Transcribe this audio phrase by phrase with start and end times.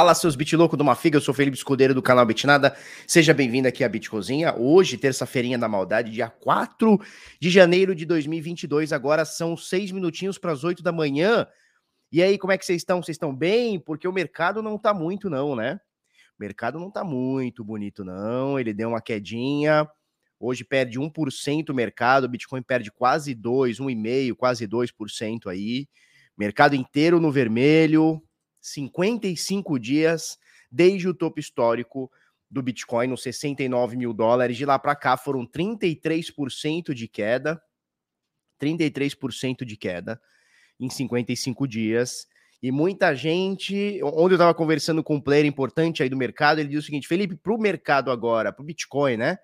[0.00, 2.74] Fala seus bit louco do Mafiga, eu sou Felipe Escudeiro do canal Bitnada.
[3.06, 4.54] Seja bem-vindo aqui à Bitcozinha.
[4.56, 6.98] Hoje, terça-feirinha da maldade, dia 4
[7.38, 8.94] de janeiro de 2022.
[8.94, 11.46] Agora são seis minutinhos para as 8 da manhã.
[12.10, 13.02] E aí, como é que vocês estão?
[13.02, 13.78] Vocês estão bem?
[13.78, 15.78] Porque o mercado não tá muito não, né?
[16.38, 18.58] O mercado não tá muito bonito não.
[18.58, 19.86] Ele deu uma quedinha.
[20.38, 25.86] Hoje perde 1% o mercado, o Bitcoin perde quase 2, 1,5, quase 2% aí.
[26.38, 28.22] Mercado inteiro no vermelho,
[28.60, 30.38] 55 dias
[30.70, 32.10] desde o topo histórico
[32.50, 34.56] do Bitcoin, nos 69 mil dólares.
[34.56, 37.62] De lá para cá foram 33% de queda.
[38.60, 40.20] 33% de queda
[40.78, 42.26] em 55 dias.
[42.62, 44.00] E muita gente.
[44.02, 47.08] Onde eu estava conversando com um player importante aí do mercado, ele disse o seguinte:
[47.08, 49.38] Felipe, para o mercado agora, para o Bitcoin, né?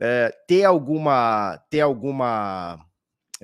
[0.00, 1.58] É, ter alguma.
[1.70, 2.84] Ter alguma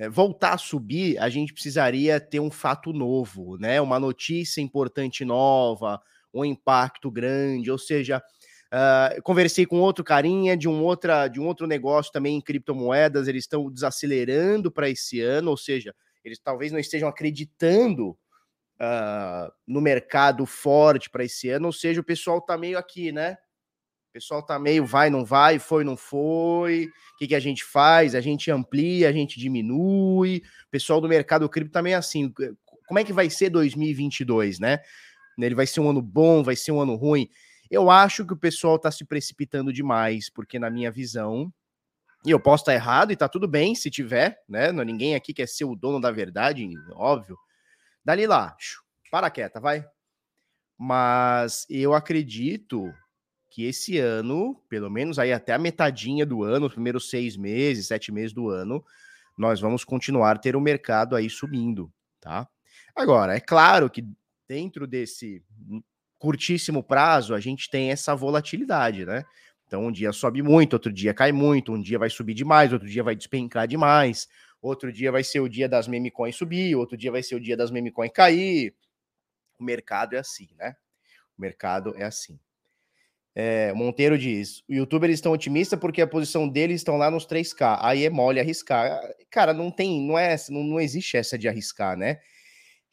[0.07, 3.81] voltar a subir, a gente precisaria ter um fato novo, né?
[3.81, 5.99] Uma notícia importante nova,
[6.33, 8.21] um impacto grande, ou seja,
[8.73, 13.27] uh, conversei com outro carinha de um, outra, de um outro negócio também em criptomoedas,
[13.27, 18.11] eles estão desacelerando para esse ano, ou seja, eles talvez não estejam acreditando
[18.79, 23.37] uh, no mercado forte para esse ano, ou seja, o pessoal está meio aqui, né?
[24.09, 26.85] O pessoal tá meio vai, não vai, foi, não foi.
[27.13, 28.15] O que, que a gente faz?
[28.15, 30.41] A gente amplia, a gente diminui.
[30.65, 32.33] O pessoal do mercado cripto tá assim.
[32.87, 34.79] Como é que vai ser 2022, né?
[35.37, 37.29] Ele vai ser um ano bom, vai ser um ano ruim.
[37.69, 41.53] Eu acho que o pessoal está se precipitando demais, porque na minha visão,
[42.25, 44.71] e eu posso estar errado e tá tudo bem se tiver, né?
[44.71, 47.37] Não, ninguém aqui quer ser o dono da verdade, óbvio.
[48.03, 48.57] Dali lá,
[49.11, 49.85] para quieta, vai.
[50.75, 52.91] Mas eu acredito
[53.49, 57.87] que esse ano, pelo menos aí até a metadinha do ano, os primeiros seis meses,
[57.87, 58.83] sete meses do ano,
[59.37, 62.47] nós vamos continuar ter o mercado aí subindo, tá?
[62.95, 64.05] Agora, é claro que
[64.47, 65.43] dentro desse
[66.17, 69.23] curtíssimo prazo, a gente tem essa volatilidade, né?
[69.65, 72.87] Então, um dia sobe muito, outro dia cai muito, um dia vai subir demais, outro
[72.87, 74.27] dia vai despencar demais,
[74.61, 77.39] outro dia vai ser o dia das meme coins subir, outro dia vai ser o
[77.39, 78.75] dia das meme coins cair.
[79.59, 80.75] O mercado é assim, né?
[81.37, 82.39] O mercado é assim.
[83.35, 87.79] É, Monteiro diz: o youtuber estão otimistas porque a posição deles estão lá nos 3K.
[87.81, 88.99] Aí é mole arriscar.
[89.29, 92.19] Cara, não tem, não é, não, não existe essa de arriscar, né?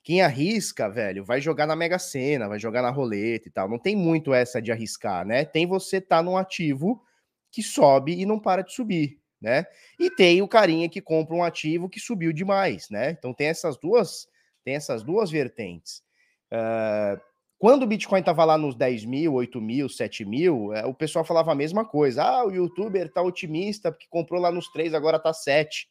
[0.07, 3.69] Quem arrisca, velho, vai jogar na Mega Sena, vai jogar na roleta e tal.
[3.69, 5.45] Não tem muito essa de arriscar, né?
[5.45, 7.03] Tem você tá num ativo
[7.51, 9.67] que sobe e não para de subir, né?
[9.99, 13.11] E tem o carinha que compra um ativo que subiu demais, né?
[13.11, 14.29] Então tem essas duas,
[14.63, 16.05] tem essas duas vertentes.
[16.53, 17.21] Uh,
[17.59, 21.25] quando o Bitcoin estava lá nos 10 mil, 8 mil, 7 mil, é, o pessoal
[21.25, 22.23] falava a mesma coisa.
[22.23, 25.89] Ah, o youtuber tá otimista porque comprou lá nos 3, agora tá 7.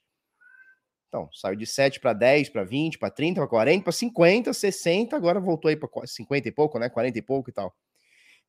[1.08, 5.16] Então, saiu de 7 para 10, para 20, para 30, para 40, para 50, 60,
[5.16, 6.90] agora voltou aí para 50 e pouco, né?
[6.90, 7.74] 40 e pouco e tal.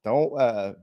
[0.00, 0.76] Então, uh,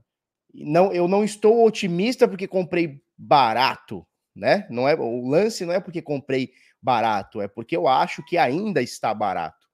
[0.52, 4.66] não, eu não estou otimista porque comprei barato, né?
[4.70, 6.52] Não é o lance não é porque comprei
[6.82, 9.68] barato, é porque eu acho que ainda está barato,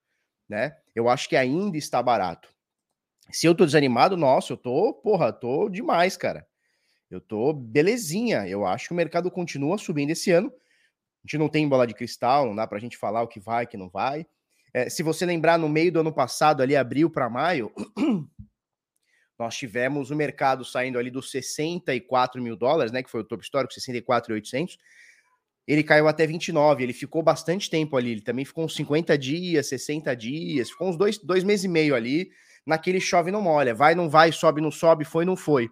[0.49, 0.77] né?
[0.95, 2.50] eu acho que ainda está barato.
[3.33, 6.47] Se eu tô desanimado, nossa, eu tô, porra, tô demais, cara.
[7.11, 8.47] Eu tô belezinha.
[8.49, 10.49] Eu acho que o mercado continua subindo esse ano.
[10.49, 13.65] A gente não tem bola de cristal, não dá pra gente falar o que vai,
[13.65, 14.27] o que não vai.
[14.73, 17.73] É, se você lembrar, no meio do ano passado, ali, abril para maio,
[19.39, 23.03] nós tivemos o mercado saindo ali dos 64 mil dólares, né?
[23.03, 24.79] Que foi o topo histórico, 64,800
[25.73, 29.69] ele caiu até 29, ele ficou bastante tempo ali, ele também ficou uns 50 dias,
[29.69, 32.31] 60 dias, ficou uns dois, dois meses e meio ali,
[32.67, 35.69] naquele chove não molha, vai, não vai, sobe, não sobe, foi, não foi.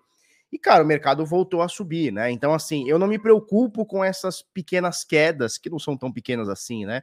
[0.50, 2.30] E, cara, o mercado voltou a subir, né?
[2.30, 6.48] Então, assim, eu não me preocupo com essas pequenas quedas, que não são tão pequenas
[6.48, 7.02] assim, né?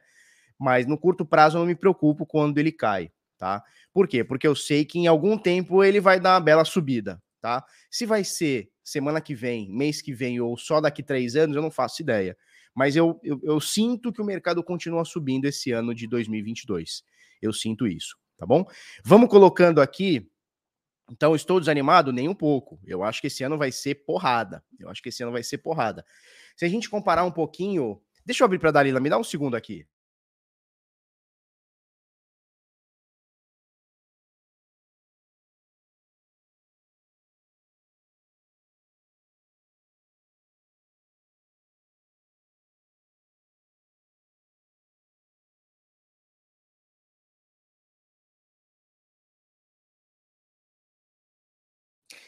[0.58, 3.62] Mas no curto prazo eu não me preocupo quando ele cai, tá?
[3.92, 4.24] Por quê?
[4.24, 7.64] Porque eu sei que em algum tempo ele vai dar uma bela subida, tá?
[7.90, 11.62] Se vai ser semana que vem, mês que vem ou só daqui três anos, eu
[11.62, 12.36] não faço ideia
[12.76, 17.02] mas eu, eu, eu, sinto que o mercado continua subindo esse ano de 2022.
[17.40, 18.64] Eu sinto isso, tá bom?
[19.04, 20.30] Vamos colocando aqui.
[21.10, 22.12] Então, estou desanimado?
[22.12, 22.80] Nem um pouco.
[22.84, 24.64] Eu acho que esse ano vai ser porrada.
[24.78, 26.04] Eu acho que esse ano vai ser porrada.
[26.56, 28.00] Se a gente comparar um pouquinho.
[28.24, 29.86] Deixa eu abrir para a Dalila, me dá um segundo aqui.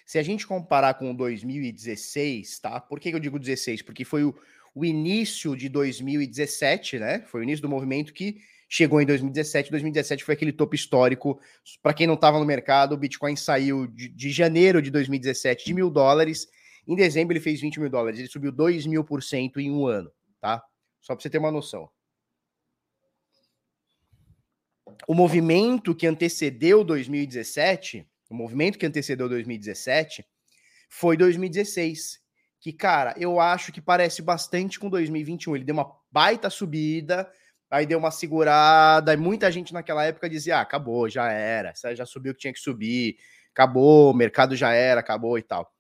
[0.09, 2.81] Se a gente comparar com 2016, tá?
[2.81, 3.83] Por que eu digo 16?
[3.83, 4.35] Porque foi o,
[4.75, 7.21] o início de 2017, né?
[7.27, 8.39] Foi o início do movimento que
[8.71, 9.71] chegou em 2017.
[9.71, 11.39] 2017 foi aquele topo histórico.
[11.83, 15.75] Para quem não estava no mercado, o Bitcoin saiu de, de, janeiro de 2017 de
[15.75, 16.49] mil dólares.
[16.87, 18.19] Em dezembro ele fez 20 mil dólares.
[18.19, 20.11] Ele subiu 2 mil por cento em um ano,
[20.41, 20.65] tá?
[21.03, 21.87] Só para você ter uma noção.
[25.07, 30.25] O movimento que antecedeu 2017, o movimento que antecedeu 2017
[30.89, 32.21] foi 2016.
[32.61, 35.57] Que, cara, eu acho que parece bastante com 2021.
[35.57, 37.31] Ele deu uma baita subida,
[37.71, 42.05] aí deu uma segurada, e muita gente naquela época dizia: ah, acabou, já era, já
[42.05, 43.17] subiu o que tinha que subir,
[43.53, 45.73] acabou, o mercado já era, acabou e tal.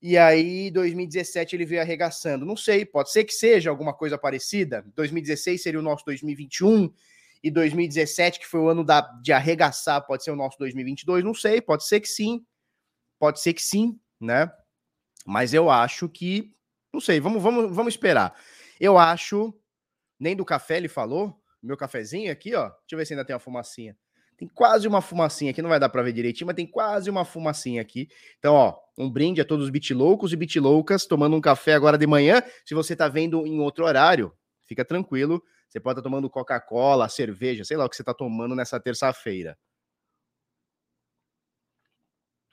[0.00, 2.46] E aí, 2017 ele veio arregaçando.
[2.46, 4.84] Não sei, pode ser que seja alguma coisa parecida.
[4.94, 6.92] 2016 seria o nosso 2021
[7.42, 11.24] e 2017, que foi o ano da, de arregaçar, pode ser o nosso 2022.
[11.24, 12.44] Não sei, pode ser que sim.
[13.18, 14.50] Pode ser que sim, né?
[15.26, 16.54] Mas eu acho que.
[16.92, 18.34] Não sei, vamos, vamos, vamos esperar.
[18.80, 19.54] Eu acho.
[20.18, 21.40] Nem do café ele falou.
[21.62, 22.68] Meu cafezinho aqui, ó.
[22.68, 23.96] Deixa eu ver se ainda tem uma fumacinha.
[24.38, 27.24] Tem quase uma fumacinha aqui, não vai dar para ver direitinho, mas tem quase uma
[27.24, 28.08] fumacinha aqui.
[28.38, 32.06] Então, ó, um brinde a todos os bitloucos e bitloucas tomando um café agora de
[32.06, 32.40] manhã.
[32.64, 34.32] Se você tá vendo em outro horário,
[34.64, 35.42] fica tranquilo.
[35.68, 38.80] Você pode estar tá tomando Coca-Cola, cerveja, sei lá o que você tá tomando nessa
[38.80, 39.58] terça-feira.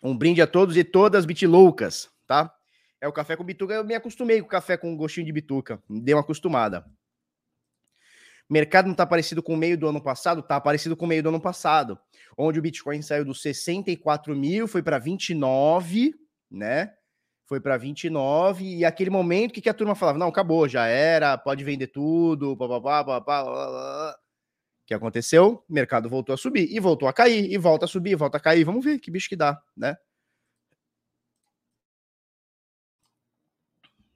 [0.03, 2.53] Um brinde a todos e todas bitloucas, tá?
[3.00, 3.73] É o café com bituca.
[3.73, 5.81] Eu me acostumei com o café com gostinho de bituca.
[5.89, 6.85] Me dei uma acostumada.
[8.50, 10.41] Mercado não está parecido com o meio do ano passado?
[10.41, 11.97] Está parecido com o meio do ano passado,
[12.38, 16.13] onde o Bitcoin saiu dos 64 mil, foi para 29,
[16.51, 16.94] né?
[17.45, 21.38] Foi para 29, e aquele momento que, que a turma falava: não, acabou, já era,
[21.38, 24.15] pode vender tudo, papapá, papapá.
[24.83, 25.63] O que aconteceu?
[25.69, 28.39] O mercado voltou a subir e voltou a cair, e volta a subir, volta a
[28.39, 28.63] cair.
[28.63, 29.95] Vamos ver que bicho que dá, né?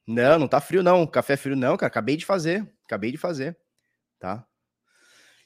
[0.07, 1.05] Não, não tá frio, não.
[1.05, 1.87] Café frio, não, cara.
[1.87, 2.67] Acabei de fazer.
[2.83, 3.55] Acabei de fazer
[4.19, 4.45] tá?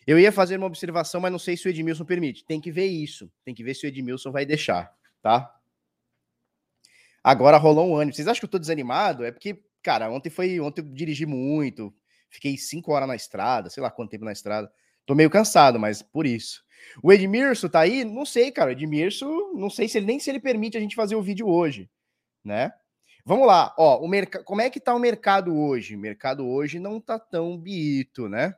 [0.06, 2.44] Eu ia fazer uma observação, mas não sei se o Edmilson permite.
[2.44, 3.31] Tem que ver isso.
[3.45, 5.56] Tem que ver se o Edmilson vai deixar, tá?
[7.24, 8.14] Agora rolou um ânimo.
[8.14, 9.24] Vocês acham que eu tô desanimado?
[9.24, 10.60] É porque, cara, ontem foi.
[10.60, 11.94] Ontem eu dirigi muito.
[12.30, 14.72] Fiquei cinco horas na estrada, sei lá quanto tempo na estrada.
[15.06, 16.64] Tô meio cansado, mas por isso.
[17.02, 18.04] O Edmilson tá aí?
[18.04, 18.70] Não sei, cara.
[18.70, 21.48] O Edmilson, não sei se ele nem se ele permite a gente fazer o vídeo
[21.48, 21.90] hoje,
[22.44, 22.74] né?
[23.25, 25.96] Vamos lá, ó, o como é que tá o mercado hoje?
[25.96, 28.54] O mercado hoje não tá tão bonito, né?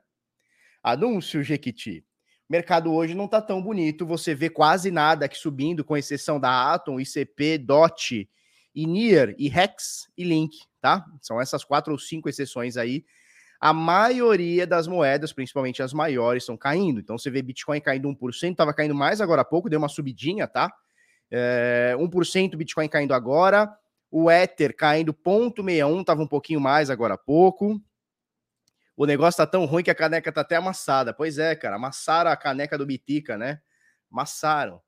[0.82, 2.04] Anúncio, Jequiti.
[2.50, 6.40] O mercado hoje não está tão bonito, você vê quase nada aqui subindo, com exceção
[6.40, 8.28] da Atom, ICP, DOT,
[8.76, 11.06] INIR, e Rex e Link, tá?
[11.22, 13.06] São essas quatro ou cinco exceções aí.
[13.60, 17.00] A maioria das moedas, principalmente as maiores, estão caindo.
[17.00, 20.48] Então você vê Bitcoin caindo 1%, estava caindo mais agora há pouco, deu uma subidinha,
[20.48, 20.72] tá?
[21.32, 23.74] É, 1% Bitcoin caindo agora.
[24.12, 27.82] O Ether caindo 0,61, estava um pouquinho mais agora há pouco
[28.98, 31.14] o negócio tá tão ruim que a caneca tá até amassada.
[31.14, 33.62] Pois é, cara, amassaram a caneca do Bitica, né?
[34.12, 34.82] Amassaram.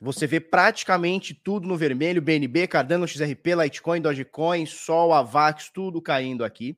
[0.00, 6.42] Você vê praticamente tudo no vermelho, BNB, Cardano, XRP, Litecoin, Dogecoin, Sol, Avax, tudo caindo
[6.42, 6.74] aqui.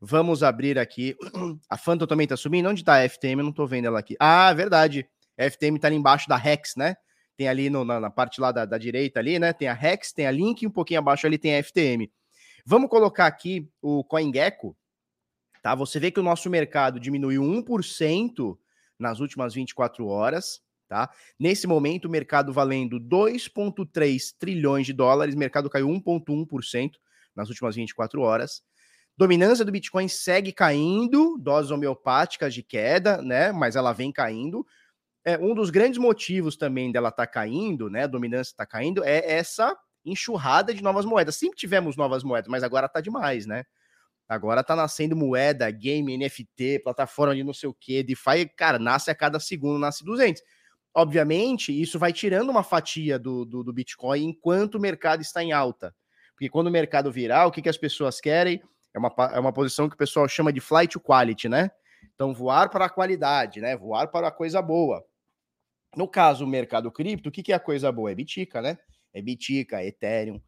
[0.00, 1.14] Vamos abrir aqui.
[1.68, 2.68] A Phantom também tá subindo.
[2.68, 3.40] Onde tá a FTM?
[3.40, 4.16] Eu não tô vendo ela aqui.
[4.18, 5.06] Ah, verdade.
[5.38, 6.96] A FTM tá ali embaixo da Rex, né?
[7.36, 9.52] Tem ali no, na, na, parte lá da, da, direita ali, né?
[9.52, 12.10] Tem a Rex, tem a Link um pouquinho abaixo ali tem a FTM.
[12.64, 14.76] Vamos colocar aqui o CoinGecko,
[15.62, 15.74] tá?
[15.74, 18.56] Você vê que o nosso mercado diminuiu 1%
[18.98, 20.60] nas últimas 24 horas,
[20.92, 21.10] tá?
[21.40, 26.90] Nesse momento, o mercado valendo 2,3 trilhões de dólares, o mercado caiu 1,1%
[27.34, 28.62] nas últimas 24 horas.
[29.16, 33.52] Dominância do Bitcoin segue caindo, doses homeopáticas de queda, né?
[33.52, 34.66] Mas ela vem caindo.
[35.24, 38.02] É, um dos grandes motivos também dela estar tá caindo, né?
[38.02, 41.36] A dominância está caindo, é essa enxurrada de novas moedas.
[41.36, 43.64] Sempre tivemos novas moedas, mas agora tá demais, né?
[44.28, 49.10] Agora tá nascendo moeda, game, NFT, plataforma de não sei o que, DeFi, cara, nasce
[49.10, 50.42] a cada segundo, nasce 200.
[50.94, 55.52] Obviamente, isso vai tirando uma fatia do, do, do Bitcoin enquanto o mercado está em
[55.52, 55.94] alta.
[56.34, 58.62] Porque quando o mercado virar, o que, que as pessoas querem?
[58.94, 61.70] É uma, é uma posição que o pessoal chama de flight to quality, né?
[62.14, 63.76] Então, voar para a qualidade, né?
[63.76, 65.02] Voar para a coisa boa.
[65.96, 68.10] No caso, o mercado cripto, o que, que é a coisa boa?
[68.10, 68.78] É Bitica, né?
[69.12, 70.40] é Bitica, é Ethereum.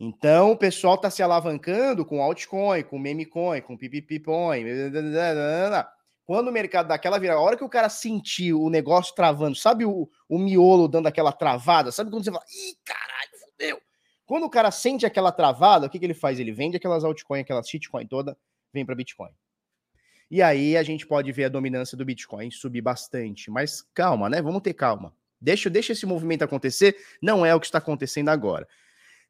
[0.00, 4.64] Então, o pessoal está se alavancando com altcoin, com memecoin, com PPPcoin.
[6.28, 9.56] Quando o mercado dá aquela virada, a hora que o cara sentir o negócio travando,
[9.56, 11.90] sabe o, o miolo dando aquela travada?
[11.90, 13.82] Sabe quando você fala, ih, caralho, fudeu.
[14.26, 16.38] Quando o cara sente aquela travada, o que, que ele faz?
[16.38, 18.36] Ele vende aquelas altcoins, aquelas shitcoin toda,
[18.74, 19.30] vem para Bitcoin.
[20.30, 23.50] E aí a gente pode ver a dominância do Bitcoin subir bastante.
[23.50, 24.42] Mas calma, né?
[24.42, 25.14] Vamos ter calma.
[25.40, 28.68] Deixa, deixa esse movimento acontecer, não é o que está acontecendo agora.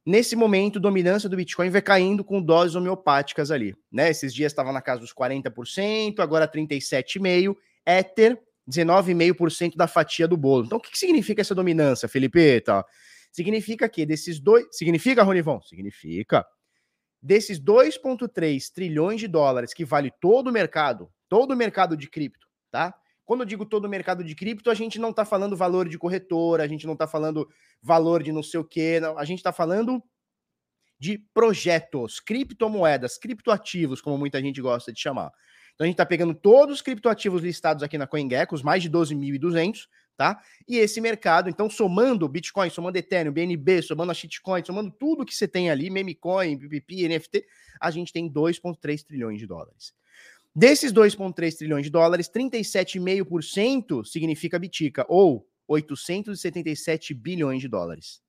[0.04, 4.10] Nesse momento, dominância do Bitcoin vai caindo com doses homeopáticas ali, né?
[4.10, 8.38] Esses dias estava na casa dos 40%, agora 37,5%, Ether
[8.68, 10.66] 19,5% da fatia do bolo.
[10.66, 12.60] Então, o que, que significa essa dominância, Felipe?
[12.60, 12.84] Tá?
[13.32, 14.66] Significa que desses dois.
[14.70, 15.60] Significa, Ronivon?
[15.62, 16.46] Significa.
[17.20, 22.46] Desses 2,3 trilhões de dólares que vale todo o mercado, todo o mercado de cripto,
[22.70, 22.94] tá?
[23.28, 25.98] Quando eu digo todo o mercado de cripto, a gente não está falando valor de
[25.98, 27.46] corretora, a gente não está falando
[27.82, 29.18] valor de não sei o quê, não.
[29.18, 30.02] a gente está falando
[30.98, 35.30] de projetos, criptomoedas, criptoativos, como muita gente gosta de chamar.
[35.74, 38.88] Então a gente está pegando todos os criptoativos listados aqui na CoinGecko, os mais de
[38.88, 39.80] 12.200,
[40.16, 40.40] tá?
[40.66, 45.34] E esse mercado, então somando Bitcoin, somando Ethereum, BNB, somando a shitcoin, somando tudo que
[45.34, 47.44] você tem ali, memecoin, PPP, NFT,
[47.78, 49.92] a gente tem 2,3 trilhões de dólares.
[50.54, 58.20] Desses 2,3 trilhões de dólares, 37,5% significa Bitica, ou 877 bilhões de dólares.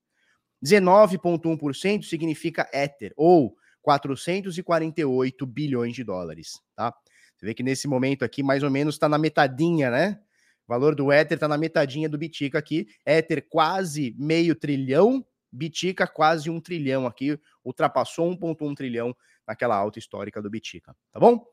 [0.64, 6.94] 19,1% significa Ether, ou 448 bilhões de dólares, tá?
[7.36, 10.20] Você vê que nesse momento aqui, mais ou menos, está na metadinha, né?
[10.68, 12.88] O valor do Ether está na metadinha do Bitica aqui.
[13.06, 19.16] Ether quase meio trilhão, Bitica quase um trilhão aqui, ultrapassou 1,1 trilhão
[19.48, 21.44] naquela alta histórica do Bitica, tá bom?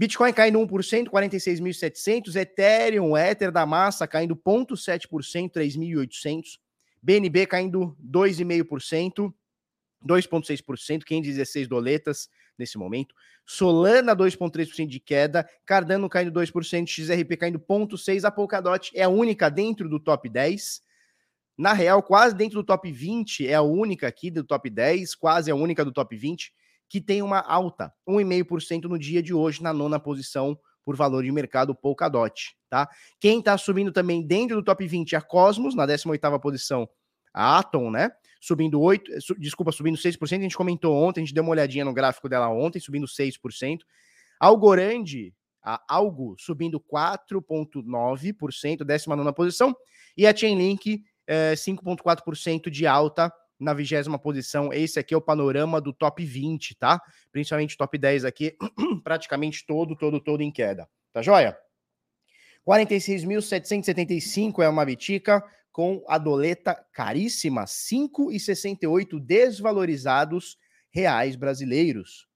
[0.00, 2.34] Bitcoin caindo 1%, 46.700.
[2.34, 6.58] Ethereum, Ether da massa caindo 0,7%, 3.800.
[7.02, 9.30] BNB caindo 2,5%,
[10.02, 13.14] 2,6%, 516 doletas nesse momento.
[13.44, 15.46] Solana 2,3% de queda.
[15.66, 18.24] Cardano caindo 2%, XRP caindo 0,6%.
[18.24, 20.80] A Polkadot é a única dentro do top 10.
[21.58, 25.50] Na real, quase dentro do top 20, é a única aqui do top 10, quase
[25.50, 26.54] a única do top 20
[26.90, 31.30] que tem uma alta, 1,5% no dia de hoje, na nona posição por valor de
[31.30, 32.88] mercado Polkadot, tá?
[33.20, 36.88] Quem está subindo também dentro do top 20 é a Cosmos, na 18ª posição,
[37.32, 38.10] a Atom, né?
[38.40, 41.84] Subindo 8, su, desculpa, subindo 6%, a gente comentou ontem, a gente deu uma olhadinha
[41.84, 43.82] no gráfico dela ontem, subindo 6%.
[44.40, 45.32] Algorand,
[45.62, 49.76] a Algo, subindo 4,9%, 19ª posição,
[50.16, 54.72] e a Chainlink, eh, 5,4% de alta, na vigésima posição.
[54.72, 57.00] Esse aqui é o panorama do top 20, tá?
[57.30, 58.56] Principalmente top 10 aqui,
[59.04, 60.88] praticamente todo, todo, todo em queda.
[61.12, 61.56] Tá joia?
[62.66, 70.56] 46.775 é uma bitica com a doleta caríssima, 5,68 desvalorizados
[70.90, 72.26] reais brasileiros.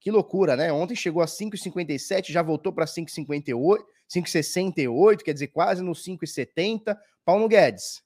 [0.00, 0.72] Que loucura, né?
[0.72, 6.96] Ontem chegou a 5,57, já voltou para 5,58, 5,68, quer dizer, quase no 5,70.
[7.24, 8.02] Paulo Guedes,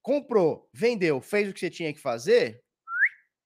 [0.00, 2.62] Comprou, vendeu, fez o que você tinha que fazer,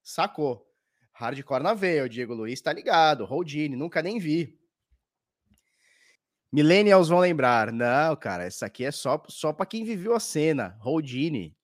[0.02, 0.66] sacou.
[1.12, 4.58] Hardcore na veia, o Diego Luiz tá ligado, Houdini, nunca nem vi.
[6.52, 7.73] Millennials vão lembrar.
[7.73, 10.78] Não, cara, essa aqui é só, só para quem viveu a cena.
[10.82, 11.58] Houdini.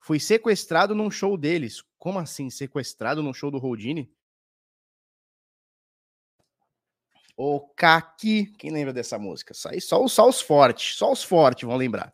[0.00, 1.82] Fui sequestrado num show deles.
[1.98, 4.10] Como assim, sequestrado num show do Houdini?
[7.36, 9.54] O Kaki, quem lembra dessa música?
[9.54, 12.12] Só, só, só os fortes, só os fortes vão lembrar.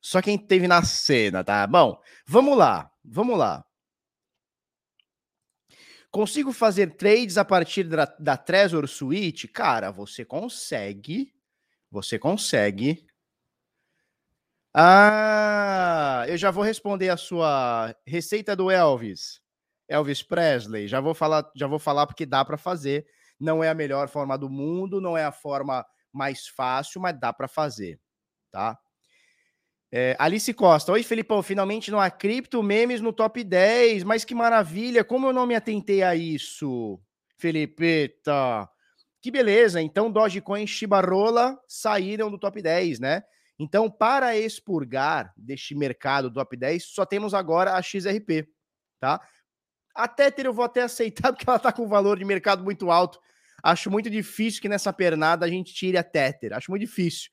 [0.00, 1.66] Só quem teve na cena, tá?
[1.66, 3.64] Bom, vamos lá, vamos lá.
[6.10, 9.46] Consigo fazer trades a partir da, da Trezor Suite?
[9.46, 11.32] Cara, você consegue.
[11.90, 13.06] Você consegue.
[14.78, 19.40] Ah, eu já vou responder a sua receita do Elvis.
[19.88, 20.86] Elvis Presley.
[20.86, 23.06] Já vou falar, já vou falar porque dá para fazer.
[23.40, 27.32] Não é a melhor forma do mundo, não é a forma mais fácil, mas dá
[27.32, 27.98] para fazer,
[28.52, 28.78] tá?
[29.90, 34.34] É, Alice Costa, oi Felipão, finalmente não há cripto memes no top 10, mas que
[34.34, 37.00] maravilha, como eu não me atentei a isso,
[37.38, 38.68] Felipeta.
[39.22, 43.22] Que beleza, então Dogecoin e Shibarola saíram do top 10, né?
[43.58, 48.48] Então, para expurgar deste mercado do top 10, só temos agora a XRP,
[49.00, 49.20] tá?
[49.94, 53.18] A Tether eu vou até aceitar, porque ela tá com valor de mercado muito alto.
[53.62, 56.52] Acho muito difícil que nessa pernada a gente tire a Tether.
[56.52, 57.30] Acho muito difícil.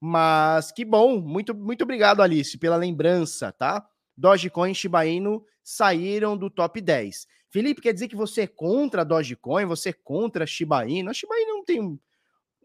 [0.00, 1.20] Mas que bom.
[1.20, 3.86] Muito, muito obrigado, Alice, pela lembrança, tá?
[4.16, 7.26] Dogecoin e Shiba Inu saíram do top 10.
[7.48, 9.64] Felipe, quer dizer que você é contra Dogecoin?
[9.66, 11.10] Você é contra Shiba Inu?
[11.10, 12.00] A Shiba Inu não tem...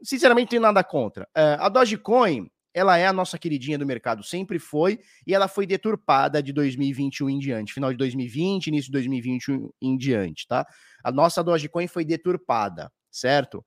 [0.02, 1.30] Sinceramente, não tem nada contra.
[1.36, 5.66] É, a Dogecoin, ela é a nossa queridinha do mercado, sempre foi, e ela foi
[5.66, 10.64] deturpada de 2021 em diante, final de 2020, início de 2021 em diante, tá?
[11.04, 13.66] A nossa Dogecoin foi deturpada, certo?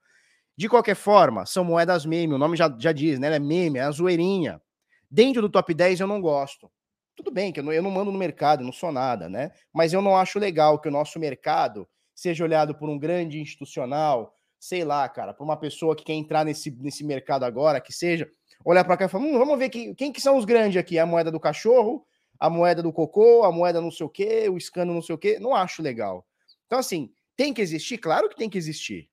[0.56, 3.26] De qualquer forma, são moedas meme, o nome já, já diz, né?
[3.26, 4.62] Ela é meme, é a zoeirinha.
[5.10, 6.70] Dentro do top 10 eu não gosto.
[7.16, 9.50] Tudo bem que eu não, eu não mando no mercado, não sou nada, né?
[9.72, 14.32] Mas eu não acho legal que o nosso mercado seja olhado por um grande institucional,
[14.60, 18.30] sei lá, cara, por uma pessoa que quer entrar nesse, nesse mercado agora, que seja
[18.64, 20.98] olhar para cá e falar: hum, vamos ver que, quem que são os grandes aqui?
[20.98, 22.06] A moeda do cachorro,
[22.38, 25.18] a moeda do cocô, a moeda não sei o quê, o escândalo não sei o
[25.18, 25.38] quê.
[25.38, 26.26] Não acho legal.
[26.66, 27.98] Então, assim, tem que existir?
[27.98, 29.08] Claro que tem que existir.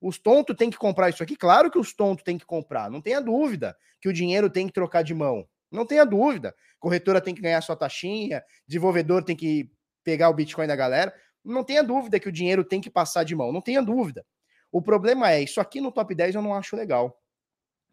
[0.00, 1.36] Os tontos têm que comprar isso aqui?
[1.36, 2.90] Claro que os tontos têm que comprar.
[2.90, 5.46] Não tenha dúvida que o dinheiro tem que trocar de mão.
[5.70, 6.54] Não tenha dúvida.
[6.78, 9.70] Corretora tem que ganhar sua taxinha, desenvolvedor tem que
[10.04, 11.14] pegar o Bitcoin da galera.
[11.44, 13.52] Não tenha dúvida que o dinheiro tem que passar de mão.
[13.52, 14.24] Não tenha dúvida.
[14.70, 17.18] O problema é, isso aqui no top 10 eu não acho legal.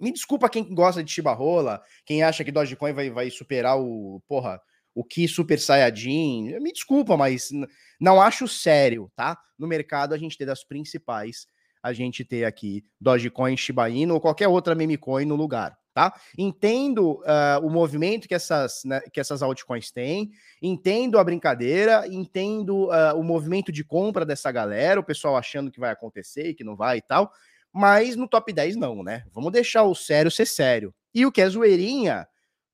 [0.03, 4.59] Me desculpa quem gosta de Chibarrola, quem acha que Dogecoin vai, vai superar o, porra,
[4.93, 6.59] o que Super Saiyajin.
[6.59, 7.51] Me desculpa, mas
[7.97, 9.37] não acho sério, tá?
[9.57, 11.47] No mercado a gente ter das principais,
[11.81, 16.13] a gente ter aqui Dogecoin, Shiba Inu ou qualquer outra meme coin no lugar, tá?
[16.37, 22.87] Entendo uh, o movimento que essas, né, que essas altcoins têm, entendo a brincadeira, entendo
[22.89, 26.63] uh, o movimento de compra dessa galera, o pessoal achando que vai acontecer e que
[26.65, 27.31] não vai e tal
[27.73, 29.25] mas no top 10 não, né?
[29.33, 30.93] Vamos deixar o sério ser sério.
[31.13, 32.27] E o que é zoeirinha,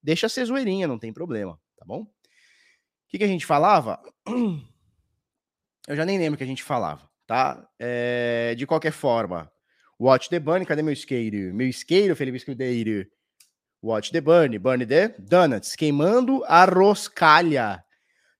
[0.03, 2.01] deixa ser zoeirinha, não tem problema, tá bom?
[2.01, 2.07] O
[3.07, 4.01] que, que a gente falava?
[5.87, 7.67] Eu já nem lembro o que a gente falava, tá?
[7.79, 9.51] É, de qualquer forma,
[9.99, 11.53] Watch the Bunny, cadê meu isqueiro?
[11.53, 13.07] Meu isqueiro, Felipe Escudeiro.
[13.81, 17.83] Watch the Bunny, Bunny the Donuts, queimando a roscalha.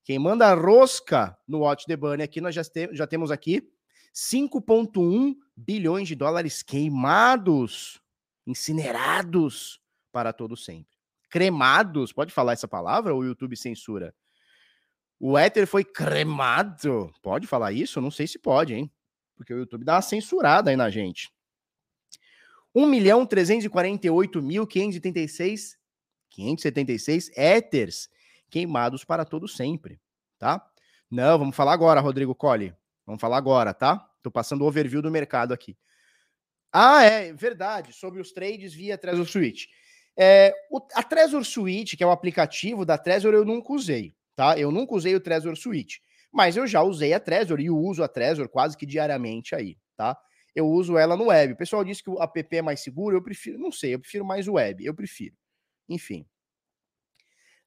[0.04, 3.70] Queimando a rosca no Watch the Bunny aqui, nós já, te, já temos aqui
[4.14, 8.02] 5,1 bilhões de dólares queimados,
[8.46, 10.98] incinerados para todo sempre.
[11.30, 14.14] Cremados, pode falar essa palavra ou o YouTube censura?
[15.20, 17.14] O éter foi cremado.
[17.22, 18.02] Pode falar isso?
[18.02, 18.92] Não sei se pode, hein?
[19.36, 21.32] Porque o YouTube dá uma censurada aí na gente.
[22.74, 25.78] 1 milhão 348 mil 576
[26.30, 28.10] 576 éteres
[28.50, 30.00] queimados para todo sempre,
[30.38, 30.66] tá?
[31.10, 32.74] Não, vamos falar agora, Rodrigo Colli.
[33.10, 34.08] Vamos falar agora, tá?
[34.22, 35.76] Tô passando o overview do mercado aqui.
[36.72, 39.66] Ah, é verdade, sobre os trades via Trezor Switch.
[40.16, 44.60] É, o, a Trezor Switch, que é o aplicativo da Trezor, eu nunca usei, tá?
[44.60, 45.96] Eu nunca usei o Trezor Switch,
[46.32, 50.16] mas eu já usei a Trezor e uso a Trezor quase que diariamente aí, tá?
[50.54, 51.54] Eu uso ela no web.
[51.54, 54.24] O pessoal disse que o app é mais seguro, eu prefiro, não sei, eu prefiro
[54.24, 55.36] mais o web, eu prefiro.
[55.90, 56.28] Enfim.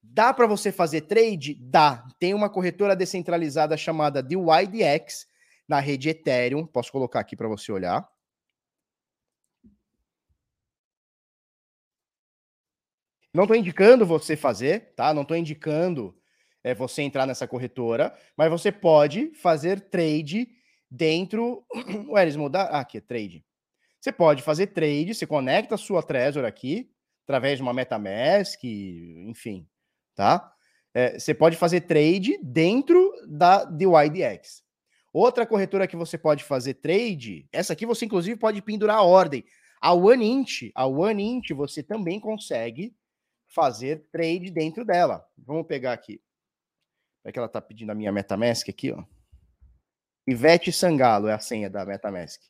[0.00, 1.56] Dá para você fazer trade?
[1.60, 2.06] Dá.
[2.20, 5.31] Tem uma corretora descentralizada chamada DYDX,
[5.72, 6.66] na rede Ethereum.
[6.66, 8.06] Posso colocar aqui para você olhar.
[13.32, 15.14] Não estou indicando você fazer, tá?
[15.14, 16.14] Não estou indicando
[16.62, 20.46] é, você entrar nessa corretora, mas você pode fazer trade
[20.90, 21.64] dentro.
[22.10, 22.74] Ué, eles mudaram.
[22.74, 23.42] Ah, aqui, trade.
[23.98, 26.90] Você pode fazer trade, você conecta a sua Trezor aqui,
[27.24, 29.66] através de uma MetaMask, enfim,
[30.14, 30.52] tá?
[30.92, 34.61] É, você pode fazer trade dentro da DYDX.
[35.12, 39.44] Outra corretora que você pode fazer trade, essa aqui você inclusive pode pendurar a ordem.
[39.80, 42.96] A OneInt, a OneInt você também consegue
[43.46, 45.26] fazer trade dentro dela.
[45.36, 46.22] Vamos pegar aqui.
[47.24, 49.04] É que ela tá pedindo a minha MetaMask aqui, ó.
[50.26, 52.40] Ivete Sangalo é a senha da MetaMask.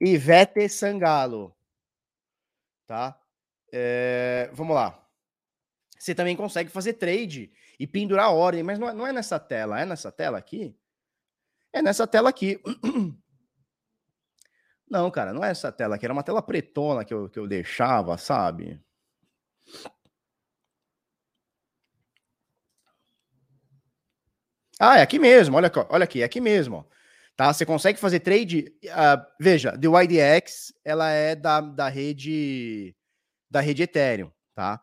[0.00, 1.54] Ivete Sangalo.
[2.86, 3.20] Tá?
[3.72, 5.06] É, vamos lá.
[5.98, 9.38] Você também consegue fazer trade e pendurar a ordem, mas não é, não é nessa
[9.38, 10.74] tela, é nessa tela aqui?
[11.72, 12.60] É nessa tela aqui.
[14.90, 16.04] Não, cara, não é essa tela aqui.
[16.04, 18.82] Era uma tela pretona que eu, que eu deixava, sabe?
[24.80, 25.56] Ah, é aqui mesmo.
[25.56, 26.84] Olha, olha aqui, é aqui mesmo.
[27.36, 27.52] Tá?
[27.52, 28.74] Você consegue fazer trade.
[28.84, 32.96] Uh, veja, the YDX ela é da, da rede
[33.48, 34.82] da rede Ethereum, tá?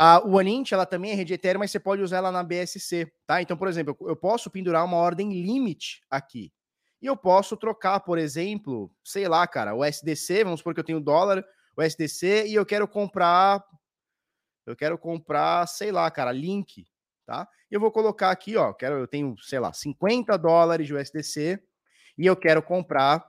[0.00, 3.42] A OneInt, ela também é rede Ethereum, mas você pode usar ela na BSC, tá?
[3.42, 6.52] Então, por exemplo, eu posso pendurar uma ordem limit aqui.
[7.02, 10.84] E eu posso trocar, por exemplo, sei lá, cara, o SDC, vamos supor que eu
[10.84, 11.44] tenho dólar,
[11.76, 13.60] o SDC, e eu quero comprar,
[14.64, 16.86] eu quero comprar, sei lá, cara, link,
[17.26, 17.48] tá?
[17.68, 21.60] Eu vou colocar aqui, ó, quero, eu tenho, sei lá, 50 dólares de USDC,
[22.16, 23.28] e eu quero comprar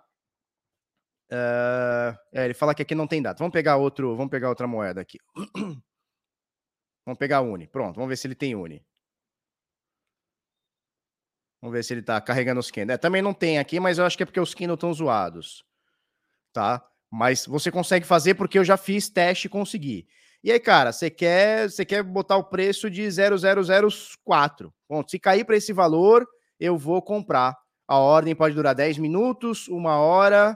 [1.32, 3.38] Uh, é, ele fala que aqui não tem data.
[3.38, 5.20] Vamos pegar outro, vamos pegar outra moeda aqui.
[7.10, 7.66] Vamos pegar Uni.
[7.66, 8.86] Pronto, vamos ver se ele tem Uni.
[11.60, 12.94] Vamos ver se ele tá carregando os candles.
[12.94, 15.66] É, também não tem aqui, mas eu acho que é porque os candles estão zoados.
[16.54, 16.86] Tá?
[17.12, 20.08] Mas você consegue fazer porque eu já fiz teste e consegui.
[20.44, 24.72] E aí, cara, você quer, você quer botar o preço de 0004.
[24.88, 26.28] Bom, se cair para esse valor,
[26.60, 27.58] eu vou comprar.
[27.88, 30.56] A ordem pode durar 10 minutos, uma hora,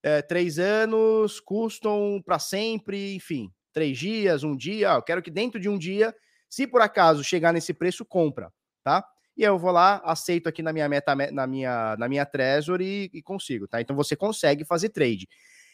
[0.00, 4.90] é, três anos, custam para sempre, enfim três dias, um dia.
[4.90, 6.14] Eu quero que dentro de um dia,
[6.48, 8.52] se por acaso chegar nesse preço, compra,
[8.82, 9.04] tá?
[9.36, 13.18] E eu vou lá, aceito aqui na minha meta, na minha, na minha Treasury e,
[13.18, 13.80] e consigo, tá?
[13.80, 15.28] Então você consegue fazer trade.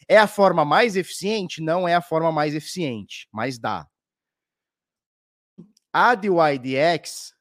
[0.07, 1.63] É a forma mais eficiente?
[1.63, 3.87] Não é a forma mais eficiente, mas dá.
[5.93, 7.33] A DYDX,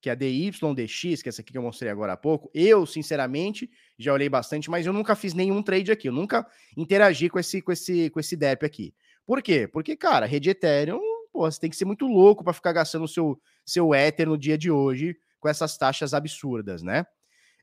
[0.00, 2.84] que é a DYDX, que é essa aqui que eu mostrei agora há pouco, eu,
[2.84, 7.38] sinceramente, já olhei bastante, mas eu nunca fiz nenhum trade aqui, eu nunca interagi com
[7.38, 8.94] esse, com esse, com esse DEP aqui.
[9.26, 9.68] Por quê?
[9.68, 11.00] Porque, cara, rede Ethereum,
[11.32, 14.36] pô, você tem que ser muito louco para ficar gastando o seu, seu Ether no
[14.36, 17.04] dia de hoje com essas taxas absurdas, né?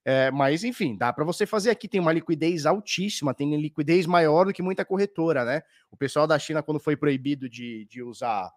[0.06, 1.88] É, mas, enfim, dá para você fazer aqui.
[1.88, 5.62] Tem uma liquidez altíssima, tem liquidez maior do que muita corretora, né?
[5.92, 8.52] O pessoal da China, quando foi proibido de, de usar.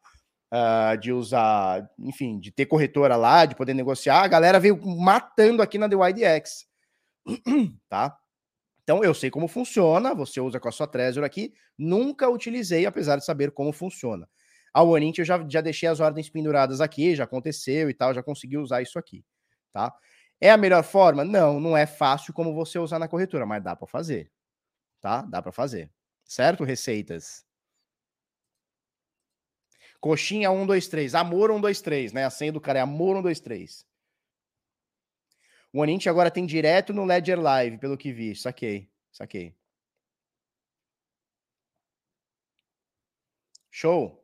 [0.54, 5.62] Uh, de usar, enfim, de ter corretora lá, de poder negociar, a galera veio matando
[5.62, 6.66] aqui na DYDX,
[7.88, 8.14] tá?
[8.92, 13.16] Então eu sei como funciona, você usa com a sua Trezor aqui, nunca utilizei, apesar
[13.16, 14.28] de saber como funciona.
[14.70, 18.22] A Wanint eu já, já deixei as ordens penduradas aqui, já aconteceu e tal, já
[18.22, 19.24] consegui usar isso aqui,
[19.72, 19.90] tá?
[20.38, 21.24] É a melhor forma?
[21.24, 24.31] Não, não é fácil como você usar na corretora, mas dá para fazer,
[25.00, 25.22] tá?
[25.22, 25.90] Dá para fazer.
[26.22, 27.46] Certo, receitas?
[30.02, 32.26] Coxinha 123, amor 123, né?
[32.26, 33.87] A senha do cara é amor 123.
[35.72, 38.37] O Onint agora tem direto no Ledger Live, pelo que vi.
[38.37, 39.54] Saquei, saquei.
[43.70, 44.22] Show.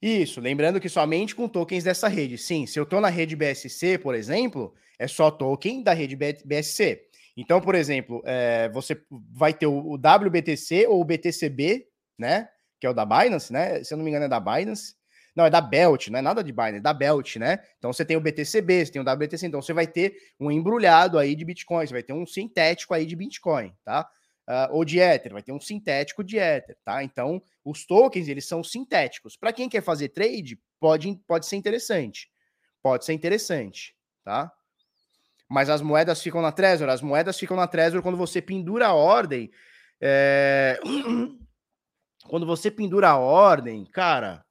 [0.00, 2.38] Isso, lembrando que somente com tokens dessa rede.
[2.38, 7.06] Sim, se eu estou na rede BSC, por exemplo, é só token da rede BSC.
[7.36, 11.86] Então, por exemplo, é, você vai ter o, o WBTC ou o BTCB,
[12.18, 12.48] né?
[12.80, 13.84] Que é o da Binance, né?
[13.84, 14.94] Se eu não me engano, é da Binance.
[15.36, 17.58] Não, é da Belt, não é nada de Binance, é da Belt, né?
[17.78, 21.18] Então você tem o BTCB, você tem o WBTC, então você vai ter um embrulhado
[21.18, 24.08] aí de Bitcoin, você vai ter um sintético aí de Bitcoin, tá?
[24.48, 27.02] Uh, ou de Ether, vai ter um sintético de Ether, tá?
[27.04, 29.36] Então, os tokens, eles são sintéticos.
[29.36, 32.30] Para quem quer fazer trade, pode, pode ser interessante.
[32.82, 33.94] Pode ser interessante,
[34.24, 34.50] tá?
[35.48, 38.94] Mas as moedas ficam na Trezor, as moedas ficam na Trezor quando você pendura a
[38.94, 39.50] ordem.
[40.00, 40.80] É...
[42.28, 44.44] Quando você pendura a ordem, cara,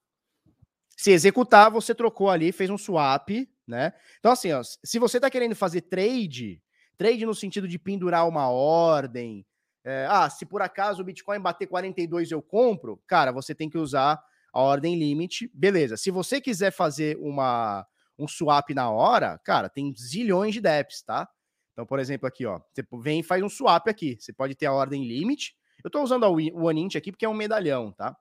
[0.95, 3.29] se executar, você trocou ali, fez um swap,
[3.67, 3.93] né?
[4.19, 6.62] Então, assim, ó, se você está querendo fazer trade,
[6.97, 9.45] trade no sentido de pendurar uma ordem,
[9.84, 13.77] é, ah, se por acaso o Bitcoin bater 42 eu compro, cara, você tem que
[13.77, 15.97] usar a ordem limite, beleza.
[15.97, 17.86] Se você quiser fazer uma,
[18.17, 21.27] um swap na hora, cara, tem zilhões de DEPs, tá?
[21.73, 24.17] Então, por exemplo, aqui, ó, você vem e faz um swap aqui.
[24.17, 25.53] Você pode ter a ordem limite.
[25.84, 28.15] Eu estou usando o OneInt aqui porque é um medalhão, tá?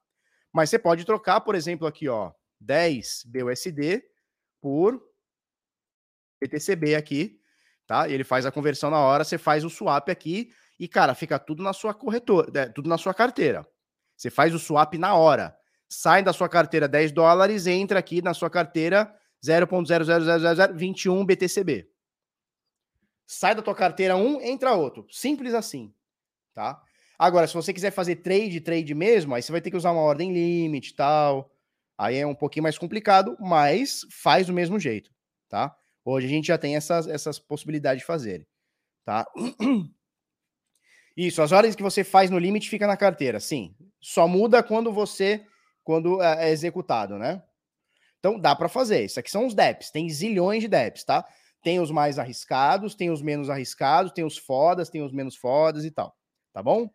[0.52, 2.32] Mas você pode trocar, por exemplo, aqui, ó,
[2.64, 4.02] 10 BUSD
[4.60, 5.00] por
[6.40, 7.38] BTCB aqui,
[7.86, 8.08] tá?
[8.08, 11.62] Ele faz a conversão na hora, você faz o swap aqui e, cara, fica tudo
[11.62, 13.66] na sua corretora, é, tudo na sua carteira.
[14.16, 15.56] Você faz o swap na hora.
[15.88, 21.88] Sai da sua carteira 10 dólares, entra aqui na sua carteira 0.00021 BTCB.
[23.26, 25.06] Sai da tua carteira um, entra outro.
[25.10, 25.94] Simples assim,
[26.52, 26.82] tá?
[27.18, 30.00] Agora, se você quiser fazer trade, trade mesmo, aí você vai ter que usar uma
[30.00, 31.53] ordem limite e tal.
[31.96, 35.10] Aí é um pouquinho mais complicado, mas faz do mesmo jeito,
[35.48, 35.76] tá?
[36.04, 38.46] Hoje a gente já tem essas, essas possibilidades de fazer,
[39.04, 39.26] tá?
[41.16, 43.74] Isso, as ordens que você faz no limite fica na carteira, sim.
[44.00, 45.46] Só muda quando você,
[45.84, 47.42] quando é, é executado, né?
[48.18, 49.04] Então dá para fazer.
[49.04, 51.24] Isso aqui são os DEPs, tem zilhões de DEPs, tá?
[51.62, 55.84] Tem os mais arriscados, tem os menos arriscados, tem os fodas, tem os menos fodas
[55.84, 56.16] e tal.
[56.52, 56.90] Tá bom?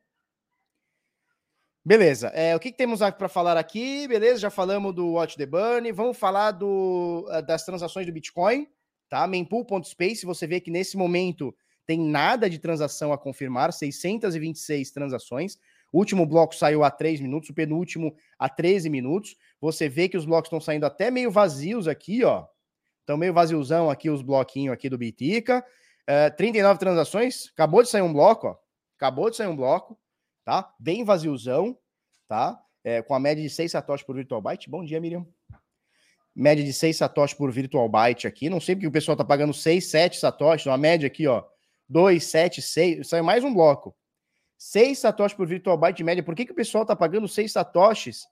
[1.83, 2.27] Beleza.
[2.29, 4.07] É, o que, que temos para falar aqui?
[4.07, 5.91] Beleza, já falamos do Watch the Burn.
[5.91, 8.67] Vamos falar do, ah, das transações do Bitcoin,
[9.09, 9.25] tá?
[9.25, 15.57] Mempool.space, você vê que nesse momento tem nada de transação a confirmar, 626 transações.
[15.91, 19.35] O último bloco saiu a 3 minutos, o penúltimo a 13 minutos.
[19.59, 22.45] Você vê que os blocos estão saindo até meio vazios aqui, ó.
[22.99, 25.65] Estão meio vaziozão aqui os bloquinhos aqui do Bitica.
[26.05, 28.55] É, 39 transações, acabou de sair um bloco, ó.
[28.95, 29.97] Acabou de sair um bloco,
[30.49, 30.73] tá?
[30.79, 31.77] Bem vaziozão,
[32.27, 32.59] tá?
[32.83, 34.67] É, com a média de 6 satoshis por virtual byte.
[34.67, 35.23] Bom dia, Miriam.
[36.35, 38.49] Média de 6 satoshis por virtual byte aqui.
[38.49, 40.65] Não sei porque o pessoal tá pagando 6, 7 satoshis.
[40.65, 41.43] Uma média aqui, ó.
[41.88, 43.07] 2, 7, 6.
[43.07, 43.95] Saiu mais um bloco.
[44.57, 46.23] 6 satoshis por virtual byte de média.
[46.23, 48.25] Por que, que o pessoal tá pagando 6 satoshis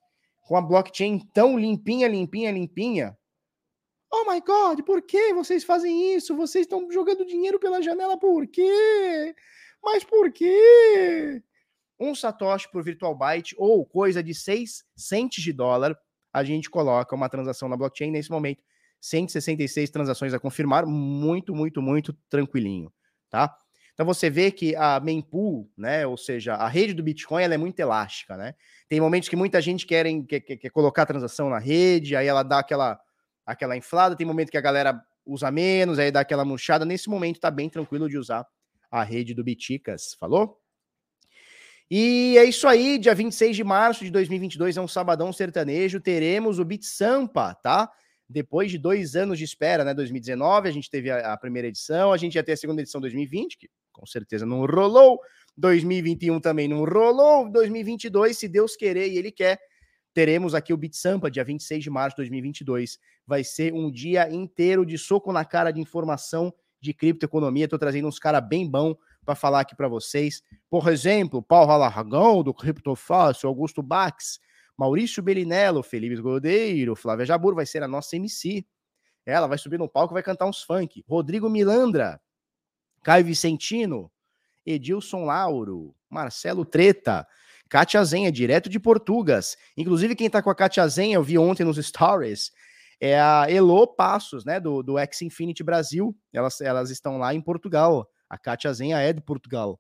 [0.48, 3.16] com a blockchain tão limpinha, limpinha, limpinha?
[4.12, 6.36] Oh my God, por que vocês fazem isso?
[6.36, 9.36] Vocês estão jogando dinheiro pela janela, por quê?
[9.84, 11.44] Mas por quê?
[12.00, 15.98] Um satoshi por virtual byte ou coisa de 6 centes de dólar,
[16.32, 18.64] a gente coloca uma transação na blockchain nesse momento.
[19.00, 22.92] 166 transações a confirmar, muito, muito, muito tranquilinho,
[23.30, 23.56] tá?
[23.94, 27.58] Então você vê que a mempool, né, ou seja, a rede do Bitcoin, ela é
[27.58, 28.54] muito elástica, né?
[28.88, 32.44] Tem momentos que muita gente querem, quer, quer, colocar a transação na rede, aí ela
[32.44, 33.00] dá aquela
[33.44, 36.86] aquela inflada, tem momento que a galera usa menos, aí dá aquela murchada.
[36.86, 38.46] Nesse momento tá bem tranquilo de usar
[38.92, 40.60] a rede do Biticas, falou?
[41.90, 46.60] E é isso aí, dia 26 de março de 2022 é um sabadão sertanejo, teremos
[46.60, 47.90] o Bit Sampa, tá?
[48.30, 49.94] Depois de dois anos de espera, né?
[49.94, 53.00] 2019, a gente teve a, a primeira edição, a gente ia ter a segunda edição
[53.00, 55.20] 2020, que com certeza não rolou.
[55.56, 57.50] 2021 também não rolou.
[57.50, 59.58] 2022, se Deus querer e Ele quer,
[60.14, 63.00] teremos aqui o Bit Sampa, dia 26 de março de 2022.
[63.26, 67.64] Vai ser um dia inteiro de soco na cara de informação de criptoeconomia.
[67.64, 68.94] Estou trazendo uns caras bem bom
[69.28, 70.42] para falar aqui para vocês.
[70.70, 74.40] Por exemplo, Paulo Alarragão, do Criptofácil, Augusto Bax,
[74.78, 78.66] Maurício Belinello, Felipe Godeiro, Flávia Jabur vai ser a nossa MC.
[79.26, 81.04] Ela vai subir no palco e vai cantar uns funk.
[81.06, 82.22] Rodrigo Milandra,
[83.04, 84.10] Caio Vicentino,
[84.66, 87.28] Edilson Lauro, Marcelo Treta,
[87.70, 89.58] Kátia Zenha, direto de Portugas.
[89.76, 92.54] Inclusive, quem tá com a Kátia Zenha, eu vi ontem nos stories,
[93.02, 96.18] é a Elo Passos, né, do, do X Infinity Brasil.
[96.32, 98.10] Elas, elas estão lá em Portugal.
[98.30, 99.80] A Kátia Zenha é de Portugal.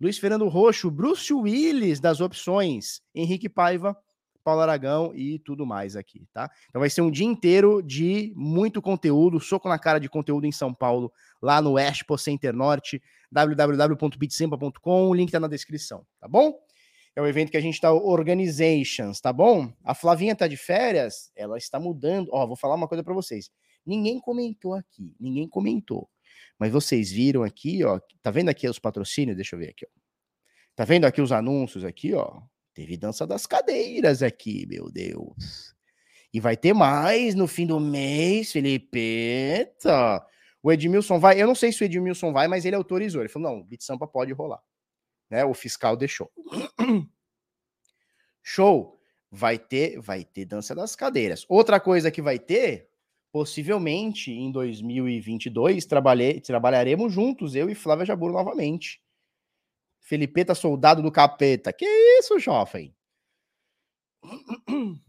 [0.00, 3.96] Luiz Fernando Roxo, Bruce Willis das opções, Henrique Paiva,
[4.44, 6.50] Paulo Aragão e tudo mais aqui, tá?
[6.68, 10.52] Então vai ser um dia inteiro de muito conteúdo, soco na cara de conteúdo em
[10.52, 11.10] São Paulo,
[11.40, 16.54] lá no Expo Center Norte, www.bitsempa.com, o link tá na descrição, tá bom?
[17.16, 19.72] É o evento que a gente tá organizations, tá bom?
[19.84, 22.28] A Flavinha tá de férias, ela está mudando.
[22.32, 23.50] Ó, vou falar uma coisa para vocês.
[23.86, 26.10] Ninguém comentou aqui, ninguém comentou.
[26.58, 29.36] Mas vocês viram aqui, ó, tá vendo aqui os patrocínios?
[29.36, 30.00] Deixa eu ver aqui, ó.
[30.76, 32.42] Tá vendo aqui os anúncios aqui, ó?
[32.72, 35.74] Teve dança das cadeiras aqui, meu Deus.
[36.32, 39.68] E vai ter mais no fim do mês, Felipe.
[40.62, 43.22] O Edmilson vai, eu não sei se o Edmilson vai, mas ele autorizou.
[43.22, 44.60] Ele falou: não, o Beat Sampa pode rolar
[45.30, 45.44] né?
[45.44, 46.30] O fiscal deixou.
[48.42, 49.00] Show.
[49.36, 51.44] Vai ter, vai ter dança das cadeiras.
[51.48, 52.88] Outra coisa que vai ter,
[53.34, 59.02] possivelmente em 2022, trabalhei, trabalharemos juntos, eu e Flávia Jabur novamente.
[60.00, 61.72] Felipeta soldado do capeta.
[61.72, 61.84] Que
[62.20, 62.94] isso, jovem?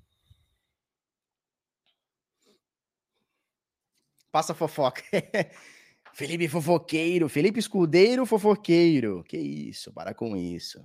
[4.31, 5.03] Passa fofoca.
[6.15, 9.23] Felipe fofoqueiro, Felipe Escudeiro fofoqueiro.
[9.25, 10.83] Que isso, para com isso.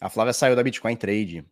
[0.00, 1.51] A Flávia saiu da Bitcoin Trade.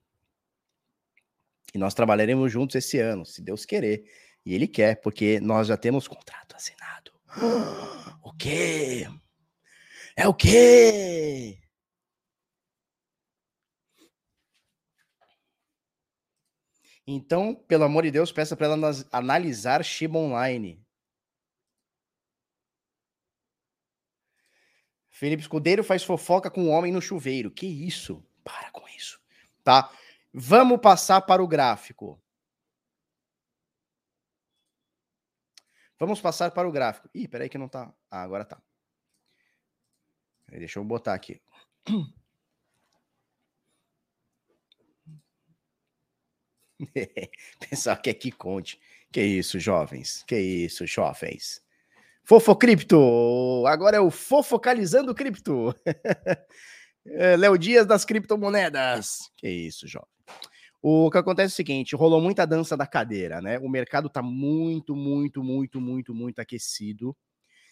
[1.74, 4.04] E nós trabalharemos juntos esse ano, se Deus querer.
[4.44, 7.12] E ele quer, porque nós já temos contrato assinado.
[8.22, 9.06] O quê?
[10.14, 11.58] É o quê?
[17.06, 20.84] Então, pelo amor de Deus, peça para ela analisar Shiba Online.
[25.08, 27.50] Felipe Escudeiro faz fofoca com um homem no chuveiro.
[27.50, 28.24] Que isso?
[28.44, 29.20] Para com isso.
[29.62, 29.90] Tá?
[30.32, 32.22] Vamos passar para o gráfico.
[35.98, 37.10] Vamos passar para o gráfico.
[37.14, 37.92] Ih, peraí que não tá.
[38.10, 38.62] Ah, agora tá.
[40.48, 41.40] Deixa eu botar aqui.
[47.68, 48.80] Pessoal quer que conte.
[49.12, 50.22] Que isso, jovens?
[50.26, 51.62] Que isso, jovens?
[52.24, 53.66] Fofocripto!
[53.66, 55.74] Agora é o Fofocalizando Cripto.
[57.06, 59.30] É, Léo Dias das criptomoedas.
[59.38, 60.06] Que isso, jovem.
[60.82, 63.58] O que acontece é o seguinte, rolou muita dança da cadeira, né?
[63.58, 67.14] O mercado tá muito, muito, muito, muito, muito aquecido.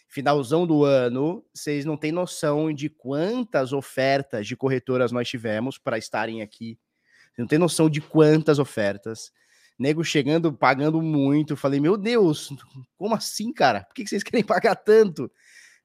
[0.06, 5.96] Finalzão do ano, vocês não têm noção de quantas ofertas de corretoras nós tivemos para
[5.96, 6.78] estarem aqui.
[7.32, 9.32] Você não tem noção de quantas ofertas.
[9.78, 11.56] Nego chegando, pagando muito.
[11.56, 12.50] Falei, meu Deus,
[12.98, 13.84] como assim, cara?
[13.84, 15.30] Por que vocês querem pagar tanto?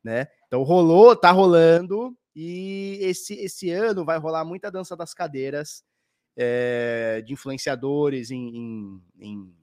[0.03, 0.27] Né?
[0.47, 2.13] Então rolou, tá rolando.
[2.35, 5.83] E esse, esse ano vai rolar muita dança das cadeiras
[6.35, 9.53] é, de influenciadores em, em, em,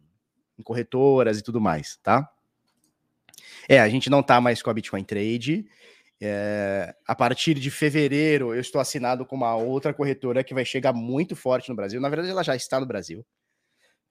[0.58, 2.30] em, corretoras e tudo mais, tá?
[3.68, 5.66] É, a gente não tá mais com a Bitcoin Trade.
[6.22, 10.92] É, a partir de fevereiro, eu estou assinado com uma outra corretora que vai chegar
[10.92, 12.00] muito forte no Brasil.
[12.00, 13.24] Na verdade, ela já está no Brasil.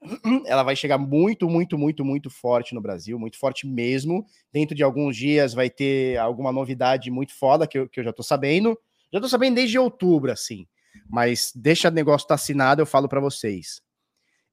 [0.46, 4.24] Ela vai chegar muito, muito, muito, muito forte no Brasil, muito forte mesmo.
[4.50, 8.12] Dentro de alguns dias vai ter alguma novidade muito foda que eu, que eu já
[8.12, 8.78] tô sabendo.
[9.12, 10.66] Já tô sabendo desde outubro, assim.
[11.08, 13.82] Mas deixa o negócio estar tá assinado, eu falo para vocês.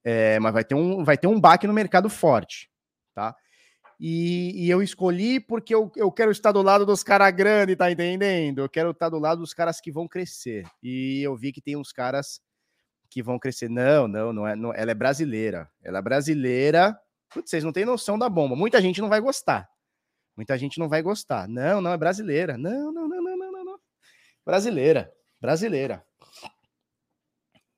[0.04, 2.69] É, mas vai ter um, vai ter um baque no mercado forte,
[3.13, 3.36] tá?
[4.00, 7.91] E, e, eu escolhi porque eu, eu quero estar do lado dos caras grandes, tá
[7.91, 8.60] entendendo?
[8.60, 10.65] Eu quero estar do lado dos caras que vão crescer.
[10.84, 12.39] E eu vi que tem uns caras
[13.10, 13.69] que vão crescer.
[13.69, 14.56] Não, não, não é.
[14.56, 15.69] Não, ela é brasileira.
[15.84, 16.97] Ela é brasileira.
[17.30, 18.56] Putz, vocês não têm noção da bomba.
[18.56, 19.67] Muita gente não vai gostar.
[20.36, 21.47] Muita gente não vai gostar.
[21.47, 22.56] Não, não é brasileira.
[22.56, 23.80] Não, não, não, não, não, não.
[24.45, 25.12] Brasileira.
[25.41, 26.06] Brasileira.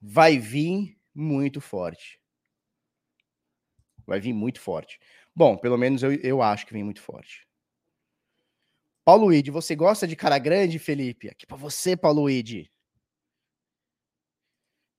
[0.01, 2.19] Vai vir muito forte.
[4.05, 4.99] Vai vir muito forte.
[5.35, 7.47] Bom, pelo menos eu, eu acho que vem muito forte.
[9.05, 11.29] Paulo Luigi, você gosta de cara grande, Felipe?
[11.29, 12.71] Aqui para você, Paulo Luigi.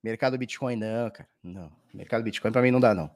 [0.03, 1.29] Mercado Bitcoin não, cara.
[1.43, 1.71] Não.
[1.93, 3.11] Mercado Bitcoin para mim não dá não.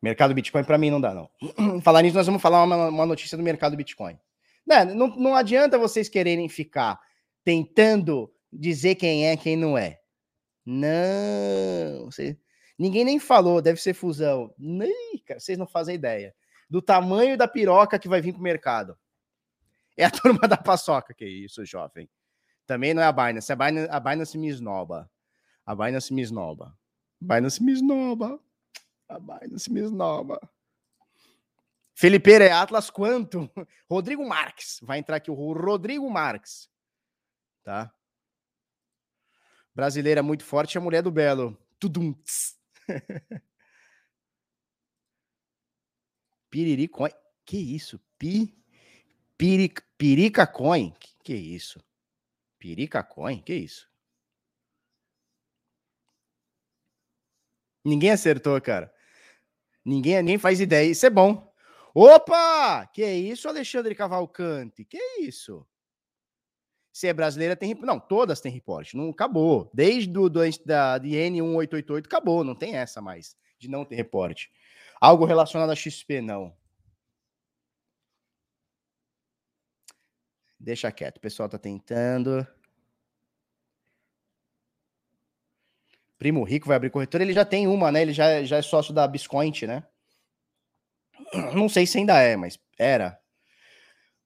[0.00, 1.30] Mercado Bitcoin para mim não dá não.
[1.82, 4.18] falar nisso nós vamos falar uma, uma notícia do mercado Bitcoin.
[4.66, 7.00] Não, não, não adianta vocês quererem ficar
[7.42, 10.00] tentando dizer quem é, quem não é.
[10.70, 12.38] Não, você,
[12.78, 14.54] ninguém nem falou, deve ser fusão.
[14.58, 16.34] Nem, cara, vocês não fazem ideia
[16.68, 18.98] do tamanho da piroca que vai vir pro mercado.
[19.96, 22.06] É a turma da paçoca, que isso, jovem.
[22.66, 25.10] Também não é a Binance, a Binance, a Binance me esnoba.
[25.64, 26.76] A Binance me esnoba.
[27.18, 28.38] Binance me esnoba.
[29.08, 30.38] A Binance me esnoba.
[31.94, 33.50] Felipe é Atlas quanto?
[33.90, 34.80] Rodrigo Marques.
[34.82, 36.68] Vai entrar aqui o Rodrigo Marques.
[37.64, 37.90] Tá?
[39.78, 41.56] Brasileira muito forte, a mulher do Belo.
[41.78, 42.12] Tudum.
[46.50, 47.12] Piriri Coin.
[47.44, 48.00] Que isso?
[48.18, 48.60] Pi...
[49.36, 50.90] Pirica, Coin.
[50.98, 51.80] Que, que isso?
[52.58, 53.40] Pirica Coin?
[53.40, 53.88] Que isso?
[57.84, 58.92] Ninguém acertou, cara.
[59.84, 60.90] Ninguém, ninguém faz ideia.
[60.90, 61.54] Isso é bom.
[61.94, 62.84] Opa!
[62.88, 64.84] Que é isso, Alexandre Cavalcante?
[64.84, 65.64] Que é isso?
[66.98, 67.76] Se é brasileira, tem.
[67.76, 68.96] Não, todas têm reporte.
[68.96, 69.70] Não acabou.
[69.72, 72.42] Desde do, do, da de N1888 acabou.
[72.42, 74.50] Não tem essa mais de não ter reporte.
[75.00, 76.52] Algo relacionado a XP, não.
[80.58, 81.18] Deixa quieto.
[81.18, 82.44] O pessoal tá tentando.
[86.18, 88.02] Primo Rico vai abrir corretora, ele já tem uma, né?
[88.02, 89.84] Ele já, já é sócio da Biscoint, né?
[91.54, 93.22] Não sei se ainda é, mas era.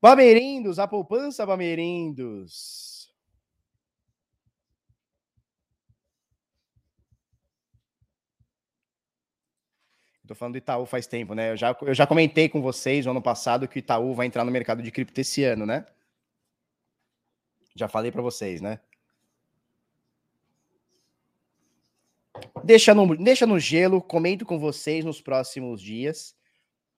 [0.03, 3.09] Bamerindos, a poupança Bamerindos.
[10.27, 11.53] Tô falando do Itaú faz tempo, né?
[11.53, 14.45] Eu já, eu já comentei com vocês no ano passado que o Itaú vai entrar
[14.45, 15.87] no mercado de cripto esse ano, né?
[17.77, 18.81] Já falei para vocês, né?
[22.65, 26.35] Deixa no, deixa no gelo, comento com vocês nos próximos dias,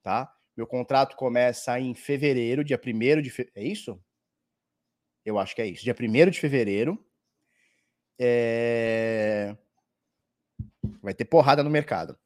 [0.03, 0.34] tá?
[0.57, 3.53] Meu contrato começa em fevereiro, dia 1 de fevereiro.
[3.57, 4.01] É isso?
[5.25, 5.83] Eu acho que é isso.
[5.83, 7.05] Dia 1 de fevereiro.
[8.19, 9.57] É...
[11.03, 12.17] Vai ter porrada no mercado.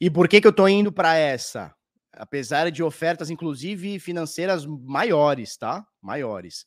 [0.00, 1.74] E por que, que eu tô indo para essa?
[2.12, 5.86] Apesar de ofertas, inclusive financeiras maiores, tá?
[6.00, 6.66] Maiores.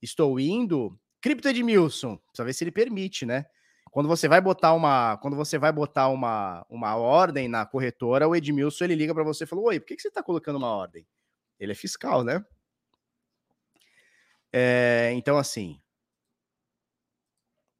[0.00, 0.98] Estou indo.
[1.20, 3.44] Cripto Edmilson, precisa ver se ele permite, né?
[3.90, 8.34] Quando você vai botar uma, quando você vai botar uma, uma ordem na corretora, o
[8.34, 10.68] Edmilson ele liga para você e fala: "Oi, por que, que você está colocando uma
[10.68, 11.06] ordem?"
[11.58, 12.44] Ele é fiscal, né?
[14.52, 15.80] É, então assim,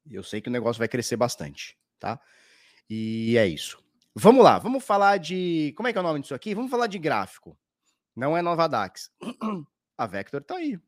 [0.09, 2.19] eu sei que o negócio vai crescer bastante, tá?
[2.89, 3.81] E é isso.
[4.15, 5.73] Vamos lá, vamos falar de.
[5.77, 6.55] Como é que é o nome disso aqui?
[6.55, 7.57] Vamos falar de gráfico.
[8.15, 9.11] Não é Nova Dax.
[9.97, 10.79] A Vector tá aí.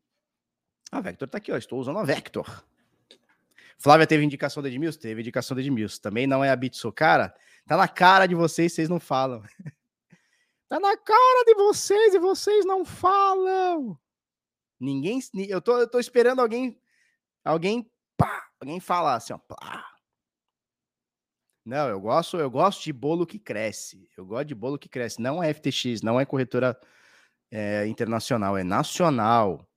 [0.90, 1.56] A Vector tá aqui, ó.
[1.56, 2.46] Estou usando a Vector.
[3.78, 5.00] Flávia teve indicação de Edmilson?
[5.00, 6.00] Teve indicação de Edmilson.
[6.00, 6.92] Também não é a Bitsu.
[6.92, 7.34] Cara,
[7.66, 9.42] tá na cara de vocês, vocês não falam.
[10.68, 13.98] tá na cara de vocês e vocês não falam.
[14.80, 15.20] Ninguém.
[15.48, 16.80] Eu tô, eu tô esperando alguém.
[17.44, 17.90] Alguém.
[18.16, 19.38] Pá, alguém falar assim, ó.
[19.38, 19.92] Pá.
[21.64, 24.08] Não, eu gosto, eu gosto de bolo que cresce.
[24.16, 25.22] Eu gosto de bolo que cresce.
[25.22, 26.76] Não é FTX, não é corretora
[27.50, 29.68] é, internacional, é nacional.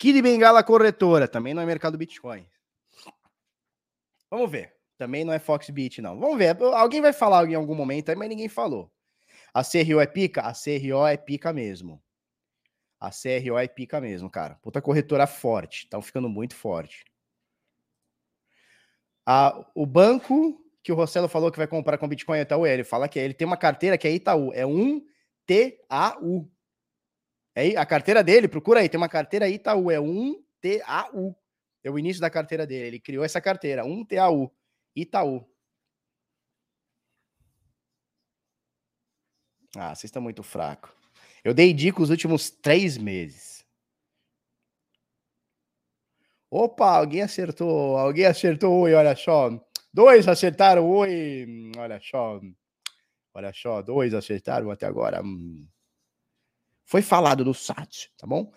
[0.00, 2.46] Kid Bengala Corretora, também não é mercado Bitcoin.
[4.30, 4.74] Vamos ver.
[4.96, 6.18] Também não é Foxbit, não.
[6.18, 6.56] Vamos ver.
[6.62, 8.90] Alguém vai falar em algum momento aí, mas ninguém falou.
[9.52, 10.40] A CRO é pica?
[10.40, 12.02] A CRO é pica mesmo.
[12.98, 14.54] A CRO é pica mesmo, cara.
[14.62, 15.84] Puta corretora forte.
[15.84, 17.04] Estão ficando muito forte.
[19.74, 23.06] O banco que o Rossello falou que vai comprar com Bitcoin é Itaú, ele fala
[23.06, 24.50] que é, ele tem uma carteira que é Itaú.
[24.54, 25.04] É um
[25.46, 26.48] TAU.
[27.54, 31.36] É a carteira dele, procura aí, tem uma carteira Itaú, é um TAU.
[31.82, 32.86] É o início da carteira dele.
[32.86, 34.54] Ele criou essa carteira, um TAU.
[34.94, 35.44] Itaú.
[39.76, 40.90] Ah, vocês estão muito fracos.
[41.44, 43.64] Eu dei dica os últimos três meses.
[46.50, 47.96] Opa, alguém acertou.
[47.96, 49.50] Alguém acertou oi, olha só.
[49.92, 51.46] Dois acertaram oi.
[51.78, 52.40] Olha só.
[53.32, 55.22] Olha só, dois acertaram até agora.
[55.22, 55.66] Hum.
[56.90, 58.52] Foi falado no site, tá bom?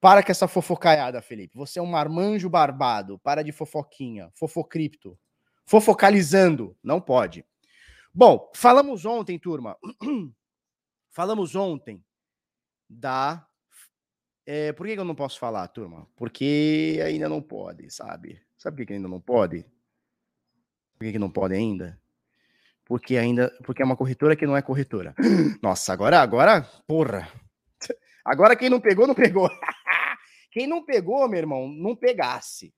[0.00, 1.54] Para com essa fofocaiada, Felipe.
[1.54, 3.18] Você é um marmanjo barbado.
[3.18, 4.30] Para de fofoquinha.
[4.32, 5.18] Fofocripto.
[5.66, 6.74] Fofocalizando.
[6.82, 7.44] Não pode.
[8.14, 9.76] Bom, falamos ontem, turma.
[11.12, 12.02] falamos ontem
[12.88, 13.46] da.
[14.46, 16.08] É, por que eu não posso falar, turma?
[16.16, 18.40] Porque ainda não pode, sabe?
[18.56, 19.66] Sabe por que ainda não pode?
[20.98, 21.99] Por que não pode ainda?
[22.90, 23.56] Porque ainda.
[23.64, 25.14] Porque é uma corretora que não é corretora.
[25.62, 27.30] Nossa, agora, agora, porra.
[28.24, 29.48] Agora quem não pegou, não pegou.
[30.50, 32.74] quem não pegou, meu irmão, não pegasse.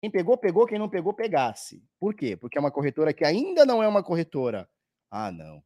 [0.00, 0.64] Quem pegou, pegou.
[0.64, 1.84] Quem não pegou, pegasse.
[1.98, 2.36] Por quê?
[2.36, 4.70] Porque é uma corretora que ainda não é uma corretora.
[5.10, 5.60] Ah, não.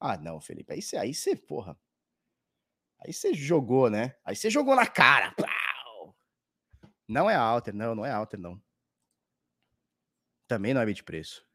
[0.00, 0.72] Ah, não, Felipe.
[0.72, 1.78] Aí você, aí você, porra.
[3.06, 4.16] Aí você jogou, né?
[4.24, 5.32] Aí você jogou na cara.
[7.08, 8.60] Não é alter, não, não é alter, não.
[10.48, 11.46] Também não é de preço.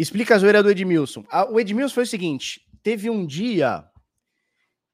[0.00, 1.24] Explica a zoeira do Edmilson.
[1.50, 3.86] O Edmilson foi o seguinte: teve um dia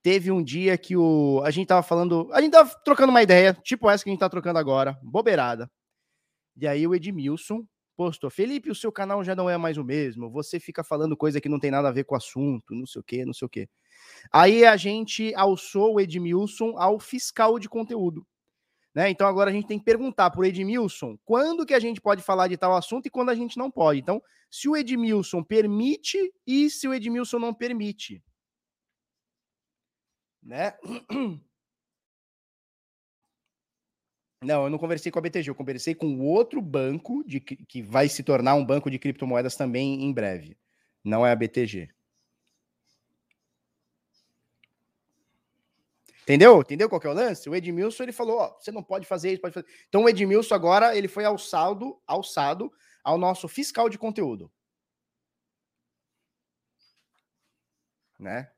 [0.02, 3.52] teve um dia que o a gente tava falando, a gente tava trocando uma ideia,
[3.52, 5.68] tipo essa que a gente tá trocando agora, bobeirada.
[6.56, 7.64] E aí o Edmilson
[7.96, 11.40] postou: Felipe, o seu canal já não é mais o mesmo, você fica falando coisa
[11.40, 13.46] que não tem nada a ver com o assunto, não sei o que, não sei
[13.46, 13.68] o que.
[14.32, 18.24] Aí a gente alçou o Edmilson ao fiscal de conteúdo.
[18.96, 19.10] Né?
[19.10, 22.22] Então agora a gente tem que perguntar para o Edmilson quando que a gente pode
[22.22, 24.00] falar de tal assunto e quando a gente não pode.
[24.00, 28.22] Então, se o Edmilson permite e se o Edmilson não permite
[30.46, 30.74] né?
[34.44, 38.06] Não, eu não conversei com a BTG, eu conversei com outro banco de, que vai
[38.06, 40.56] se tornar um banco de criptomoedas também em breve.
[41.02, 41.88] Não é a BTG.
[46.26, 46.60] Entendeu?
[46.60, 47.48] Entendeu qual que é o lance?
[47.48, 49.68] O Edmilson ele falou: ó, você não pode fazer isso, pode fazer.
[49.88, 52.72] Então o Edmilson agora ele foi alçado, alçado
[53.04, 54.50] ao nosso fiscal de conteúdo.
[58.18, 58.50] Né?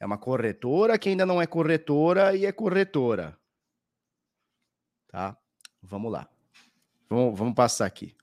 [0.00, 3.38] É uma corretora que ainda não é corretora e é corretora.
[5.06, 5.38] Tá?
[5.80, 6.28] Vamos lá.
[7.08, 8.16] Vamos, vamos passar aqui.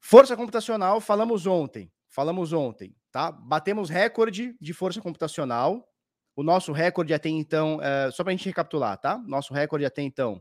[0.00, 1.92] Força computacional, falamos ontem.
[2.08, 3.30] Falamos ontem, tá?
[3.30, 5.86] Batemos recorde de força computacional.
[6.34, 9.18] O nosso recorde até então, é, só para a gente recapitular, tá?
[9.18, 10.40] Nosso recorde até então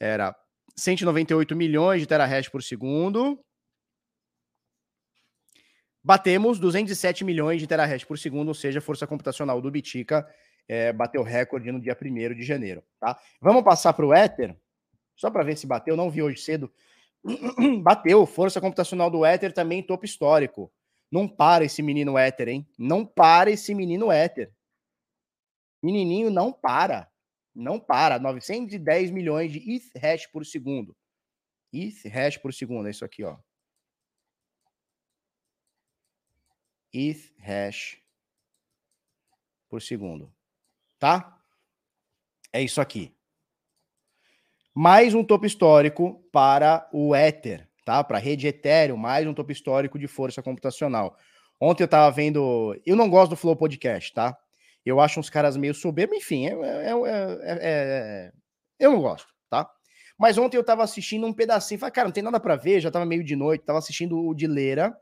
[0.00, 0.36] era
[0.76, 3.42] 198 milhões de terahash por segundo
[6.08, 10.26] batemos 207 milhões de terahash por segundo, ou seja, a força computacional do Bitica
[10.66, 12.82] é, bateu recorde no dia 1 de janeiro.
[12.98, 13.18] Tá?
[13.42, 14.56] Vamos passar para o Ether,
[15.14, 16.72] só para ver se bateu, não vi hoje cedo.
[17.82, 20.72] bateu, força computacional do Ether também topo histórico.
[21.10, 22.68] Não para esse menino Ether, hein?
[22.78, 24.52] Não para esse menino Ether.
[25.82, 27.10] Menininho não para.
[27.54, 28.18] Não para.
[28.18, 30.96] 910 milhões de ETH hash por segundo.
[31.72, 33.38] ETH hash por segundo, é isso aqui, ó.
[36.92, 37.98] ETH hash
[39.68, 40.32] por segundo.
[40.98, 41.40] Tá?
[42.52, 43.14] É isso aqui.
[44.80, 48.04] Mais um topo histórico para o Ether, tá?
[48.04, 51.16] Para a rede Ethereum, mais um topo histórico de força computacional.
[51.60, 52.80] Ontem eu estava vendo.
[52.86, 54.38] Eu não gosto do Flow Podcast, tá?
[54.86, 58.32] Eu acho uns caras meio soberbos, enfim, é, é, é,
[58.78, 59.68] eu não gosto, tá?
[60.16, 62.88] Mas ontem eu estava assistindo um pedacinho, falei, cara, não tem nada para ver, já
[62.88, 64.96] estava meio de noite, estava assistindo o de Leira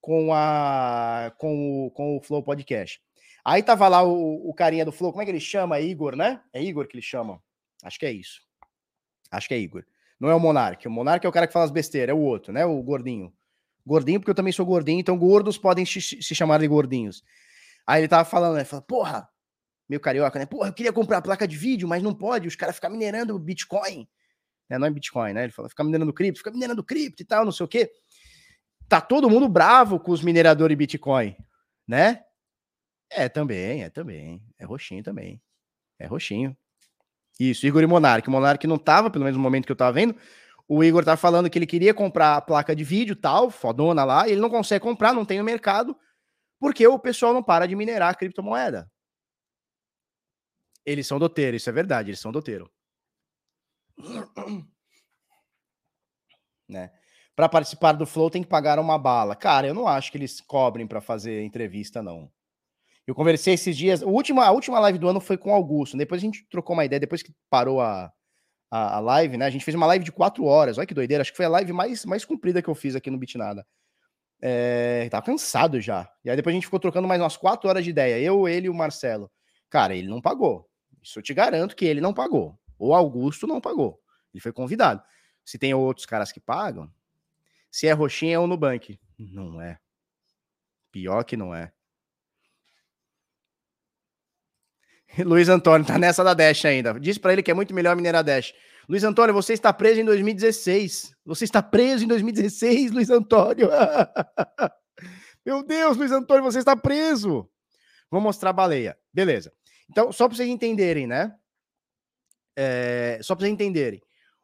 [0.00, 3.00] com, a, com, o, com o Flow Podcast.
[3.44, 5.78] Aí tava lá o, o carinha do Flow, como é que ele chama?
[5.78, 6.40] Igor, né?
[6.52, 7.40] É Igor que ele chama.
[7.84, 8.42] Acho que é isso.
[9.36, 9.84] Acho que é Igor.
[10.18, 10.86] Não é o Monark.
[10.86, 12.64] O Monark é o cara que fala as besteiras, é o outro, né?
[12.64, 13.32] O gordinho.
[13.86, 17.22] Gordinho, porque eu também sou gordinho, então gordos podem se chamar de gordinhos.
[17.86, 18.64] Aí ele tava falando, né?
[18.64, 19.28] Fala, porra,
[19.88, 20.46] meio carioca, né?
[20.46, 24.08] Porra, eu queria comprar placa de vídeo, mas não pode, os caras ficam minerando Bitcoin.
[24.70, 25.44] É, não é Bitcoin, né?
[25.44, 27.90] Ele fala, fica minerando cripto, fica minerando cripto e tal, não sei o quê.
[28.88, 31.36] Tá todo mundo bravo com os mineradores Bitcoin,
[31.86, 32.24] né?
[33.10, 34.42] É, também, é também.
[34.58, 35.42] É roxinho também.
[35.98, 36.56] É roxinho.
[37.38, 38.28] Isso, Igor e Monark.
[38.28, 40.16] O Monark não tava, pelo menos no momento que eu tava vendo.
[40.68, 44.26] O Igor tá falando que ele queria comprar a placa de vídeo tal, fodona lá,
[44.26, 45.96] e ele não consegue comprar, não tem no mercado,
[46.58, 48.90] porque o pessoal não para de minerar a criptomoeda.
[50.86, 52.70] Eles são doteiro, isso é verdade, eles são doteiro.
[56.68, 56.90] Né?
[57.36, 59.36] Para participar do Flow tem que pagar uma bala.
[59.36, 62.32] Cara, eu não acho que eles cobrem para fazer entrevista, não.
[63.06, 64.02] Eu conversei esses dias.
[64.02, 65.96] A última, a última live do ano foi com o Augusto.
[65.96, 67.00] Depois a gente trocou uma ideia.
[67.00, 68.12] Depois que parou a,
[68.70, 69.46] a, a, live, né?
[69.46, 70.78] A gente fez uma live de quatro horas.
[70.78, 71.22] Olha que doideira.
[71.22, 73.66] Acho que foi a live mais, mais comprida que eu fiz aqui no Bitnada.
[74.40, 76.10] É, tava cansado já.
[76.24, 78.18] E aí depois a gente ficou trocando mais umas quatro horas de ideia.
[78.18, 79.30] Eu, ele e o Marcelo.
[79.68, 80.68] Cara, ele não pagou.
[81.02, 82.58] Isso eu te garanto que ele não pagou.
[82.78, 84.00] O Augusto não pagou.
[84.32, 85.02] Ele foi convidado.
[85.44, 86.90] Se tem outros caras que pagam,
[87.70, 88.98] se é roxinha é o Nubank.
[89.18, 89.78] Não é.
[90.90, 91.72] Pior que não é.
[95.24, 96.98] Luiz Antônio tá nessa da Dash ainda.
[96.98, 98.52] Diz para ele que é muito melhor minerar Dash.
[98.88, 101.14] Luiz Antônio, você está preso em 2016.
[101.24, 103.68] Você está preso em 2016, Luiz Antônio.
[105.44, 107.48] Meu Deus, Luiz Antônio, você está preso.
[108.10, 108.96] Vou mostrar a baleia.
[109.12, 109.52] Beleza.
[109.90, 111.34] Então, só para vocês entenderem, né?
[112.56, 114.02] É, só para vocês entenderem.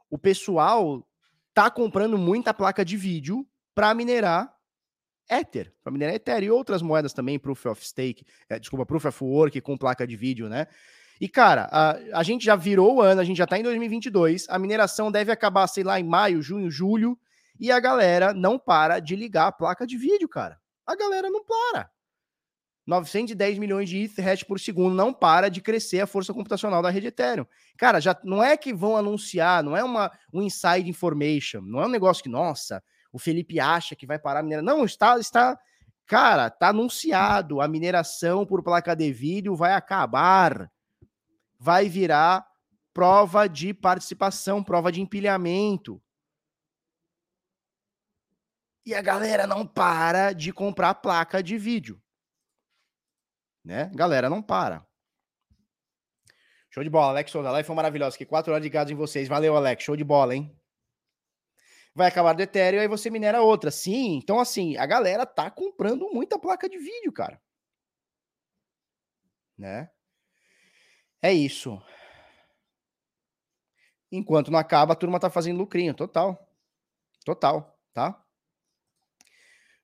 [0.09, 1.07] O pessoal
[1.55, 4.53] tá comprando muita placa de vídeo para minerar
[5.31, 9.25] Ether, para minerar Ether e outras moedas também, Proof of Stake, é, desculpa, Proof of
[9.25, 10.67] Work com placa de vídeo, né?
[11.21, 14.47] E, cara, a, a gente já virou o ano, a gente já tá em 2022,
[14.49, 17.19] a mineração deve acabar, sei lá, em maio, junho, julho,
[17.59, 20.59] e a galera não para de ligar a placa de vídeo, cara.
[20.87, 21.91] A galera não para.
[22.87, 27.09] 910 milhões de ETH por segundo não para de crescer a força computacional da rede
[27.09, 27.47] Ethereum.
[27.77, 31.87] Cara, já não é que vão anunciar, não é uma um inside information, não é
[31.87, 32.83] um negócio que, nossa,
[33.13, 34.77] o Felipe acha que vai parar a mineração.
[34.77, 35.59] Não, está, está,
[36.07, 37.61] cara, está anunciado.
[37.61, 40.71] A mineração por placa de vídeo vai acabar.
[41.59, 42.47] Vai virar
[42.93, 46.03] prova de participação, prova de empilhamento.
[48.85, 52.01] E a galera não para de comprar placa de vídeo.
[53.65, 53.91] Né?
[53.95, 54.87] Galera, não para.
[56.71, 57.49] Show de bola, Alex Souza.
[57.49, 58.17] A live foi maravilhosa.
[58.17, 59.29] Que quatro horas de gado em vocês.
[59.29, 59.83] Valeu, Alex.
[59.83, 60.57] Show de bola, hein?
[61.95, 63.71] Vai acabar do Ethereum, aí você minera outra.
[63.71, 67.41] Sim, então assim, a galera tá comprando muita placa de vídeo, cara.
[69.59, 69.91] Né?
[71.23, 71.81] É isso.
[74.11, 76.49] Enquanto não acaba, a turma tá fazendo lucrinho, total.
[77.25, 78.25] Total, tá?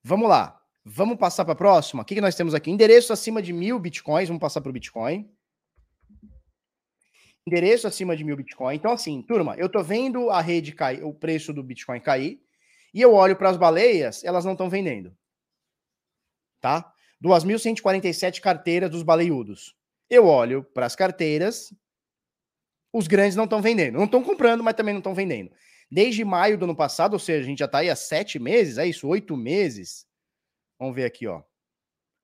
[0.03, 0.63] Vamos lá.
[0.85, 2.03] Vamos passar para a próxima.
[2.03, 2.71] O que, que nós temos aqui?
[2.71, 4.29] Endereço acima de mil bitcoins.
[4.29, 5.36] Vamos passar para o Bitcoin
[7.47, 8.75] endereço acima de mil Bitcoin.
[8.75, 12.41] Então, assim, turma, eu tô vendo a rede cair, o preço do Bitcoin cair,
[12.93, 15.17] e eu olho para as baleias, elas não estão vendendo.
[16.61, 16.93] Tá?
[17.23, 19.77] 2.147 carteiras dos baleiudos.
[20.11, 21.73] Eu olho para as carteiras,
[22.93, 23.97] os grandes não estão vendendo.
[23.97, 25.51] Não estão comprando, mas também não estão vendendo.
[25.91, 28.79] Desde maio do ano passado, ou seja, a gente já está aí há sete meses,
[28.79, 29.07] é isso?
[29.07, 30.07] Oito meses.
[30.79, 31.43] Vamos ver aqui, ó.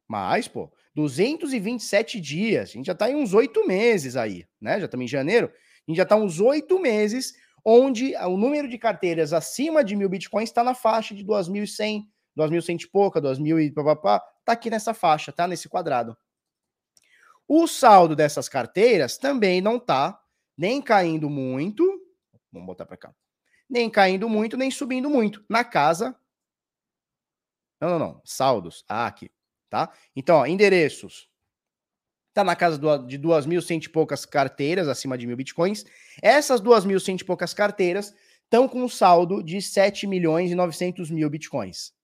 [0.09, 0.73] Mais, pô.
[0.95, 2.70] 227 dias.
[2.70, 4.78] A gente já está em uns oito meses aí, né?
[4.78, 5.47] Já estamos em janeiro.
[5.47, 7.34] A gente já está uns oito meses
[7.64, 12.03] onde o número de carteiras acima de mil bitcoins está na faixa de 2.100,
[12.36, 15.47] 2.100 e pouca, 2.000 e papapá, tá aqui nessa faixa, tá?
[15.47, 16.16] Nesse quadrado.
[17.47, 20.20] O saldo dessas carteiras também não tá
[20.57, 21.84] nem caindo muito,
[22.51, 23.14] vamos botar para cá,
[23.68, 25.45] nem caindo muito, nem subindo muito.
[25.49, 26.16] Na casa.
[27.80, 28.22] Não, não, não.
[28.24, 28.84] Saldos.
[28.88, 29.30] Ah, aqui
[29.73, 29.91] tá?
[30.14, 31.27] Então, ó, endereços.
[32.35, 35.87] Tá na casa do, de 2.100 e poucas carteiras, acima de mil bitcoins.
[36.20, 38.14] Essas 2.100 e poucas carteiras
[38.45, 41.95] estão com um saldo de 7 milhões e 900 mil bitcoins,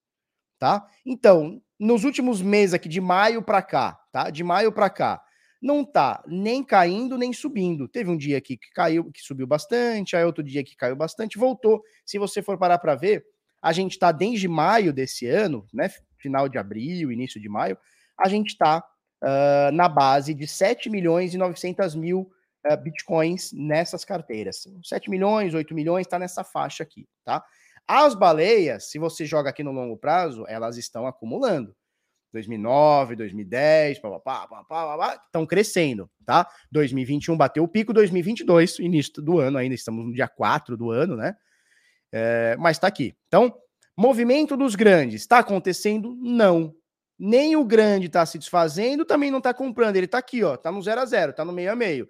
[0.59, 0.87] tá?
[1.05, 4.31] Então, nos últimos meses aqui, de maio para cá, tá?
[4.31, 5.23] De maio para cá,
[5.61, 7.87] não tá nem caindo nem subindo.
[7.87, 11.37] Teve um dia aqui que caiu, que subiu bastante, aí outro dia que caiu bastante,
[11.37, 11.83] voltou.
[12.03, 13.27] Se você for parar para ver,
[13.61, 15.91] a gente tá desde maio desse ano, né?
[16.19, 17.79] Final de abril, início de maio,
[18.19, 18.85] a gente está
[19.23, 22.31] uh, na base de 7 milhões e 900 mil
[22.71, 24.67] uh, bitcoins nessas carteiras.
[24.85, 27.45] 7 milhões, 8 milhões, está nessa faixa aqui, tá?
[27.87, 31.75] As baleias, se você joga aqui no longo prazo, elas estão acumulando.
[32.33, 36.47] 2009, 2010, pá, pá, pá, pá, estão crescendo, tá?
[36.71, 41.17] 2021 bateu o pico, 2022, início do ano ainda, estamos no dia 4 do ano,
[41.17, 41.35] né?
[42.13, 43.17] É, mas está aqui.
[43.27, 43.55] Então,
[44.01, 46.17] Movimento dos grandes está acontecendo?
[46.21, 46.73] Não.
[47.19, 49.97] nem o grande está se desfazendo, também não está comprando.
[49.97, 52.09] Ele está aqui, ó, está no zero a zero, está no meio a meio.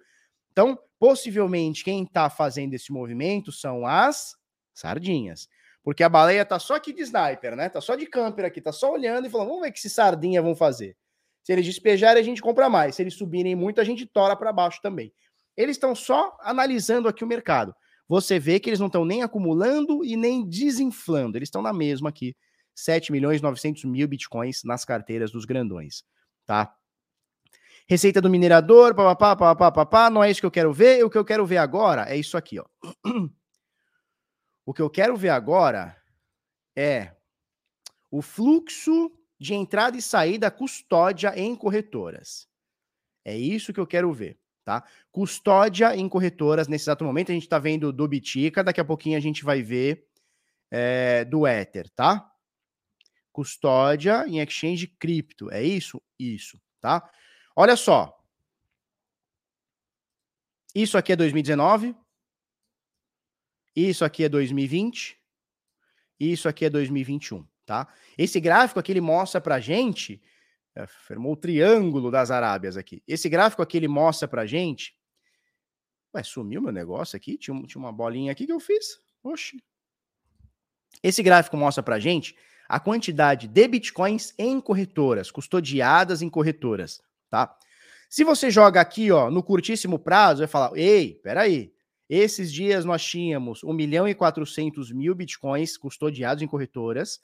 [0.51, 4.35] Então, possivelmente, quem está fazendo esse movimento são as
[4.71, 5.49] sardinhas.
[5.81, 7.69] Porque a baleia tá só aqui de sniper, né?
[7.69, 9.93] Tá só de camper aqui, tá só olhando e falando, vamos ver o que esses
[9.93, 10.95] sardinha vão fazer.
[11.41, 12.97] Se eles despejarem, a gente compra mais.
[12.97, 15.11] Se eles subirem muito, a gente tora para baixo também.
[15.57, 17.73] Eles estão só analisando aqui o mercado.
[18.09, 21.37] Você vê que eles não estão nem acumulando e nem desinflando.
[21.37, 22.35] Eles estão na mesma aqui.
[22.73, 26.03] 7 milhões 900 mil bitcoins nas carteiras dos grandões,
[26.45, 26.75] tá?
[27.87, 31.05] Receita do minerador, papapá, papapá, papapá, não é isso que eu quero ver.
[31.05, 32.65] O que eu quero ver agora é isso aqui, ó.
[34.65, 35.97] O que eu quero ver agora
[36.75, 37.15] é
[38.11, 42.47] o fluxo de entrada e saída custódia em corretoras.
[43.25, 44.38] É isso que eu quero ver,
[44.69, 44.83] tá?
[45.11, 49.17] Custódia em corretoras, nesse exato momento a gente está vendo do Bitica, daqui a pouquinho
[49.17, 50.07] a gente vai ver
[50.69, 52.31] é, do Ether, tá?
[53.31, 55.99] Custódia em exchange cripto, é isso?
[56.19, 57.09] Isso, tá?
[57.55, 58.15] Olha só.
[60.75, 61.95] Isso aqui é 2019,
[63.75, 65.17] isso aqui é 2020.
[66.19, 67.87] Isso aqui é 2021, tá?
[68.15, 70.21] Esse gráfico aqui ele mostra pra gente,
[70.79, 73.03] é, formou o triângulo das Arábias aqui.
[73.07, 74.95] Esse gráfico aqui ele mostra pra gente.
[76.15, 77.37] Ué, sumiu meu negócio aqui?
[77.37, 78.99] Tinha, tinha uma bolinha aqui que eu fiz.
[79.21, 79.61] Oxi.
[81.03, 82.35] Esse gráfico mostra pra gente
[82.67, 87.57] a quantidade de bitcoins em corretoras, custodiadas em corretoras, tá?
[88.09, 91.73] Se você joga aqui, ó, no curtíssimo prazo, vai falar: ei, peraí,
[92.07, 97.21] esses dias nós tínhamos 1 milhão e 400 mil bitcoins custodiados em corretoras.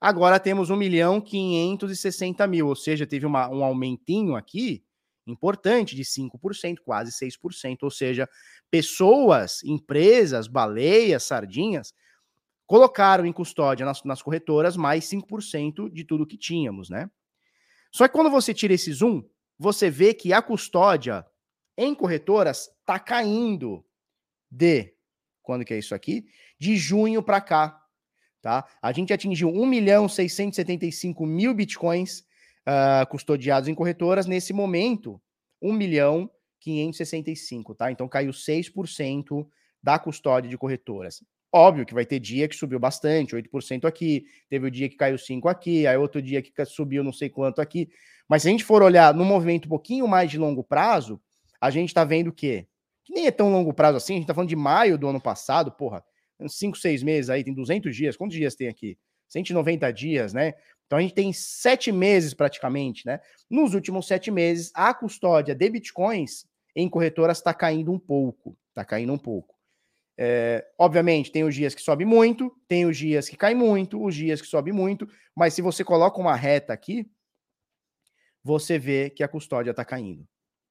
[0.00, 4.84] Agora temos 1 milhão 560 mil, ou seja, teve uma, um aumentinho aqui
[5.26, 7.78] importante de 5%, quase 6%.
[7.82, 8.28] Ou seja,
[8.70, 11.92] pessoas, empresas, baleias, sardinhas,
[12.66, 17.10] colocaram em custódia nas, nas corretoras mais 5% de tudo que tínhamos, né?
[17.90, 19.24] Só que quando você tira esse zoom,
[19.58, 21.24] você vê que a custódia
[21.76, 23.84] em corretoras está caindo
[24.50, 24.94] de
[25.42, 26.26] quando que é isso aqui?
[26.58, 27.80] De junho para cá,
[28.46, 28.64] tá?
[28.80, 32.20] A gente atingiu 1 milhão 675 mil bitcoins
[32.60, 34.24] uh, custodiados em corretoras.
[34.24, 35.20] Nesse momento,
[35.60, 36.30] 1 milhão
[36.60, 37.90] 565, tá?
[37.90, 39.44] Então caiu 6%
[39.82, 41.24] da custódia de corretoras.
[41.52, 45.18] Óbvio que vai ter dia que subiu bastante, 8% aqui, teve o dia que caiu
[45.18, 47.88] 5 aqui, aí outro dia que subiu não sei quanto aqui.
[48.28, 51.20] Mas se a gente for olhar no movimento um pouquinho mais de longo prazo,
[51.60, 52.64] a gente está vendo que
[53.04, 55.20] que nem é tão longo prazo assim, a gente tá falando de maio do ano
[55.20, 56.04] passado, porra,
[56.46, 58.98] 5, 6 meses aí, tem 200 dias, quantos dias tem aqui?
[59.28, 60.54] 190 dias, né?
[60.86, 63.20] Então a gente tem sete meses praticamente, né?
[63.50, 68.84] Nos últimos sete meses, a custódia de bitcoins em corretoras está caindo um pouco, está
[68.84, 69.56] caindo um pouco.
[70.18, 74.14] É, obviamente, tem os dias que sobe muito, tem os dias que cai muito, os
[74.14, 77.10] dias que sobe muito, mas se você coloca uma reta aqui,
[78.42, 80.26] você vê que a custódia está caindo,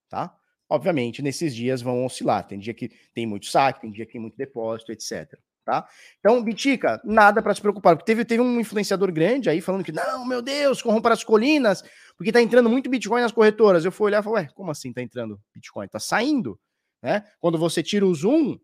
[0.09, 0.35] tá?
[0.67, 2.47] Obviamente, nesses dias vão oscilar.
[2.47, 5.37] Tem dia que tem muito saque, tem dia que tem muito depósito, etc.
[5.65, 5.87] Tá?
[6.19, 7.99] Então, Bitica, nada para se preocupar.
[8.03, 11.83] Teve, teve um influenciador grande aí falando que, não, meu Deus, corram para as colinas,
[12.15, 13.83] porque tá entrando muito Bitcoin nas corretoras.
[13.83, 15.87] Eu fui olhar e falei, ué, como assim tá entrando Bitcoin?
[15.87, 16.59] Tá saindo.
[17.01, 17.27] Né?
[17.39, 18.59] Quando você tira o zoom,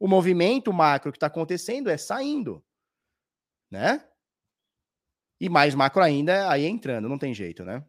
[0.00, 2.64] o movimento macro que está acontecendo é saindo.
[3.70, 4.02] Né?
[5.38, 7.84] E mais macro ainda, aí entrando, não tem jeito, né?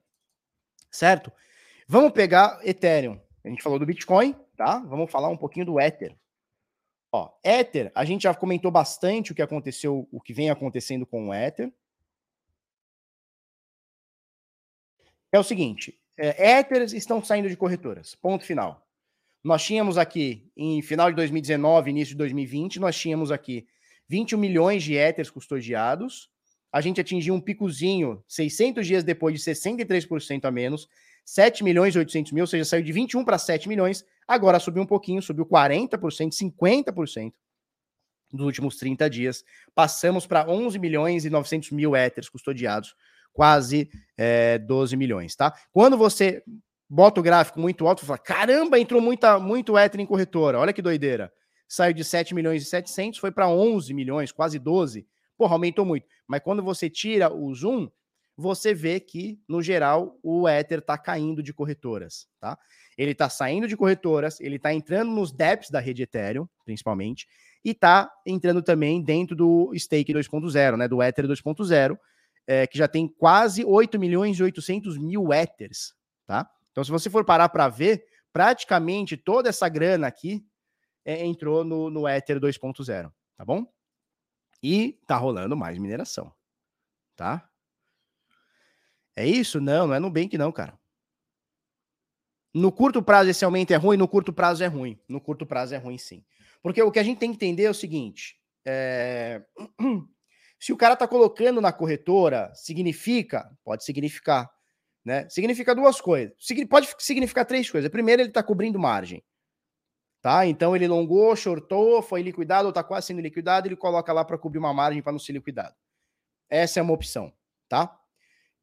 [0.92, 1.32] Certo?
[1.88, 3.18] Vamos pegar Ethereum.
[3.46, 4.80] A gente falou do Bitcoin, tá?
[4.80, 6.18] Vamos falar um pouquinho do Ether.
[7.12, 11.30] Ó, Ether, a gente já comentou bastante o que aconteceu, o que vem acontecendo com
[11.30, 11.72] o Ether.
[15.32, 18.86] É o seguinte, é, Ethers estão saindo de corretoras, ponto final.
[19.44, 23.68] Nós tínhamos aqui, em final de 2019, início de 2020, nós tínhamos aqui
[24.10, 26.30] 21 milhões de Ethers custodiados.
[26.72, 30.90] A gente atingiu um picozinho 600 dias depois de 63% a menos.
[31.28, 34.82] 7 milhões e 800 mil, ou seja, saiu de 21 para 7 milhões, agora subiu
[34.82, 37.34] um pouquinho, subiu 40%, 50%
[38.32, 39.44] nos últimos 30 dias.
[39.76, 42.96] Passamos para 11 milhões e 900 mil éteres custodiados,
[43.34, 45.54] quase é, 12 milhões, tá?
[45.74, 46.42] Quando você
[46.90, 50.72] bota o gráfico muito alto, você fala, caramba, entrou muita, muito éter em corretora, olha
[50.72, 51.30] que doideira.
[51.68, 55.06] Saiu de 7 milhões e 700, foi para 11 milhões, quase 12.
[55.38, 56.08] Porra, aumentou muito.
[56.26, 57.90] Mas quando você tira o zoom,
[58.38, 62.58] você vê que, no geral, o Ether está caindo de corretoras, tá?
[62.96, 67.28] Ele está saindo de corretoras, ele está entrando nos DEPs da rede Ethereum, principalmente,
[67.66, 70.88] e está entrando também dentro do Stake 2.0, né?
[70.88, 71.98] Do Ether 2.0,
[72.46, 75.96] é, que já tem quase 8 milhões e 800 mil Ethers,
[76.28, 76.48] tá?
[76.72, 80.46] Então, se você for parar para ver, praticamente toda essa grana aqui
[81.04, 83.66] é, entrou no, no Ether 2.0, tá bom?
[84.62, 86.32] E tá rolando mais mineração,
[87.16, 87.50] tá?
[89.18, 89.60] É isso?
[89.60, 90.78] Não, não é Nubank não, cara.
[92.54, 95.00] No curto prazo esse aumento é ruim, no curto prazo é ruim.
[95.10, 96.24] No curto prazo é ruim sim.
[96.62, 99.42] Porque o que a gente tem que entender é o seguinte, é...
[100.60, 104.52] se o cara tá colocando na corretora, significa, pode significar,
[105.04, 105.28] né?
[105.30, 106.36] Significa duas coisas.
[106.70, 107.90] Pode significar três coisas.
[107.90, 109.24] Primeiro, ele tá cobrindo margem.
[110.22, 110.46] Tá?
[110.46, 114.38] Então ele longou, shortou, foi liquidado ou está quase sendo liquidado, ele coloca lá para
[114.38, 115.76] cobrir uma margem para não ser liquidado.
[116.50, 117.34] Essa é uma opção,
[117.68, 117.97] tá?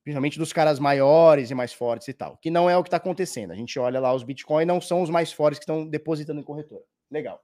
[0.04, 2.98] Principalmente dos caras maiores e mais fortes e tal, que não é o que está
[2.98, 3.52] acontecendo.
[3.52, 6.44] A gente olha lá os Bitcoin, não são os mais fortes que estão depositando em
[6.44, 6.84] corretora.
[7.10, 7.42] Legal.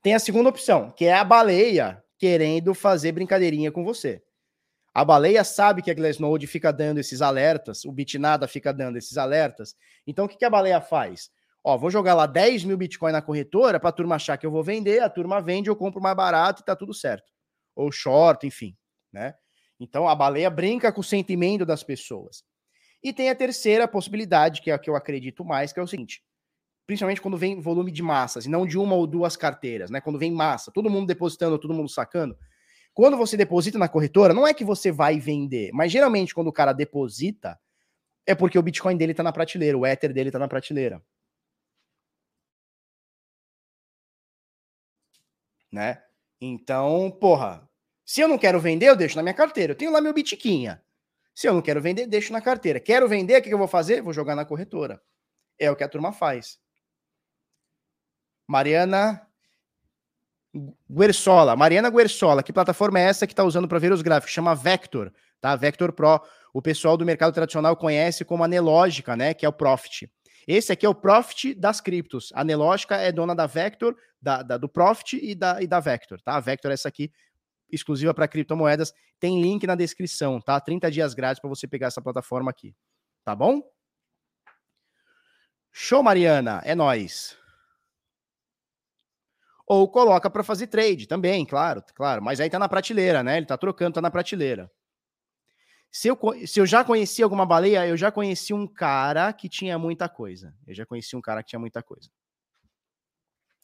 [0.00, 4.22] Tem a segunda opção, que é a baleia querendo fazer brincadeirinha com você.
[4.94, 9.16] A baleia sabe que a Glassnode fica dando esses alertas, o Bitnada fica dando esses
[9.16, 9.74] alertas.
[10.06, 11.30] Então o que, a baleia faz?
[11.64, 14.50] Ó, vou jogar lá 10 mil Bitcoin na corretora para a turma achar que eu
[14.50, 17.32] vou vender, a turma vende, eu compro mais barato e tá tudo certo.
[17.74, 18.76] Ou short, enfim,
[19.12, 19.34] né?
[19.82, 22.44] Então a baleia brinca com o sentimento das pessoas.
[23.02, 25.86] E tem a terceira possibilidade, que é a que eu acredito mais, que é o
[25.86, 26.22] seguinte:
[26.86, 30.00] principalmente quando vem volume de massas, e não de uma ou duas carteiras, né?
[30.00, 32.36] Quando vem massa, todo mundo depositando, todo mundo sacando.
[32.94, 36.52] Quando você deposita na corretora, não é que você vai vender, mas geralmente quando o
[36.52, 37.58] cara deposita,
[38.26, 41.02] é porque o Bitcoin dele tá na prateleira, o Ether dele tá na prateleira.
[45.72, 46.02] né?
[46.40, 47.66] Então, porra,
[48.12, 49.72] se eu não quero vender, eu deixo na minha carteira.
[49.72, 50.82] Eu tenho lá meu bitiquinha.
[51.34, 52.78] Se eu não quero vender, deixo na carteira.
[52.78, 54.02] Quero vender, o que eu vou fazer?
[54.02, 55.00] Vou jogar na corretora.
[55.58, 56.58] É o que a turma faz.
[58.46, 59.26] Mariana
[60.90, 61.56] Guersola.
[61.56, 64.34] Mariana Guersola, que plataforma é essa que está usando para ver os gráficos?
[64.34, 65.10] Chama Vector,
[65.40, 65.56] tá?
[65.56, 66.20] Vector Pro.
[66.52, 69.32] O pessoal do mercado tradicional conhece como Anelógica, né?
[69.32, 70.12] Que é o Profit.
[70.46, 72.30] Esse aqui é o Profit das criptos.
[72.34, 76.20] A Nelógica é dona da Vector, da, da, do Profit e da, e da Vector,
[76.20, 76.36] tá?
[76.36, 77.10] A Vector é essa aqui,
[77.72, 78.92] exclusiva para criptomoedas.
[79.18, 80.60] Tem link na descrição, tá?
[80.60, 82.76] 30 dias grátis para você pegar essa plataforma aqui.
[83.24, 83.62] Tá bom?
[85.72, 86.60] Show, Mariana.
[86.64, 87.36] É nós.
[89.66, 92.22] Ou coloca para fazer trade também, claro, claro.
[92.22, 93.38] Mas aí tá na prateleira, né?
[93.38, 94.70] Ele tá trocando, tá na prateleira.
[95.90, 99.78] Se eu, se eu já conheci alguma baleia, eu já conheci um cara que tinha
[99.78, 100.54] muita coisa.
[100.66, 102.10] Eu já conheci um cara que tinha muita coisa.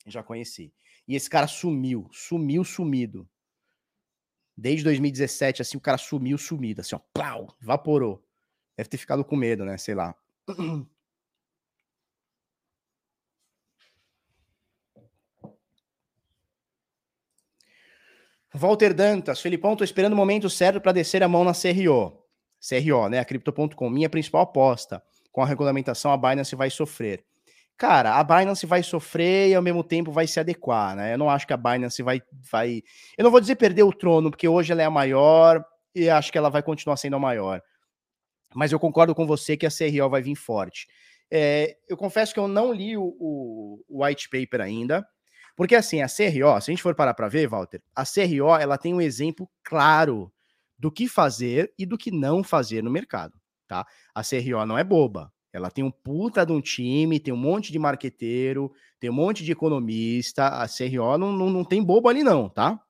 [0.06, 0.72] Já conheci.
[1.06, 3.28] E esse cara sumiu, sumiu, sumido.
[4.60, 8.20] Desde 2017, assim, o cara sumiu, sumido, assim, ó, plau, evaporou.
[8.76, 9.78] Deve ter ficado com medo, né?
[9.78, 10.12] Sei lá.
[18.52, 22.20] Walter Dantas, Felipão, tô esperando o momento certo para descer a mão na CRO.
[22.58, 23.20] CRO, né?
[23.20, 25.00] A Crypto.com, minha principal aposta.
[25.30, 27.24] Com a regulamentação, a Binance vai sofrer.
[27.78, 31.14] Cara, a Binance vai sofrer e ao mesmo tempo vai se adequar, né?
[31.14, 32.20] Eu não acho que a Binance vai.
[32.50, 32.82] vai...
[33.16, 35.64] Eu não vou dizer perder o trono, porque hoje ela é a maior
[35.94, 37.62] e acho que ela vai continuar sendo a maior.
[38.52, 40.88] Mas eu concordo com você que a CRO vai vir forte.
[41.30, 45.06] É, eu confesso que eu não li o, o, o white paper ainda.
[45.54, 48.76] Porque assim, a CRO, se a gente for parar para ver, Walter, a CRO ela
[48.76, 50.32] tem um exemplo claro
[50.76, 53.86] do que fazer e do que não fazer no mercado, tá?
[54.12, 55.32] A CRO não é boba.
[55.52, 59.42] Ela tem um puta de um time, tem um monte de marqueteiro, tem um monte
[59.44, 60.48] de economista.
[60.48, 62.80] A CRO não, não, não tem bobo ali, não, tá?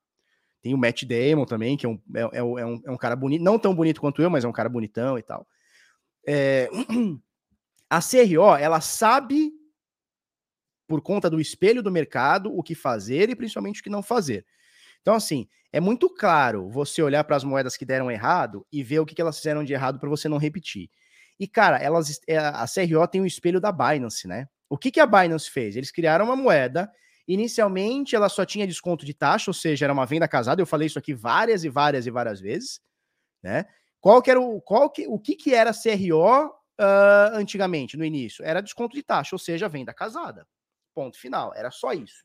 [0.61, 3.15] Tem o Matt Damon também, que é um, é, é, é, um, é um cara
[3.15, 5.47] bonito, não tão bonito quanto eu, mas é um cara bonitão e tal.
[6.27, 6.69] É...
[7.91, 9.51] A CRO, ela sabe
[10.87, 14.45] por conta do espelho do mercado, o que fazer e principalmente o que não fazer.
[15.01, 18.99] Então, assim, é muito claro você olhar para as moedas que deram errado e ver
[18.99, 20.89] o que, que elas fizeram de errado para você não repetir.
[21.39, 24.47] E, cara, elas, é, a CRO tem o espelho da Binance, né?
[24.69, 25.75] O que, que a Binance fez?
[25.75, 26.91] Eles criaram uma moeda.
[27.27, 30.61] Inicialmente, ela só tinha desconto de taxa, ou seja, era uma venda casada.
[30.61, 32.81] Eu falei isso aqui várias e várias e várias vezes,
[33.41, 33.65] né?
[34.01, 38.05] Qual que era o, qual que, o que, que era CRO uh, ah, antigamente, no
[38.05, 38.43] início?
[38.43, 40.47] Era desconto de taxa, ou seja, venda casada.
[40.93, 41.53] Ponto final.
[41.55, 42.23] Era só isso.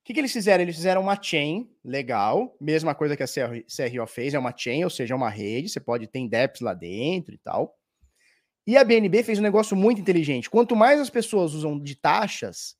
[0.00, 0.62] O que, que, eles fizeram?
[0.62, 4.90] Eles fizeram uma chain legal, mesma coisa que a CRO fez, é uma chain, ou
[4.90, 7.78] seja, é uma rede, você pode ter dEPs lá dentro e tal.
[8.66, 10.48] E a BNB fez um negócio muito inteligente.
[10.48, 12.76] Quanto mais as pessoas usam de taxas,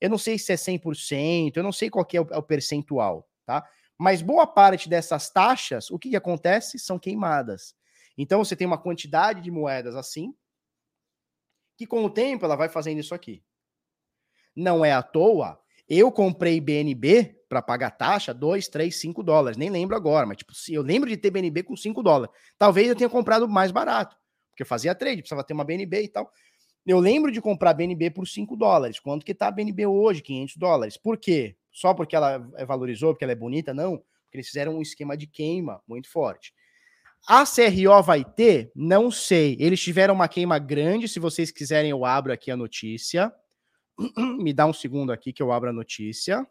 [0.00, 3.28] eu não sei se é 100%, eu não sei qual é o, é o percentual,
[3.46, 3.66] tá?
[3.98, 6.78] Mas boa parte dessas taxas, o que, que acontece?
[6.78, 7.74] São queimadas.
[8.18, 10.34] Então você tem uma quantidade de moedas assim,
[11.76, 13.42] que com o tempo ela vai fazendo isso aqui.
[14.54, 15.60] Não é à toa.
[15.88, 19.56] Eu comprei BNB para pagar taxa 2, 3, 5 dólares.
[19.56, 22.34] Nem lembro agora, mas tipo, eu lembro de ter BNB com 5 dólares.
[22.58, 24.16] Talvez eu tenha comprado mais barato,
[24.50, 26.30] porque eu fazia trade, precisava ter uma BNB e tal.
[26.86, 29.00] Eu lembro de comprar BNB por 5 dólares.
[29.00, 30.20] Quanto que tá a BNB hoje?
[30.20, 30.96] 500 dólares.
[30.98, 31.56] Por quê?
[31.72, 33.72] Só porque ela valorizou, porque ela é bonita?
[33.72, 33.96] Não.
[33.96, 36.52] Porque eles fizeram um esquema de queima muito forte.
[37.26, 38.70] A CRO vai ter?
[38.76, 39.56] Não sei.
[39.58, 41.08] Eles tiveram uma queima grande.
[41.08, 43.32] Se vocês quiserem, eu abro aqui a notícia.
[44.42, 46.46] Me dá um segundo aqui que eu abro a notícia.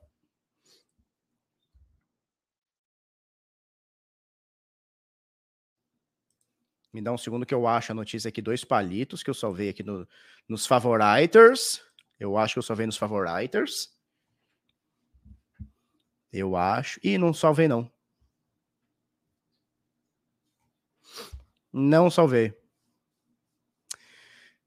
[6.94, 9.70] Me dá um segundo que eu acho a notícia aqui, dois palitos que eu salvei
[9.70, 10.08] aqui no,
[10.48, 11.82] nos favoriters.
[12.20, 13.92] Eu acho que eu salvei nos favoriters.
[16.32, 17.00] Eu acho.
[17.04, 17.92] E não salvei, não.
[21.72, 22.63] Não salvei.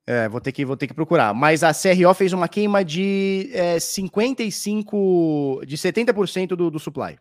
[0.07, 1.35] É, vou ter que vou ter que procurar.
[1.35, 7.19] Mas a CRO fez uma queima de é, 55, de 70% do, do supply.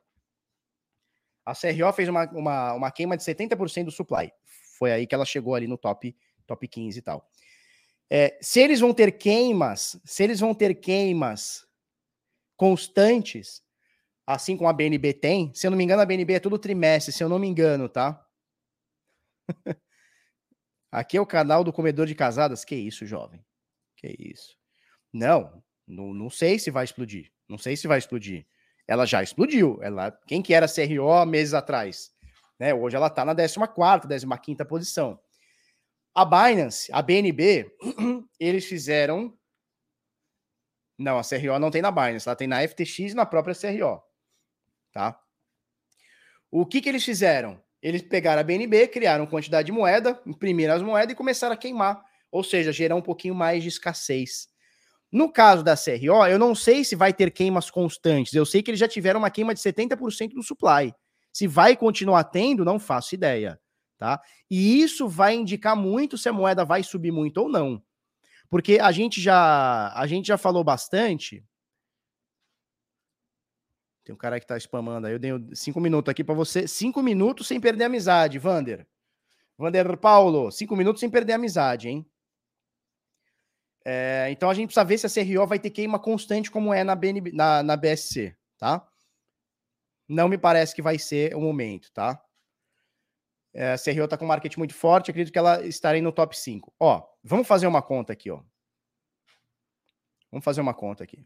[1.44, 4.32] A CRO fez uma, uma, uma queima de 70% do supply.
[4.78, 6.16] Foi aí que ela chegou ali no top,
[6.46, 7.28] top 15 e tal.
[8.10, 11.66] É, se eles vão ter queimas, se eles vão ter queimas
[12.56, 13.64] constantes,
[14.28, 17.12] assim como a BNB tem, se eu não me engano, a BNB é todo trimestre,
[17.12, 18.24] se eu não me engano, tá?
[20.96, 22.64] Aqui é o canal do comedor de casadas.
[22.64, 23.46] Que isso, jovem?
[23.98, 24.56] Que isso?
[25.12, 27.34] Não, não, não sei se vai explodir.
[27.50, 28.48] Não sei se vai explodir.
[28.88, 29.78] Ela já explodiu.
[29.82, 32.14] Ela, quem que era CRO meses atrás?
[32.58, 32.74] Né?
[32.74, 35.20] Hoje ela está na 14ª, 15ª posição.
[36.14, 37.70] A Binance, a BNB,
[38.40, 39.38] eles fizeram...
[40.98, 44.02] Não, a CRO não tem na Binance, ela tem na FTX e na própria CRO.
[44.94, 45.22] Tá?
[46.50, 47.62] O que que eles fizeram?
[47.86, 52.04] Eles pegaram a BNB, criaram quantidade de moeda, imprimiram as moedas e começaram a queimar,
[52.32, 54.48] ou seja, gerar um pouquinho mais de escassez.
[55.12, 58.72] No caso da CRO, eu não sei se vai ter queimas constantes, eu sei que
[58.72, 60.96] eles já tiveram uma queima de 70% do supply.
[61.32, 63.62] Se vai continuar tendo, não faço ideia,
[64.00, 64.20] tá?
[64.50, 67.80] E isso vai indicar muito se a moeda vai subir muito ou não.
[68.50, 71.46] Porque a gente já a gente já falou bastante
[74.06, 75.14] tem um cara que tá spamando aí.
[75.14, 76.68] Eu dei cinco minutos aqui para você.
[76.68, 78.88] Cinco minutos sem perder a amizade, Vander.
[79.58, 82.06] Vander Paulo, cinco minutos sem perder a amizade, hein?
[83.84, 86.84] É, então a gente precisa ver se a CRO vai ter queima constante como é
[86.84, 88.88] na, BNB, na, na BSC, tá?
[90.08, 92.22] Não me parece que vai ser o momento, tá?
[93.54, 96.38] É, a CRO tá com um market muito forte, acredito que ela estará no top
[96.38, 96.74] 5.
[96.80, 98.44] Ó, vamos fazer uma conta aqui, ó.
[100.32, 101.26] Vamos fazer uma conta aqui.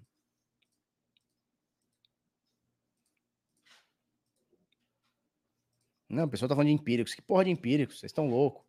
[6.09, 7.13] Não, o pessoal tá falando de empíricos.
[7.13, 7.99] Que porra de empíricos?
[7.99, 8.65] Vocês estão loucos.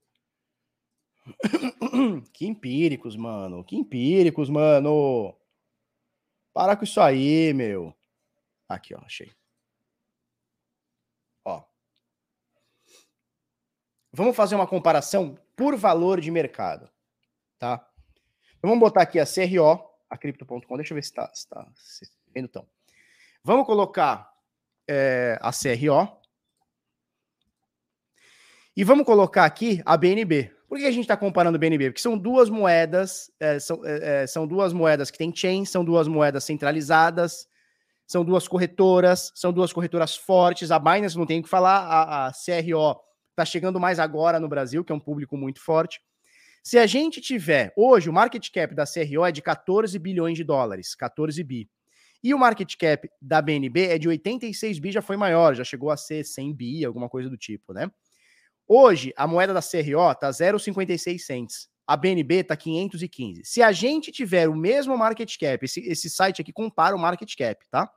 [2.33, 3.65] que empíricos, mano.
[3.65, 5.35] Que empíricos, mano.
[6.53, 7.95] Para com isso aí, meu.
[8.69, 9.33] Aqui, ó, achei.
[11.45, 11.65] Ó.
[14.13, 16.91] Vamos fazer uma comparação por valor de mercado,
[17.59, 17.87] tá?
[18.59, 20.77] Então, vamos botar aqui a CRO, a Crypto.com.
[20.77, 22.69] Deixa eu ver se tá, se tá se vendo então.
[23.43, 24.31] Vamos colocar
[24.87, 26.20] é, a CRO.
[28.77, 30.51] E vamos colocar aqui a BNB.
[30.69, 31.91] Por que a gente está comparando BNB?
[31.91, 35.85] Porque são duas moedas, é, são, é, é, são duas moedas que têm chain, são
[35.85, 37.49] duas moedas centralizadas,
[38.07, 40.71] são duas corretoras, são duas corretoras fortes.
[40.71, 43.01] A Binance não tem o que falar, a, a CRO
[43.31, 46.01] está chegando mais agora no Brasil, que é um público muito forte.
[46.63, 50.45] Se a gente tiver, hoje, o market cap da CRO é de 14 bilhões de
[50.45, 51.69] dólares, 14 bi.
[52.23, 55.91] E o market cap da BNB é de 86 bi, já foi maior, já chegou
[55.91, 57.91] a ser 100 bi, alguma coisa do tipo, né?
[58.73, 61.69] Hoje, a moeda da CRO tá 0,56 cents.
[61.85, 63.45] A BNB tá 515.
[63.45, 67.35] Se a gente tiver o mesmo market cap, esse, esse site aqui compara o market
[67.37, 67.91] cap, tá?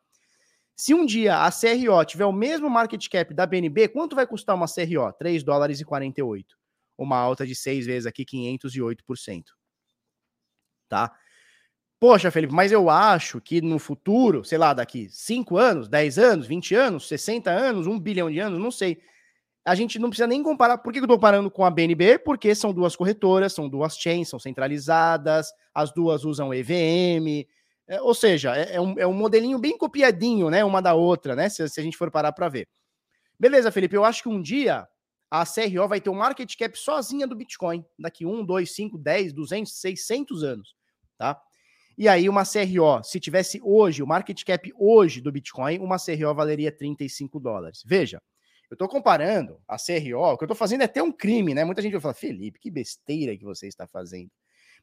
[0.75, 4.55] Se um dia a CRO tiver o mesmo market cap da BNB, quanto vai custar
[4.55, 5.13] uma CRO?
[5.13, 6.57] 3 dólares e 48.
[6.97, 9.43] Uma alta de 6 vezes aqui, 508%.
[10.89, 11.15] Tá?
[11.99, 16.47] Poxa, Felipe, mas eu acho que no futuro, sei lá, daqui 5 anos, 10 anos,
[16.47, 18.99] 20 anos, 60 anos, 1 bilhão de anos, não sei
[19.65, 20.77] a gente não precisa nem comparar.
[20.77, 22.19] Por que eu estou parando com a BNB?
[22.19, 27.47] Porque são duas corretoras, são duas chains, são centralizadas, as duas usam EVM.
[27.87, 30.63] É, ou seja, é, é, um, é um modelinho bem copiadinho, né?
[30.65, 31.47] Uma da outra, né?
[31.49, 32.67] Se, se a gente for parar para ver.
[33.39, 34.87] Beleza, Felipe, eu acho que um dia
[35.31, 39.33] a CRO vai ter um market cap sozinha do Bitcoin, daqui 1, 2, 5, 10,
[39.33, 40.75] 200, 600 anos,
[41.17, 41.41] tá?
[41.97, 46.33] E aí uma CRO, se tivesse hoje, o market cap hoje do Bitcoin, uma CRO
[46.35, 47.81] valeria 35 dólares.
[47.85, 48.21] Veja,
[48.73, 51.63] eu estou comparando a CRO, o que eu estou fazendo é até um crime, né?
[51.63, 54.31] Muita gente vai falar, Felipe, que besteira que você está fazendo.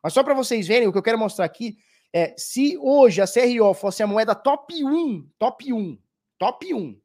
[0.03, 1.76] Mas só para vocês verem, o que eu quero mostrar aqui
[2.12, 5.99] é se hoje a CRO fosse a moeda top 1, top 1,
[6.38, 7.01] top 1,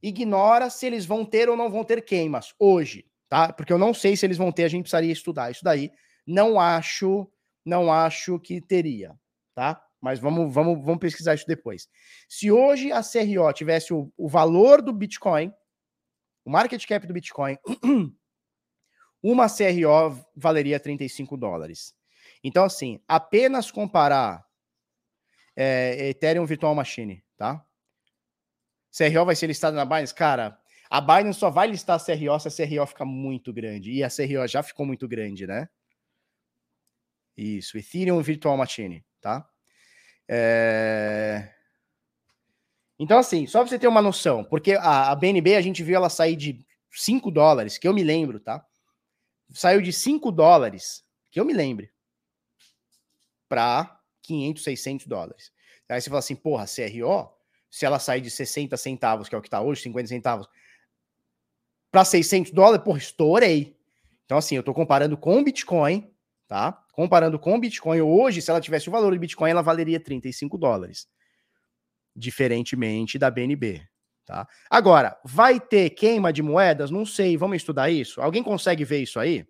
[0.00, 3.52] ignora se eles vão ter ou não vão ter queimas hoje, tá?
[3.52, 5.90] Porque eu não sei se eles vão ter, a gente precisaria estudar isso daí.
[6.24, 7.28] Não acho,
[7.64, 9.18] não acho que teria,
[9.54, 9.82] tá?
[10.00, 11.88] Mas vamos, vamos, vamos pesquisar isso depois.
[12.28, 15.52] Se hoje a CRO tivesse o, o valor do Bitcoin,
[16.44, 17.58] o market cap do Bitcoin,
[19.22, 21.94] uma CRO valeria 35 dólares.
[22.42, 24.44] Então, assim, apenas comparar
[25.54, 27.64] é, Ethereum Virtual Machine, tá?
[28.96, 30.14] CRO vai ser listada na Binance?
[30.14, 33.92] Cara, a Binance só vai listar a CRO se a CRO ficar muito grande.
[33.92, 35.68] E a CRO já ficou muito grande, né?
[37.36, 39.48] Isso, Ethereum Virtual Machine, tá?
[40.28, 41.52] É...
[43.02, 45.96] Então, assim, só pra você ter uma noção, porque a, a BNB a gente viu
[45.96, 48.62] ela sair de 5 dólares, que eu me lembro, tá?
[49.54, 51.90] Saiu de 5 dólares, que eu me lembre,
[53.48, 55.50] para 500, 600 dólares.
[55.88, 57.30] Aí você fala assim, porra, CRO,
[57.70, 60.46] se ela sair de 60 centavos, que é o que tá hoje, 50 centavos,
[61.90, 63.78] para 600 dólares, porra, estourei.
[64.26, 66.12] Então, assim, eu tô comparando com o Bitcoin,
[66.46, 66.84] tá?
[66.92, 70.58] Comparando com o Bitcoin, hoje, se ela tivesse o valor do Bitcoin, ela valeria 35
[70.58, 71.08] dólares
[72.20, 73.82] diferentemente da BNB.
[74.24, 74.46] Tá?
[74.70, 76.90] Agora, vai ter queima de moedas?
[76.90, 78.20] Não sei, vamos estudar isso?
[78.20, 79.44] Alguém consegue ver isso aí?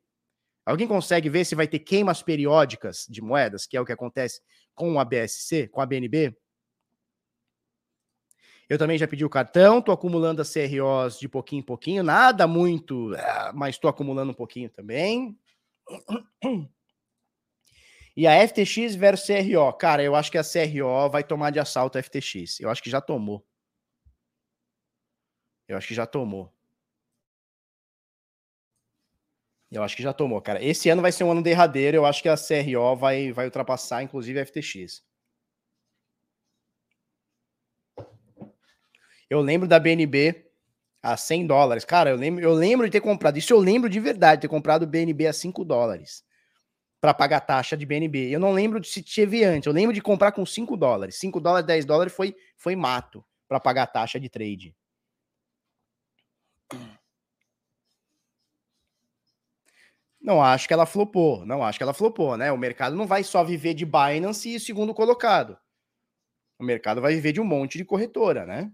[0.65, 4.41] Alguém consegue ver se vai ter queimas periódicas de moedas, que é o que acontece
[4.75, 6.35] com a BSC, com a BNB?
[8.69, 12.47] Eu também já pedi o cartão, tô acumulando as CROs de pouquinho em pouquinho, nada
[12.47, 15.37] muito, eh, mas tô acumulando um pouquinho também.
[18.21, 19.73] E a FTX versus CRO.
[19.73, 22.61] Cara, eu acho que a CRO vai tomar de assalto a FTX.
[22.61, 23.43] Eu acho que já tomou.
[25.67, 26.53] Eu acho que já tomou.
[29.71, 30.63] Eu acho que já tomou, cara.
[30.63, 31.97] Esse ano vai ser um ano derradeiro.
[31.97, 35.03] Eu acho que a CRO vai, vai ultrapassar, inclusive, a FTX.
[39.31, 40.45] Eu lembro da BNB
[41.03, 41.87] a 100 dólares.
[41.87, 43.39] Cara, eu lembro, eu lembro de ter comprado.
[43.39, 46.29] Isso eu lembro de verdade, ter comprado BNB a 5 dólares
[47.01, 48.31] para pagar taxa de BNB.
[48.31, 49.67] Eu não lembro se teve antes.
[49.67, 51.17] Eu lembro de comprar com 5 dólares.
[51.17, 54.77] 5 dólares, 10 dólares foi, foi mato para pagar taxa de trade.
[60.21, 61.47] Não acho que ela flopou.
[61.47, 62.53] Não acho que ela flopou, né?
[62.53, 65.59] O mercado não vai só viver de Binance e segundo colocado.
[66.59, 68.71] O mercado vai viver de um monte de corretora, né?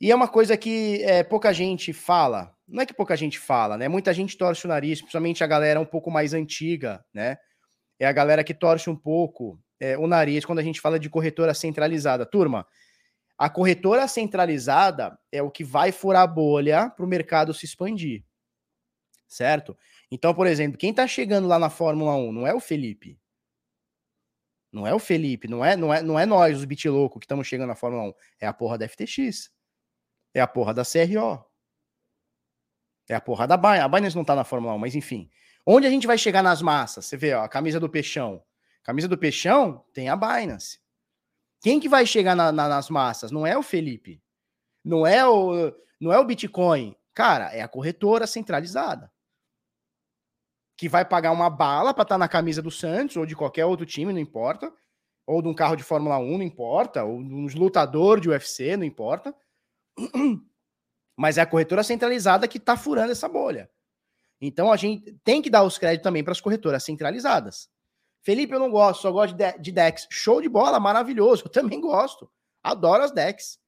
[0.00, 3.76] E é uma coisa que é, pouca gente fala, não é que pouca gente fala,
[3.76, 3.88] né?
[3.88, 7.36] Muita gente torce o nariz, principalmente a galera um pouco mais antiga, né?
[7.98, 11.10] É a galera que torce um pouco é, o nariz quando a gente fala de
[11.10, 12.24] corretora centralizada.
[12.24, 12.66] Turma,
[13.36, 18.24] a corretora centralizada é o que vai furar a bolha para o mercado se expandir,
[19.26, 19.76] certo?
[20.10, 23.18] Então, por exemplo, quem está chegando lá na Fórmula 1 não é o Felipe.
[24.72, 27.46] Não é o Felipe, não é, não é, não é nós, os bitilocos, que estamos
[27.46, 28.14] chegando na Fórmula 1.
[28.40, 29.50] É a porra da FTX.
[30.34, 31.44] É a porra da CRO.
[33.08, 33.80] É a porra da Binance.
[33.80, 35.30] A Binance não tá na Fórmula 1, mas enfim.
[35.66, 37.06] Onde a gente vai chegar nas massas?
[37.06, 38.42] Você vê, ó, a camisa do Peixão.
[38.82, 40.78] Camisa do Peixão tem a Binance.
[41.60, 43.30] Quem que vai chegar na, na, nas massas?
[43.30, 44.22] Não é o Felipe.
[44.84, 46.94] Não é o, não é o Bitcoin.
[47.14, 49.10] Cara, é a corretora centralizada.
[50.76, 53.64] Que vai pagar uma bala para estar tá na camisa do Santos ou de qualquer
[53.64, 54.72] outro time, não importa.
[55.26, 57.04] Ou de um carro de Fórmula 1, não importa.
[57.04, 59.34] Ou de um lutador de UFC, não importa.
[61.16, 63.70] Mas é a corretora centralizada que está furando essa bolha.
[64.40, 67.68] Então a gente tem que dar os créditos também para as corretoras centralizadas.
[68.22, 70.06] Felipe, eu não gosto, só gosto de, de DEX.
[70.10, 71.44] Show de bola, maravilhoso.
[71.44, 72.30] Eu também gosto.
[72.62, 73.58] Adoro as DEX.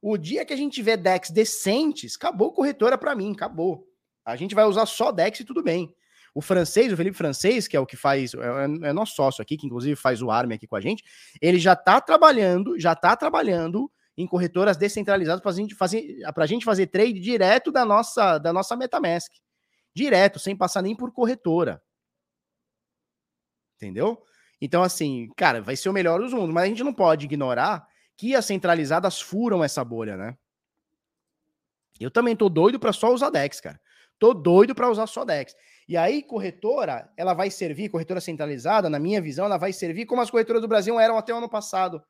[0.00, 3.84] O dia que a gente tiver DEX decentes, acabou corretora para mim, acabou.
[4.24, 5.92] A gente vai usar só DEX e tudo bem.
[6.32, 9.42] O francês, o Felipe Francês, que é o que faz, é, é, é nosso sócio
[9.42, 11.02] aqui, que inclusive faz o ARM aqui com a gente,
[11.40, 16.46] ele já está trabalhando, já está trabalhando em corretoras descentralizadas para a gente fazer, a
[16.46, 19.30] gente fazer trade direto da nossa, da nossa MetaMask.
[19.94, 21.82] Direto, sem passar nem por corretora.
[23.76, 24.22] Entendeu?
[24.60, 27.86] Então, assim, cara, vai ser o melhor dos mundos, mas a gente não pode ignorar
[28.16, 30.36] que as centralizadas furam essa bolha, né?
[32.00, 33.80] Eu também tô doido para só usar DEX, cara.
[34.18, 35.54] Tô doido para usar só DEX.
[35.86, 40.22] E aí, corretora, ela vai servir, corretora centralizada, na minha visão, ela vai servir como
[40.22, 42.02] as corretoras do Brasil eram até o ano passado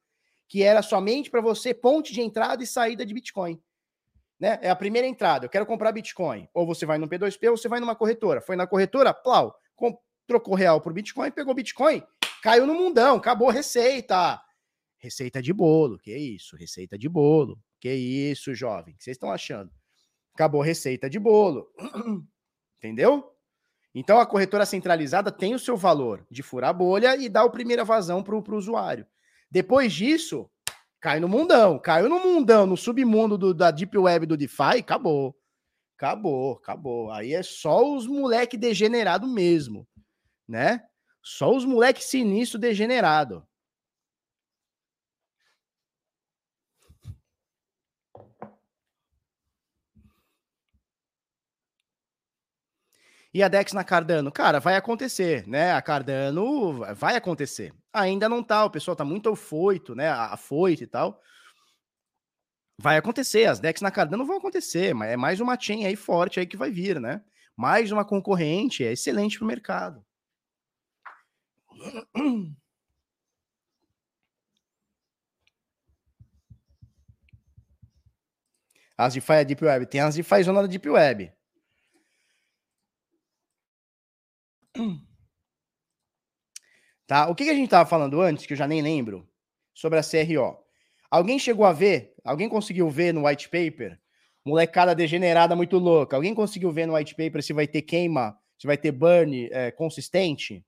[0.49, 3.61] que era somente para você ponte de entrada e saída de Bitcoin.
[4.39, 4.59] Né?
[4.63, 6.49] É a primeira entrada, eu quero comprar Bitcoin.
[6.53, 8.41] Ou você vai no P2P ou você vai numa corretora.
[8.41, 9.59] Foi na corretora, plau,
[10.27, 12.03] trocou real por Bitcoin, pegou Bitcoin,
[12.43, 14.41] caiu no mundão, acabou receita.
[14.99, 16.57] Receita de bolo, que isso?
[16.57, 17.59] Receita de bolo.
[17.81, 18.95] Que isso, jovem?
[18.95, 19.71] O que vocês estão achando?
[20.35, 21.71] Acabou receita de bolo.
[22.79, 23.33] Entendeu?
[23.95, 27.85] Então a corretora centralizada tem o seu valor de furar bolha e dar a primeira
[27.85, 29.07] vazão para o usuário.
[29.51, 30.51] Depois disso,
[31.01, 31.79] cai no mundão.
[31.79, 35.37] Caiu no mundão, no submundo do, da Deep Web do DeFi, acabou.
[35.97, 37.11] Acabou, acabou.
[37.11, 39.87] Aí é só os moleque degenerado mesmo,
[40.49, 40.85] né?
[41.23, 43.47] Só os moleque sinistro degenerado.
[53.37, 54.33] E a Dex na Cardano?
[54.33, 55.73] Cara, vai acontecer, né?
[55.73, 57.71] A Cardano vai acontecer.
[57.97, 60.11] Ainda não tá, o pessoal tá muito afoito, né?
[60.11, 61.19] Afoito e tal.
[62.79, 66.39] Vai acontecer, as Dex na Cardano vão acontecer, mas é mais uma chain aí forte
[66.39, 67.25] aí que vai vir, né?
[67.57, 70.05] Mais uma concorrente, é excelente pro mercado.
[78.99, 79.87] As DeFi é Deep Web.
[79.87, 81.33] Tem as DeFi zona da Deep Web.
[87.07, 87.29] Tá?
[87.29, 89.29] O que, que a gente estava falando antes, que eu já nem lembro,
[89.73, 90.59] sobre a CRO?
[91.11, 92.15] Alguém chegou a ver?
[92.25, 93.99] Alguém conseguiu ver no white paper?
[94.45, 96.17] Molecada degenerada muito louca.
[96.17, 99.71] Alguém conseguiu ver no white paper se vai ter queima, se vai ter burn é,
[99.71, 100.65] consistente?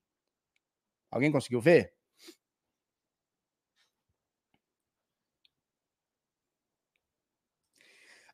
[1.10, 1.92] Alguém conseguiu ver?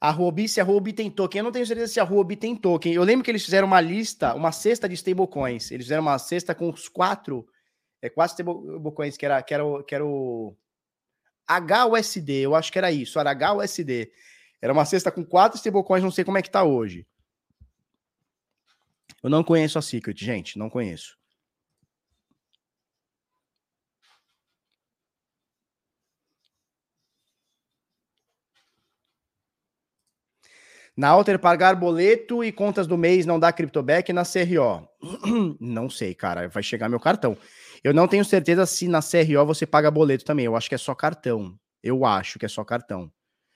[0.01, 2.55] A Huobi, se a Huobi tem token, eu não tenho certeza se a Huobi tem
[2.55, 2.93] token.
[2.93, 5.71] Eu lembro que eles fizeram uma lista, uma cesta de stablecoins.
[5.71, 7.47] Eles fizeram uma cesta com os quatro,
[8.05, 10.55] é, quatro stablecoins, que era, que era, que era o
[11.49, 14.13] HUSD, eu acho que era isso, era HUSD.
[14.61, 17.07] Era uma cesta com quatro stablecoins, não sei como é que tá hoje.
[19.23, 21.17] Eu não conheço a Secret, gente, não conheço.
[30.97, 34.89] Na Alter, pagar boleto e contas do mês não dá criptoback na CRO.
[35.61, 36.49] não sei, cara.
[36.49, 37.37] Vai chegar meu cartão.
[37.83, 40.47] Eu não tenho certeza se na CRO você paga boleto também.
[40.47, 41.59] Eu acho que é só cartão.
[41.83, 43.13] Eu acho que é só cartão.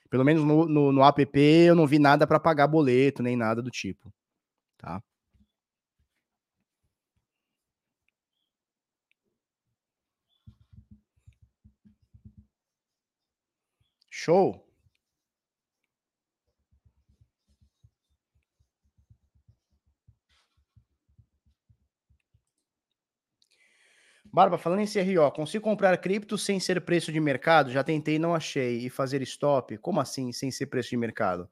[0.09, 3.61] Pelo menos no, no, no app eu não vi nada para pagar boleto, nem nada
[3.61, 4.13] do tipo.
[4.77, 5.01] Tá?
[14.09, 14.68] Show.
[24.31, 27.71] Barba, falando em CRO, consigo comprar cripto sem ser preço de mercado?
[27.71, 28.85] Já tentei não achei.
[28.85, 29.77] E fazer stop?
[29.79, 31.49] Como assim, sem ser preço de mercado?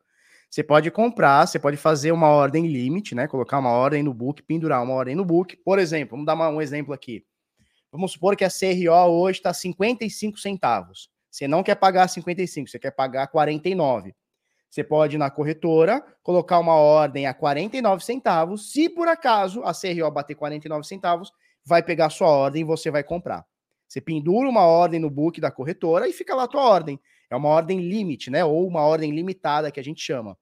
[0.49, 3.27] Você pode comprar, você pode fazer uma ordem limite, né?
[3.27, 5.57] Colocar uma ordem no book, pendurar uma ordem no book.
[5.57, 7.25] Por exemplo, vamos dar uma, um exemplo aqui.
[7.91, 11.09] Vamos supor que a CRO hoje está 55 centavos.
[11.29, 14.15] Você não quer pagar 55, você quer pagar 49.
[14.69, 18.71] Você pode ir na corretora, colocar uma ordem a 49 centavos.
[18.71, 21.31] Se por acaso a CRO bater 49 centavos,
[21.67, 23.45] vai pegar sua ordem e você vai comprar.
[23.87, 26.97] Você pendura uma ordem no book da corretora e fica lá a tua ordem.
[27.29, 28.45] É uma ordem limite, né?
[28.45, 30.37] Ou uma ordem limitada que a gente chama,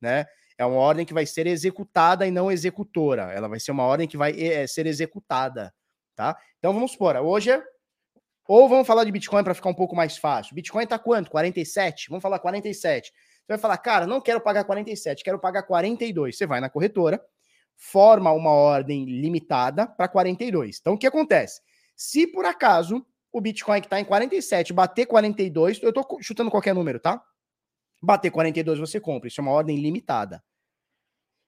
[0.00, 0.26] né?
[0.58, 3.32] É uma ordem que vai ser executada e não executora.
[3.32, 5.72] Ela vai ser uma ordem que vai é, ser executada,
[6.14, 6.36] tá?
[6.58, 7.62] Então vamos supor, hoje é...
[8.46, 10.54] ou vamos falar de Bitcoin para ficar um pouco mais fácil.
[10.54, 11.30] Bitcoin tá quanto?
[11.30, 12.10] 47?
[12.10, 13.10] Vamos falar 47.
[13.10, 13.14] Você
[13.48, 16.36] vai falar, cara, não quero pagar 47, quero pagar 42.
[16.36, 17.22] Você vai na corretora,
[17.78, 20.78] forma uma ordem limitada para 42.
[20.80, 21.62] Então, o que acontece?
[21.96, 26.74] Se por acaso o Bitcoin que está em 47 bater 42, eu estou chutando qualquer
[26.74, 27.22] número, tá?
[28.02, 30.42] Bater 42 você compra, isso é uma ordem limitada.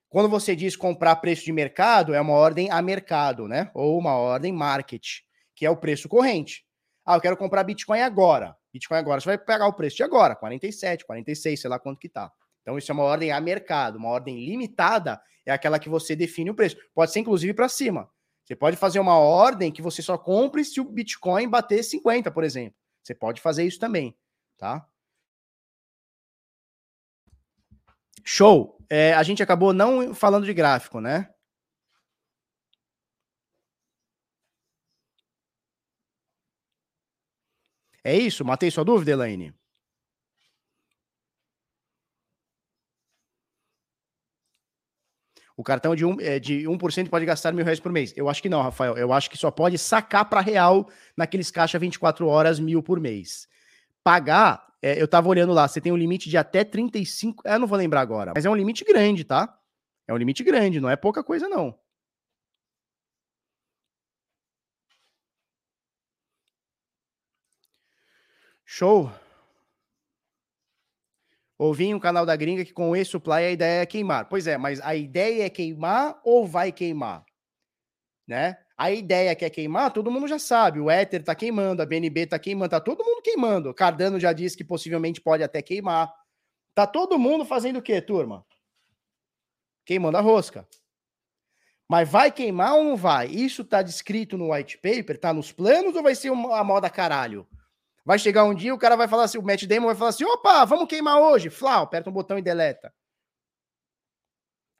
[0.09, 3.69] Quando você diz comprar preço de mercado, é uma ordem a mercado, né?
[3.73, 5.19] Ou uma ordem market,
[5.55, 6.65] que é o preço corrente.
[7.05, 8.55] Ah, eu quero comprar Bitcoin agora.
[8.73, 12.09] Bitcoin agora, você vai pegar o preço de agora, 47, 46, sei lá quanto que
[12.09, 12.31] tá.
[12.61, 13.97] Então, isso é uma ordem a mercado.
[13.97, 16.77] Uma ordem limitada é aquela que você define o preço.
[16.93, 18.09] Pode ser, inclusive, para cima.
[18.43, 22.43] Você pode fazer uma ordem que você só compre se o Bitcoin bater 50, por
[22.43, 22.77] exemplo.
[23.03, 24.17] Você pode fazer isso também,
[24.57, 24.87] tá?
[28.23, 28.77] Show!
[28.89, 31.29] É, a gente acabou não falando de gráfico, né?
[38.03, 38.43] É isso?
[38.43, 39.53] Matei sua dúvida, Elaine?
[45.61, 48.11] O cartão de, um, é, de 1% pode gastar mil reais por mês.
[48.17, 48.97] Eu acho que não, Rafael.
[48.97, 53.47] Eu acho que só pode sacar para real naqueles caixa 24 horas mil por mês.
[54.03, 57.47] Pagar, é, eu tava olhando lá, você tem um limite de até 35.
[57.47, 59.55] Eu não vou lembrar agora, mas é um limite grande, tá?
[60.07, 61.77] É um limite grande, não é pouca coisa, não.
[68.65, 69.11] Show.
[71.61, 74.27] Ouvi em um canal da gringa que com esse supply a ideia é queimar.
[74.27, 77.23] Pois é, mas a ideia é queimar ou vai queimar?
[78.27, 78.57] Né?
[78.75, 80.79] A ideia que é queimar, todo mundo já sabe.
[80.79, 83.71] O Ether tá queimando, a BNB tá queimando, tá todo mundo queimando.
[83.75, 86.11] Cardano já disse que possivelmente pode até queimar.
[86.73, 88.43] Tá todo mundo fazendo o quê, turma?
[89.85, 90.67] Queimando a rosca.
[91.87, 93.27] Mas vai queimar ou não vai?
[93.27, 95.15] Isso tá descrito no white paper?
[95.19, 97.47] Tá nos planos ou vai ser uma moda caralho?
[98.03, 100.25] Vai chegar um dia, o cara vai falar assim, o Matt Damon vai falar assim,
[100.25, 101.49] opa, vamos queimar hoje.
[101.49, 102.93] Flau, aperta um botão e deleta.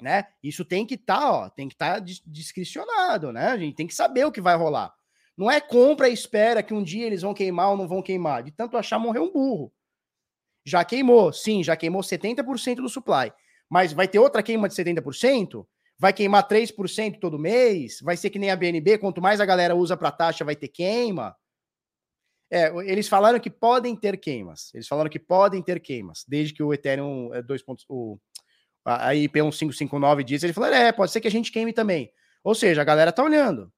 [0.01, 0.25] né?
[0.41, 3.47] Isso tem que estar, tá, ó, tem que estar tá discricionado, né?
[3.49, 4.91] A gente tem que saber o que vai rolar.
[5.37, 8.43] Não é compra e espera que um dia eles vão queimar ou não vão queimar.
[8.43, 9.71] De tanto achar, morreu um burro.
[10.65, 13.31] Já queimou, sim, já queimou 70% do supply.
[13.69, 15.65] Mas vai ter outra queima de 70%?
[15.97, 17.99] Vai queimar 3% todo mês?
[18.01, 20.67] Vai ser que nem a BNB, quanto mais a galera usa para taxa, vai ter
[20.67, 21.35] queima?
[22.51, 24.73] É, eles falaram que podem ter queimas.
[24.73, 27.61] Eles falaram que podem ter queimas, desde que o Ethereum 2.
[27.61, 28.19] É, o,
[28.83, 32.11] a IP 1559 diz, ele falou: é, pode ser que a gente queime também.
[32.43, 33.71] Ou seja, a galera tá olhando.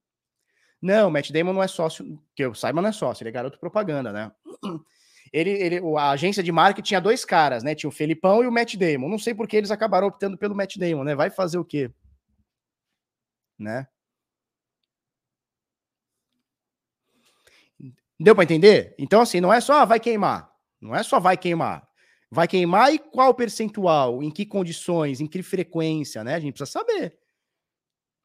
[0.81, 3.31] Não, o Matt Damon não é sócio, que eu saiba, não é sócio, ele é
[3.31, 4.31] garoto propaganda, né?
[5.31, 7.73] Ele, ele, a agência de marketing tinha dois caras, né?
[7.73, 9.09] Tinha o Felipão e o Matt Damon.
[9.09, 11.15] Não sei por que eles acabaram optando pelo Matt Damon, né?
[11.15, 11.89] Vai fazer o quê?
[13.57, 13.87] Né?
[18.23, 18.95] Deu para entender?
[18.97, 20.49] Então, assim, não é só ah, vai queimar.
[20.81, 21.85] Não é só vai queimar.
[22.31, 24.23] Vai queimar e qual percentual?
[24.23, 25.19] Em que condições?
[25.19, 26.35] Em que frequência, né?
[26.35, 27.17] A gente precisa saber,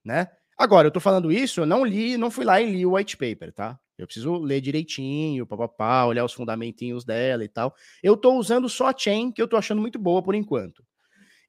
[0.05, 0.29] né?
[0.57, 3.17] Agora, eu tô falando isso, eu não li, não fui lá e li o white
[3.17, 3.77] paper, tá?
[3.99, 7.75] Eu preciso ler direitinho, papapá, olhar os fundamentinhos dela e tal.
[8.01, 10.85] Eu tô usando só a chain, que eu tô achando muito boa por enquanto.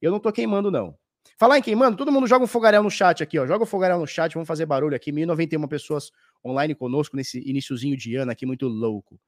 [0.02, 0.98] Eu não tô queimando, não.
[1.38, 3.46] Falar em queimando, todo mundo joga um fogaréu no chat aqui, ó.
[3.46, 5.12] Joga um fogaréu no chat, vamos fazer barulho aqui.
[5.12, 6.12] 1091 pessoas
[6.46, 9.20] online conosco nesse iníciozinho de ano aqui, muito louco.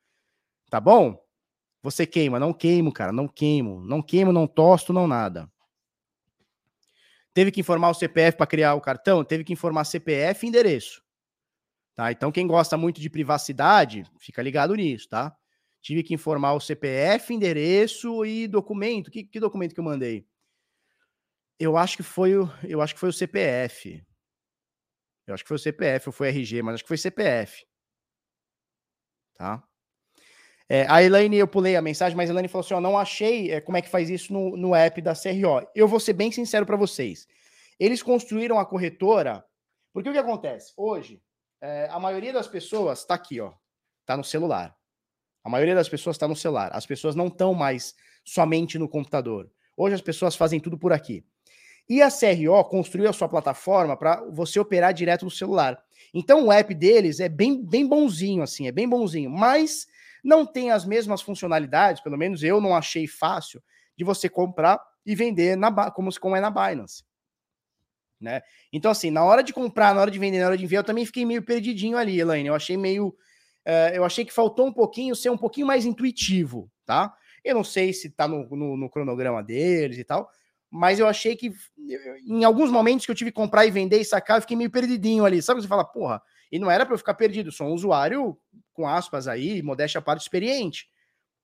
[0.69, 1.21] Tá bom?
[1.83, 3.81] Você queima, não queimo, cara, não queimo.
[3.83, 5.51] Não queimo, não tosto, não nada.
[7.33, 9.23] Teve que informar o CPF para criar o cartão?
[9.23, 11.01] Teve que informar CPF e endereço.
[11.95, 12.11] Tá?
[12.11, 15.35] Então, quem gosta muito de privacidade, fica ligado nisso, tá?
[15.81, 19.09] Tive que informar o CPF, endereço e documento.
[19.09, 20.25] Que, que documento que eu mandei?
[21.59, 24.03] Eu acho que foi o, eu acho que foi o CPF.
[25.31, 27.65] Eu acho que foi o CPF ou foi RG, mas acho que foi CPF.
[29.35, 29.63] Tá?
[30.69, 33.51] É, a Elaine, eu pulei a mensagem, mas a Elaine falou assim: ó, não achei
[33.51, 35.67] é, como é que faz isso no, no app da CRO.
[35.75, 37.27] Eu vou ser bem sincero para vocês.
[37.79, 39.43] Eles construíram a corretora,
[39.91, 40.71] porque o que acontece?
[40.77, 41.21] Hoje,
[41.59, 43.53] é, a maioria das pessoas está aqui, ó,
[44.01, 44.75] está no celular.
[45.43, 46.69] A maioria das pessoas está no celular.
[46.73, 49.51] As pessoas não estão mais somente no computador.
[49.75, 51.25] Hoje as pessoas fazem tudo por aqui.
[51.89, 55.81] E a CRO construiu a sua plataforma para você operar direto no celular.
[56.13, 59.29] Então o app deles é bem, bem bonzinho, assim, é bem bonzinho.
[59.29, 59.87] Mas
[60.23, 63.61] não tem as mesmas funcionalidades, pelo menos eu não achei fácil,
[63.97, 67.03] de você comprar e vender na, como, como é na Binance.
[68.19, 68.41] Né?
[68.71, 70.85] Então, assim, na hora de comprar, na hora de vender, na hora de enviar, eu
[70.85, 72.47] também fiquei meio perdidinho ali, Elaine.
[72.47, 73.07] Eu achei meio.
[73.65, 77.13] Uh, eu achei que faltou um pouquinho ser um pouquinho mais intuitivo, tá?
[77.43, 80.29] Eu não sei se tá no, no, no cronograma deles e tal,
[80.71, 81.53] mas eu achei que
[82.25, 84.71] em alguns momentos que eu tive que comprar e vender e sacar, eu fiquei meio
[84.71, 85.41] perdidinho ali.
[85.41, 88.37] Sabe você fala, porra, e não era para eu ficar perdido, sou um usuário,
[88.71, 90.89] com aspas aí, modéstia à parte, experiente.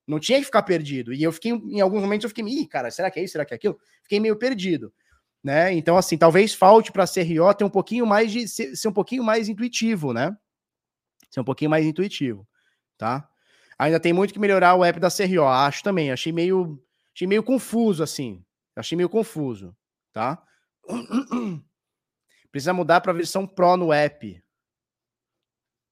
[0.06, 1.12] Não tinha que ficar perdido.
[1.12, 3.32] E eu fiquei, em alguns momentos, eu fiquei, ih, cara, será que é isso?
[3.32, 3.78] Será que é aquilo?
[4.02, 4.90] Fiquei meio perdido.
[5.44, 5.74] Né?
[5.74, 8.92] Então, assim, talvez falte para a CRO ter um pouquinho mais de ser, ser, um
[8.92, 10.34] pouquinho mais intuitivo, né?
[11.30, 12.48] Ser um pouquinho mais intuitivo,
[12.96, 13.28] tá?
[13.78, 16.10] Ainda tem muito que melhorar o app da CRO, acho também.
[16.10, 16.82] Achei meio,
[17.14, 18.42] achei meio confuso, assim.
[18.78, 19.76] Achei meio confuso,
[20.12, 20.42] tá?
[22.50, 24.42] Precisa mudar para a versão Pro no app.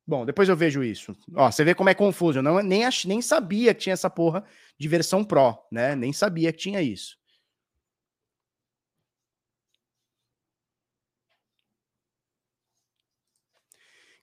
[0.06, 1.16] Bom, depois eu vejo isso.
[1.34, 2.38] Ó, você vê como é confuso.
[2.38, 4.44] Eu não, nem, ach, nem sabia que tinha essa porra
[4.78, 5.96] de versão Pro, né?
[5.96, 7.18] Nem sabia que tinha isso.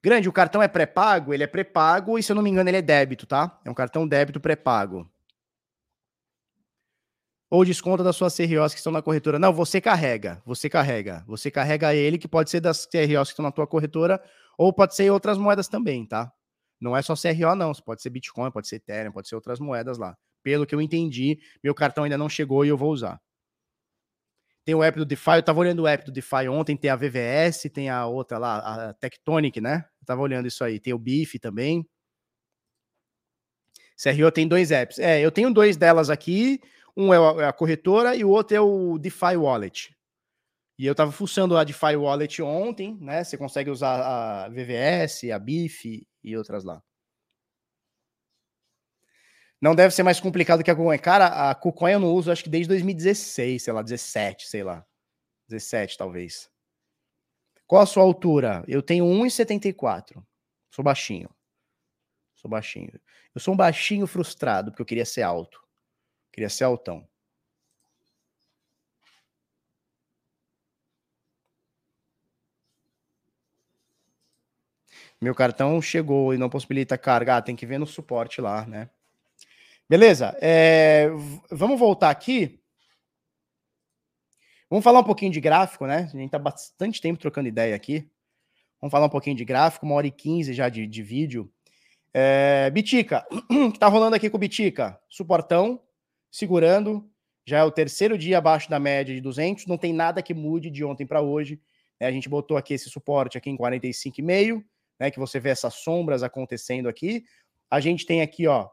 [0.01, 1.33] Grande, o cartão é pré-pago?
[1.33, 3.59] Ele é pré-pago e, se eu não me engano, ele é débito, tá?
[3.65, 5.09] É um cartão débito pré-pago.
[7.53, 9.37] Ou desconta das suas CROs que estão na corretora.
[9.37, 10.41] Não, você carrega.
[10.43, 11.23] Você carrega.
[11.27, 14.19] Você carrega ele, que pode ser das CROs que estão na tua corretora
[14.57, 16.33] ou pode ser outras moedas também, tá?
[16.81, 17.71] Não é só CRO, não.
[17.73, 20.17] Pode ser Bitcoin, pode ser Ethereum, pode ser outras moedas lá.
[20.41, 23.21] Pelo que eu entendi, meu cartão ainda não chegou e eu vou usar.
[24.65, 26.95] Tem o app do DeFi, eu tava olhando o app do DeFi ontem, tem a
[26.95, 29.85] VVS, tem a outra lá, a Tectonic, né?
[30.01, 30.79] Eu tava olhando isso aí.
[30.79, 31.87] Tem o BIF também.
[34.01, 34.97] CRO tem dois apps.
[34.97, 36.59] É, eu tenho dois delas aqui.
[36.95, 39.95] Um é a corretora e o outro é o DeFi Wallet.
[40.77, 43.23] E eu estava fuçando a DeFi Wallet ontem, né?
[43.23, 46.81] Você consegue usar a VVS, a BIF e outras lá.
[49.61, 50.97] Não deve ser mais complicado que a KuCoin.
[50.97, 54.85] Cara, a KuCoin eu não uso acho que desde 2016, sei lá, 17, sei lá.
[55.47, 56.51] 17 talvez.
[57.65, 58.63] Qual a sua altura?
[58.67, 60.21] Eu tenho 1,74.
[60.69, 61.29] Sou baixinho.
[62.35, 62.99] Sou baixinho.
[63.33, 65.62] Eu sou um baixinho frustrado porque eu queria ser alto.
[66.33, 67.07] Queria ser altão.
[75.21, 77.37] Meu cartão chegou e não possibilita carga.
[77.37, 78.89] Ah, tem que ver no suporte lá, né?
[79.87, 80.35] Beleza.
[80.41, 81.07] É,
[81.51, 82.59] vamos voltar aqui.
[84.69, 86.09] Vamos falar um pouquinho de gráfico, né?
[86.11, 88.09] A gente tá bastante tempo trocando ideia aqui.
[88.81, 91.49] Vamos falar um pouquinho de gráfico, uma hora e quinze já de, de vídeo.
[92.11, 94.99] É, Bitica, o que tá rolando aqui com o Bitica?
[95.07, 95.79] Suportão,
[96.33, 97.07] segurando,
[97.45, 100.71] já é o terceiro dia abaixo da média de 200, não tem nada que mude
[100.71, 101.61] de ontem para hoje.
[102.01, 102.07] Né?
[102.07, 104.65] A gente botou aqui esse suporte aqui em 45,5,
[104.99, 107.23] né, que você vê essas sombras acontecendo aqui.
[107.69, 108.67] A gente tem aqui, ó,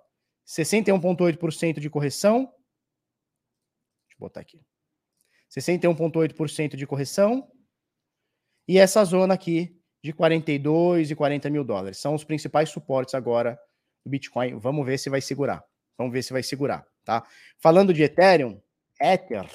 [0.47, 2.45] 61,8% de correção.
[2.45, 4.62] Deixa eu botar aqui.
[5.51, 7.51] 61,8% de correção.
[8.66, 11.99] E essa zona aqui de 42 e 40 mil dólares.
[11.99, 13.61] São os principais suportes agora
[14.05, 14.59] do Bitcoin.
[14.59, 15.62] Vamos ver se vai segurar.
[15.99, 17.22] Vamos ver se vai segurar, tá?
[17.59, 18.59] Falando de Ethereum,
[19.01, 19.47] Ether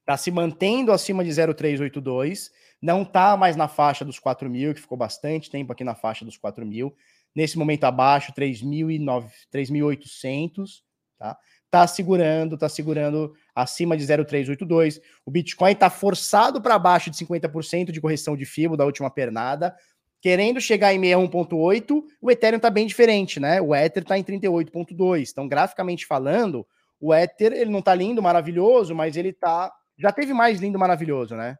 [0.00, 2.50] está se mantendo acima de 0,382,
[2.80, 6.24] não está mais na faixa dos 4 mil, que ficou bastante tempo aqui na faixa
[6.24, 6.96] dos 4 mil.
[7.34, 10.82] Nesse momento abaixo, 3.800,
[11.18, 11.36] tá?
[11.70, 14.98] Tá segurando, tá segurando acima de 0,382.
[15.26, 19.76] O Bitcoin tá forçado para baixo de 50% de correção de FIBO da última pernada,
[20.20, 23.60] querendo chegar em 61.8, o Ethereum tá bem diferente, né?
[23.60, 25.30] O Ether tá em 38.2.
[25.30, 26.66] Então, graficamente falando,
[27.00, 31.34] o Ether, ele não tá lindo, maravilhoso, mas ele tá já teve mais lindo, maravilhoso,
[31.34, 31.56] né?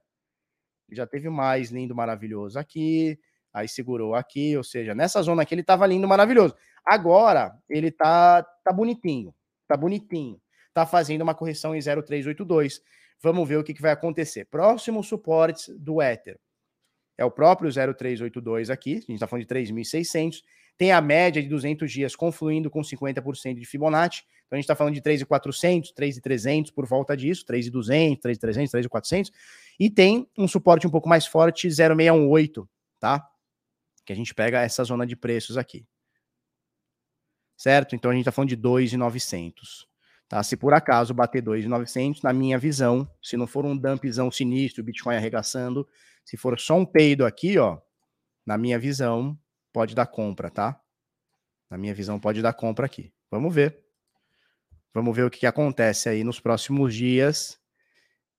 [0.92, 3.18] Já teve mais lindo, maravilhoso aqui,
[3.52, 6.54] aí segurou aqui, ou seja, nessa zona aqui ele tava lindo, maravilhoso.
[6.84, 9.34] Agora ele tá tá bonitinho,
[9.66, 10.40] tá bonitinho.
[10.72, 12.80] Tá fazendo uma correção em 0,382.
[13.20, 14.44] Vamos ver o que, que vai acontecer.
[14.44, 16.38] Próximo suporte do Ether
[17.18, 20.44] é o próprio 0382 aqui, a gente está falando de 3.600,
[20.78, 24.76] tem a média de 200 dias confluindo com 50% de Fibonacci, então a gente está
[24.76, 29.32] falando de 3.400, 3.300 por volta disso, 3.200, 3.300, 3.400,
[29.78, 32.68] e tem um suporte um pouco mais forte, 0,618,
[33.00, 33.28] tá?
[34.06, 35.84] Que a gente pega essa zona de preços aqui.
[37.56, 37.96] Certo?
[37.96, 39.88] Então a gente está falando de 2.900.
[40.28, 40.42] Tá?
[40.42, 44.84] Se por acaso bater 2.900, na minha visão, se não for um dumpzão sinistro, o
[44.84, 45.86] Bitcoin arregaçando,
[46.28, 47.78] se for só um peido aqui, ó,
[48.44, 49.34] na minha visão,
[49.72, 50.78] pode dar compra, tá?
[51.70, 53.10] Na minha visão, pode dar compra aqui.
[53.30, 53.82] Vamos ver.
[54.92, 57.58] Vamos ver o que, que acontece aí nos próximos dias.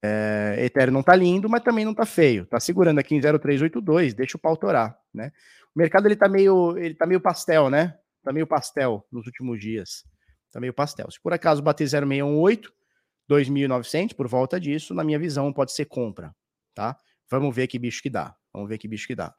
[0.04, 2.46] É, Ethereum não tá lindo, mas também não tá feio.
[2.46, 5.32] Tá segurando aqui em 0,382, deixa o pau torar, né?
[5.76, 7.98] O mercado ele tá meio, ele tá meio pastel, né?
[8.24, 10.04] Tá meio pastel nos últimos dias.
[10.52, 11.10] Tá meio pastel.
[11.10, 12.72] Se por acaso bater 0,618,
[13.28, 16.36] 2.900 por volta disso, na minha visão pode ser compra,
[16.76, 16.96] tá?
[17.30, 18.36] Vamos ver que bicho que dá.
[18.54, 19.36] Vamos ver que bicho que dá.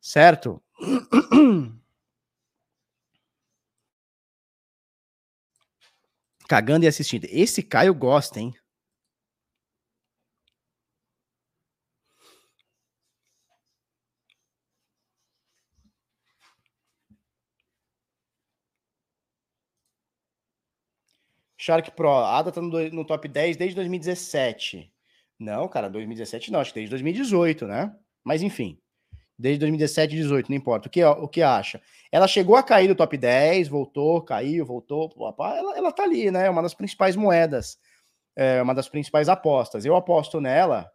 [0.00, 0.62] Certo?
[6.48, 7.26] Cagando e assistindo.
[7.30, 8.54] Esse Caio gosta, hein?
[21.58, 24.92] Shark Pro, a ADA tá no, no top 10 desde 2017.
[25.38, 27.94] Não, cara, 2017 não, acho que desde 2018, né?
[28.24, 28.78] Mas enfim,
[29.38, 30.88] desde 2017 e 2018, não importa.
[30.88, 31.80] O que, o que acha?
[32.10, 35.10] Ela chegou a cair do top 10, voltou, caiu, voltou.
[35.38, 36.46] Ela, ela tá ali, né?
[36.46, 37.78] É uma das principais moedas,
[38.34, 39.84] é uma das principais apostas.
[39.84, 40.90] Eu aposto nela,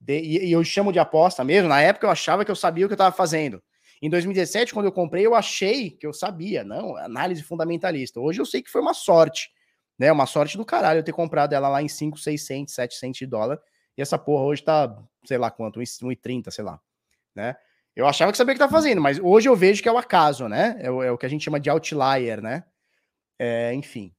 [0.00, 1.68] de, e, e, eu chamo de aposta mesmo.
[1.68, 3.62] Na época eu achava que eu sabia o que eu estava fazendo.
[4.02, 8.20] Em 2017, quando eu comprei, eu achei que eu sabia, não, análise fundamentalista.
[8.20, 9.50] Hoje eu sei que foi uma sorte,
[9.98, 10.10] né?
[10.10, 13.58] Uma sorte do caralho eu ter comprado ela lá em 5, 600, 700 de dólar
[13.96, 16.80] e essa porra hoje tá, sei lá quanto, 1,30, sei lá,
[17.34, 17.56] né?
[17.96, 19.98] Eu achava que sabia o que tá fazendo, mas hoje eu vejo que é o
[19.98, 20.76] acaso, né?
[20.80, 22.64] É o, é o que a gente chama de outlier, né?
[23.38, 24.12] É, enfim.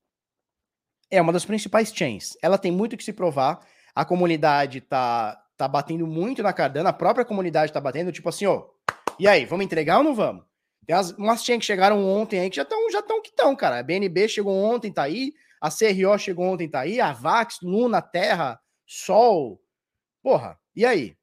[1.11, 2.37] É uma das principais chains.
[2.41, 3.59] Ela tem muito que se provar.
[3.93, 8.45] A comunidade tá, tá batendo muito na Cardano, a própria comunidade tá batendo, tipo assim,
[8.45, 8.65] ó.
[9.19, 10.45] E aí, vamos entregar ou não vamos?
[10.85, 13.55] Tem umas, umas chains que chegaram ontem aí que já estão já tão que estão,
[13.55, 13.79] cara.
[13.79, 15.33] A BNB chegou ontem, tá aí.
[15.59, 17.01] A CRO chegou ontem, tá aí.
[17.01, 19.59] A Vax, Luna, Terra, Sol,
[20.25, 21.15] Porra, e aí?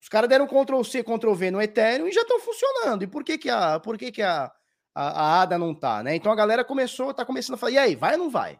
[0.00, 3.02] Os caras deram Ctrl C, Ctrl V no Ethereum e já estão funcionando.
[3.02, 4.50] E por que que a, por que que a,
[4.94, 6.16] a, a, ADA não tá, né?
[6.16, 8.58] Então a galera começou, tá começando a falar, e aí, vai ou não vai?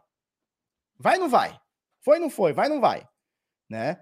[0.95, 1.59] Vai ou não vai?
[2.01, 2.53] Foi ou não foi?
[2.53, 3.03] Vai ou não vai?
[3.67, 3.99] Né?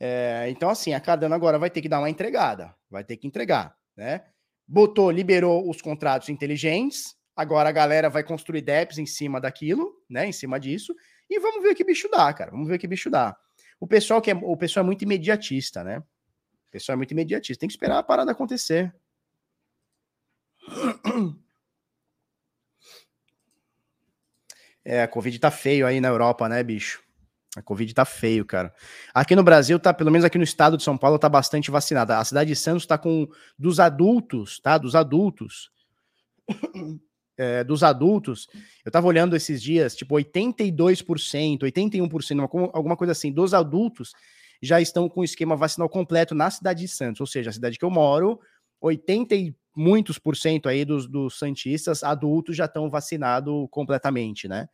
[0.00, 3.28] É, então, assim, a Cardano agora vai ter que dar uma entregada, vai ter que
[3.28, 4.26] entregar, né?
[4.66, 10.26] Botou, liberou os contratos inteligentes, agora a galera vai construir DEPs em cima daquilo, né?
[10.26, 10.92] Em cima disso,
[11.28, 12.50] e vamos ver que bicho dá, cara.
[12.50, 13.36] Vamos ver que bicho dá.
[13.80, 15.98] O pessoal que é, o pessoal é muito imediatista, né?
[15.98, 17.60] O pessoal é muito imediatista.
[17.60, 18.94] Tem que esperar a parada acontecer.
[24.84, 27.02] É, a Covid tá feio aí na Europa, né, bicho?
[27.56, 28.72] A Covid tá feio, cara.
[29.12, 32.18] Aqui no Brasil, tá, pelo menos aqui no estado de São Paulo, tá bastante vacinada.
[32.18, 33.28] A cidade de Santos tá com,
[33.58, 34.78] dos adultos, tá?
[34.78, 35.70] Dos adultos,
[37.40, 38.46] é, dos adultos,
[38.84, 44.12] eu tava olhando esses dias, tipo 82%, 81%, alguma coisa assim, dos adultos
[44.62, 47.78] já estão com o esquema vacinal completo na cidade de Santos, ou seja, a cidade
[47.78, 48.38] que eu moro,
[48.78, 54.68] 80 e muitos por cento aí dos, dos santistas adultos já estão vacinados completamente, né?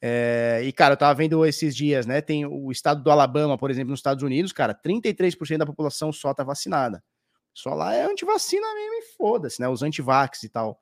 [0.00, 2.22] É, e, cara, eu tava vendo esses dias, né?
[2.22, 6.32] Tem o estado do Alabama, por exemplo, nos Estados Unidos, cara, 33% da população só
[6.32, 7.04] tá vacinada.
[7.52, 9.68] Só lá é antivacina mesmo e foda-se, né?
[9.68, 10.80] Os antivax e tal.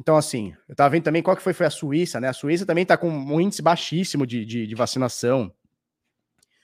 [0.00, 2.28] Então, assim, eu tava vendo também qual que foi, foi a Suíça, né?
[2.28, 5.54] A Suíça também tá com um índice baixíssimo de, de, de vacinação.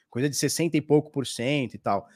[0.09, 2.09] Coisa de 60 e pouco por cento e tal.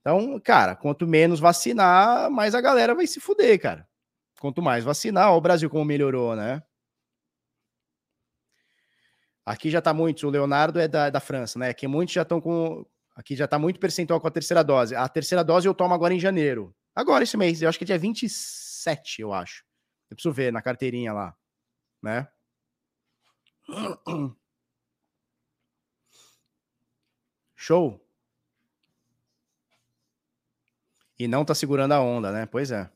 [0.00, 3.86] Então, cara, quanto menos vacinar, mais a galera vai se fuder, cara.
[4.40, 6.60] Quanto mais vacinar, ó, o Brasil como melhorou, né?
[9.46, 11.68] Aqui já tá muito, o Leonardo é da, da França, né?
[11.68, 12.84] Aqui muitos já estão com.
[13.14, 14.96] Aqui já tá muito percentual com a terceira dose.
[14.96, 16.74] A terceira dose eu tomo agora em janeiro.
[16.96, 19.62] Agora, esse mês, eu acho que é dia 27, eu acho.
[20.14, 21.36] Eu preciso ver na carteirinha lá,
[22.00, 22.28] né?
[27.56, 28.00] Show.
[31.18, 32.46] E não tá segurando a onda, né?
[32.46, 32.88] Pois é.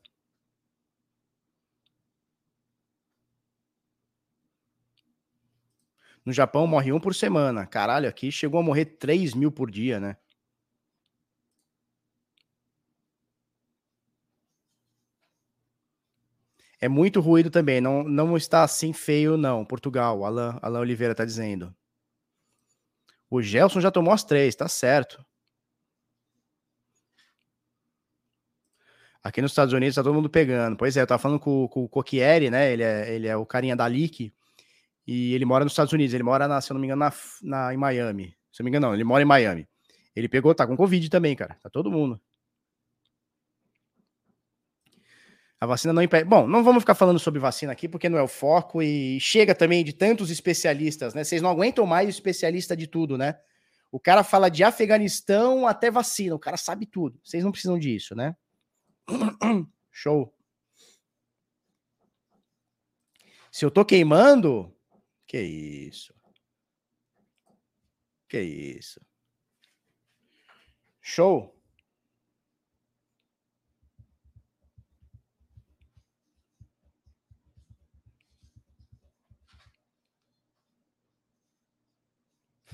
[6.24, 7.66] No Japão morre um por semana.
[7.66, 10.16] Caralho, aqui chegou a morrer 3 mil por dia, né?
[16.80, 17.80] É muito ruído também.
[17.80, 19.64] Não, não está assim feio, não.
[19.64, 21.74] Portugal, Alan, Alan Oliveira tá dizendo.
[23.30, 25.24] O Gelson já tomou as três, tá certo.
[29.22, 30.76] Aqui nos Estados Unidos tá todo mundo pegando.
[30.76, 32.72] Pois é, eu tava falando com, com o Coquieri, né?
[32.72, 34.32] Ele é, ele é o carinha da LIC.
[35.06, 37.12] E ele mora nos Estados Unidos, ele mora, na, se eu não me engano, na,
[37.42, 38.36] na, em Miami.
[38.52, 39.68] Se eu não me engano, não, ele mora em Miami.
[40.14, 41.56] Ele pegou, tá com Covid também, cara.
[41.62, 42.20] Tá todo mundo.
[45.60, 46.24] A vacina não impede.
[46.24, 49.54] Bom, não vamos ficar falando sobre vacina aqui, porque não é o foco e chega
[49.54, 51.24] também de tantos especialistas, né?
[51.24, 53.38] Vocês não aguentam mais especialista de tudo, né?
[53.90, 57.18] O cara fala de Afeganistão até vacina, o cara sabe tudo.
[57.24, 58.36] Vocês não precisam disso, né?
[59.90, 60.32] Show.
[63.50, 64.72] Se eu tô queimando,
[65.26, 66.14] que isso?
[68.28, 69.00] Que isso?
[71.00, 71.57] Show.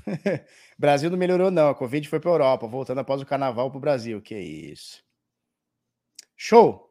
[0.78, 1.68] Brasil não melhorou, não.
[1.68, 4.20] A Covid foi para Europa, voltando após o carnaval para o Brasil.
[4.20, 5.02] Que isso.
[6.36, 6.90] Show.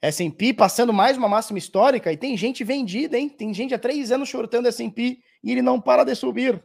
[0.00, 3.28] S&P passando mais uma máxima histórica e tem gente vendida, hein?
[3.28, 6.62] Tem gente há três anos shortando S&P e ele não para de subir.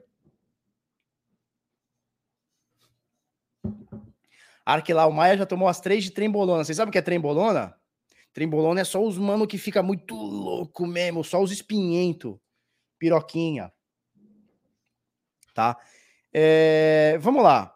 [4.66, 6.64] Arquilau Maia já tomou as três de trembolona.
[6.64, 7.76] Vocês sabem o que é trembolona?
[8.34, 12.40] Trembolona é só os mano que fica muito louco mesmo, só os espinhento,
[12.98, 13.72] piroquinha.
[15.54, 15.78] Tá?
[16.34, 17.74] É, vamos lá.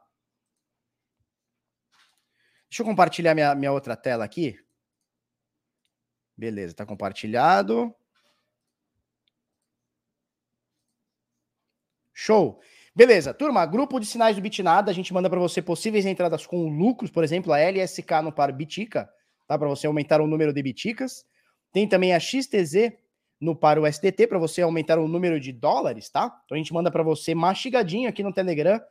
[2.70, 4.58] Deixa eu compartilhar minha, minha outra tela aqui.
[6.36, 7.94] Beleza, tá compartilhado.
[12.14, 12.60] Show.
[12.96, 16.68] Beleza, turma, grupo de sinais do Bitnada, a gente manda para você possíveis entradas com
[16.68, 19.08] lucros, por exemplo, a LSK no par Bitica,
[19.48, 19.58] tá?
[19.58, 21.24] Para você aumentar o número de biticas.
[21.72, 22.94] Tem também a XTZ
[23.40, 26.42] no par USDT para você aumentar o número de dólares, tá?
[26.46, 28.82] Então a gente manda para você mastigadinho aqui no Telegram,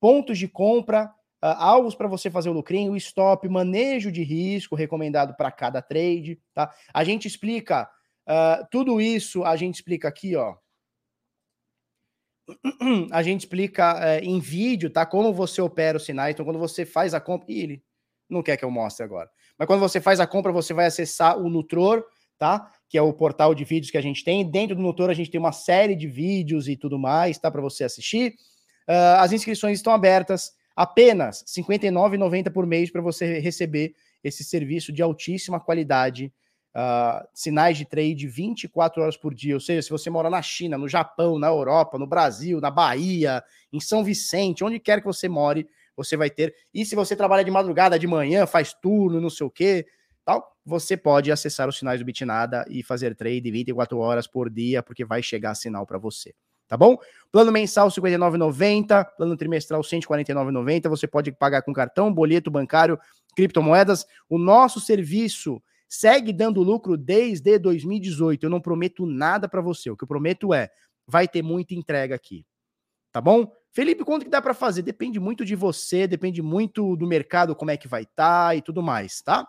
[0.00, 1.06] pontos de compra,
[1.42, 5.80] uh, alvos para você fazer o lucrinho, o stop, manejo de risco recomendado para cada
[5.80, 6.72] trade, tá?
[6.92, 7.88] A gente explica
[8.28, 10.56] uh, tudo isso, a gente explica aqui, ó.
[13.12, 15.06] A gente explica uh, em vídeo, tá?
[15.06, 16.34] Como você opera os sinais.
[16.34, 17.50] Então, quando você faz a compra.
[17.50, 17.84] Ih, ele
[18.28, 19.30] não quer que eu mostre agora.
[19.56, 22.04] Mas quando você faz a compra, você vai acessar o Nutror,
[22.36, 22.70] tá?
[22.92, 24.44] Que é o portal de vídeos que a gente tem.
[24.44, 27.50] Dentro do Nutror, a gente tem uma série de vídeos e tudo mais, tá?
[27.50, 28.34] Para você assistir.
[28.86, 30.52] Uh, as inscrições estão abertas.
[30.76, 36.30] Apenas R$ 59,90 por mês para você receber esse serviço de altíssima qualidade,
[36.76, 39.54] uh, sinais de trade 24 horas por dia.
[39.54, 43.42] Ou seja, se você mora na China, no Japão, na Europa, no Brasil, na Bahia,
[43.72, 45.66] em São Vicente, onde quer que você more,
[45.96, 46.54] você vai ter.
[46.74, 49.86] E se você trabalha de madrugada, de manhã, faz turno, não sei o quê,
[50.24, 54.82] tal, você pode acessar os sinais do Bitnada e fazer trade 24 horas por dia,
[54.82, 56.34] porque vai chegar sinal para você
[56.72, 56.96] tá bom?
[57.30, 62.98] Plano mensal R$ 59,90, plano trimestral R$ 149,90, você pode pagar com cartão, boleto bancário,
[63.36, 64.06] criptomoedas.
[64.26, 68.44] O nosso serviço segue dando lucro desde 2018.
[68.44, 69.90] Eu não prometo nada para você.
[69.90, 70.70] O que eu prometo é,
[71.06, 72.46] vai ter muita entrega aqui.
[73.12, 73.52] Tá bom?
[73.70, 74.80] Felipe, quanto que dá para fazer?
[74.80, 78.62] Depende muito de você, depende muito do mercado, como é que vai estar tá e
[78.62, 79.46] tudo mais, tá?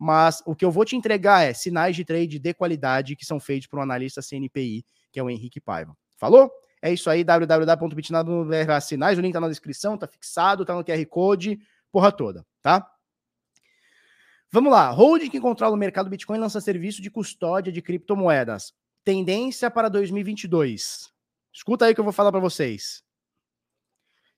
[0.00, 3.38] Mas o que eu vou te entregar é sinais de trade de qualidade que são
[3.38, 4.82] feitos por um analista CNPI,
[5.12, 5.94] que é o Henrique Paiva.
[6.16, 6.50] Falou?
[6.80, 11.04] É isso aí, www.bitnado.br sinais, o link tá na descrição, tá fixado, tá no QR
[11.04, 11.60] Code,
[11.92, 12.90] porra toda, tá?
[14.50, 18.72] Vamos lá, holding que controla o mercado Bitcoin lança serviço de custódia de criptomoedas.
[19.04, 21.12] Tendência para 2022.
[21.52, 23.04] Escuta aí que eu vou falar para vocês.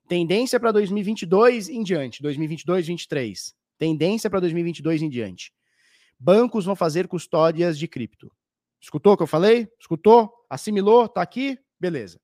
[0.09, 3.62] Tendência para 2022 em diante, 2022, 2023.
[3.83, 5.53] Tendência para 2022 em diante.
[6.17, 8.31] Bancos vão fazer custódias de cripto.
[8.81, 9.69] Escutou o que eu falei?
[9.81, 10.33] Escutou?
[10.49, 11.09] Assimilou?
[11.09, 11.59] Tá aqui?
[11.81, 12.21] Beleza.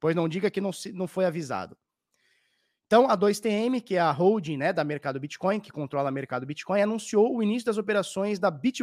[0.00, 1.76] Pois não diga que não, não foi avisado.
[2.86, 6.46] Então, a 2TM, que é a holding né, da Mercado Bitcoin, que controla o mercado
[6.46, 8.82] Bitcoin, anunciou o início das operações da Bit,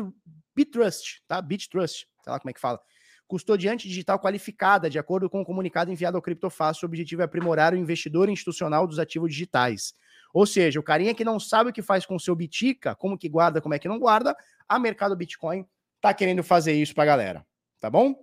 [0.56, 1.42] Bitrust, tá?
[1.42, 2.80] Bitrust, sei lá como é que fala.
[3.26, 7.74] Custodiante digital qualificada, de acordo com o comunicado enviado ao Criptofácil, o objetivo é aprimorar
[7.74, 9.96] o investidor institucional dos ativos digitais.
[10.34, 13.18] Ou seja, o carinha que não sabe o que faz com o seu Bitica, como
[13.18, 14.36] que guarda, como é que não guarda,
[14.68, 15.66] a Mercado Bitcoin
[16.02, 17.46] tá querendo fazer isso pra galera,
[17.80, 18.16] tá bom?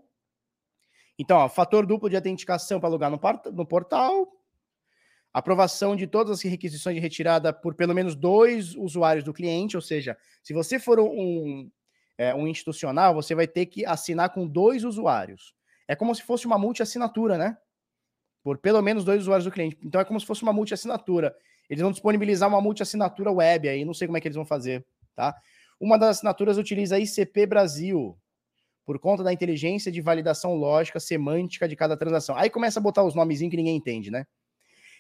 [1.17, 3.21] Então, ó, fator duplo de autenticação para alugar no,
[3.53, 4.27] no portal,
[5.33, 9.83] aprovação de todas as requisições de retirada por pelo menos dois usuários do cliente, ou
[9.83, 11.71] seja, se você for um,
[12.19, 15.55] é, um institucional, você vai ter que assinar com dois usuários.
[15.87, 17.57] É como se fosse uma multi-assinatura, né?
[18.43, 19.79] Por pelo menos dois usuários do cliente.
[19.83, 21.37] Então é como se fosse uma multi-assinatura.
[21.71, 24.85] Eles vão disponibilizar uma multi-assinatura web aí, não sei como é que eles vão fazer,
[25.15, 25.37] tá?
[25.79, 28.19] Uma das assinaturas utiliza ICP Brasil,
[28.85, 32.37] por conta da inteligência de validação lógica semântica de cada transação.
[32.37, 34.27] Aí começa a botar os nomezinhos que ninguém entende, né?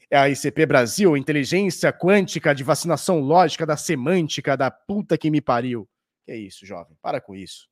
[0.09, 5.41] É a ICP Brasil, inteligência quântica de vacinação lógica da semântica da puta que me
[5.41, 5.89] pariu.
[6.25, 6.97] Que isso, jovem?
[7.03, 7.69] Para com isso,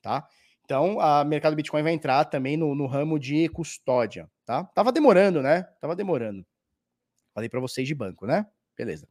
[0.00, 0.26] tá?
[0.64, 4.64] Então, a mercado Bitcoin vai entrar também no, no ramo de custódia, tá?
[4.64, 5.64] Tava demorando, né?
[5.80, 6.46] Tava demorando.
[7.34, 8.46] Falei para vocês de banco, né?
[8.76, 9.08] Beleza.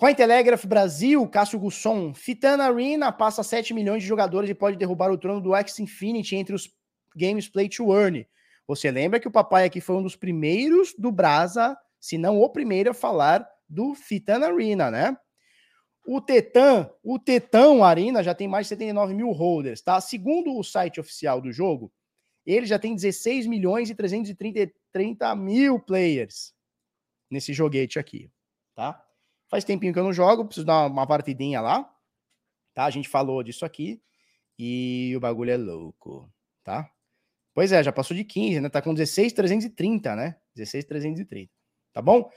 [0.00, 2.14] Cointelegraph Brasil, Cássio Gusson.
[2.14, 6.36] Fitana Arena passa 7 milhões de jogadores e pode derrubar o trono do X Infinity
[6.36, 6.72] entre os
[7.14, 8.26] games Play to Earn.
[8.66, 12.48] Você lembra que o papai aqui foi um dos primeiros do Brasa, se não o
[12.48, 15.16] primeiro a falar do Fitana Arena, né?
[16.06, 20.00] O Tetan, o Tetão Arena já tem mais de 79 mil holders, tá?
[20.00, 21.92] Segundo o site oficial do jogo,
[22.46, 26.54] ele já tem 16 milhões e 330 mil players
[27.30, 28.30] nesse joguete aqui,
[28.74, 29.02] tá?
[29.48, 31.90] Faz tempinho que eu não jogo, preciso dar uma partidinha lá,
[32.74, 32.84] tá?
[32.84, 34.02] A gente falou disso aqui
[34.58, 36.30] e o bagulho é louco,
[36.62, 36.90] tá?
[37.54, 38.68] Pois é, já passou de 15, né?
[38.68, 40.36] Tá com 16,330, né?
[40.54, 41.50] 16,330,
[41.92, 42.30] tá bom?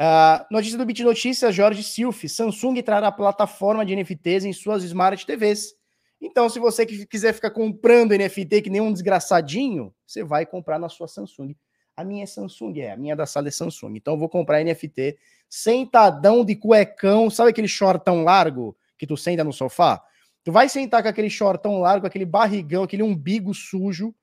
[0.00, 2.28] Uh, notícia do Bit Notícias, Jorge Silf.
[2.28, 5.74] Samsung trará plataforma de NFTs em suas Smart TVs.
[6.20, 10.88] Então, se você quiser ficar comprando NFT que nem um desgraçadinho, você vai comprar na
[10.88, 11.54] sua Samsung.
[11.96, 12.92] A minha é Samsung, é.
[12.92, 13.96] A minha da sala é Samsung.
[13.96, 15.16] Então eu vou comprar NFT
[15.48, 17.30] sentadão de cuecão.
[17.30, 20.02] Sabe aquele shortão largo que tu senta no sofá?
[20.42, 24.14] Tu vai sentar com aquele shortão largo, aquele barrigão, aquele umbigo sujo.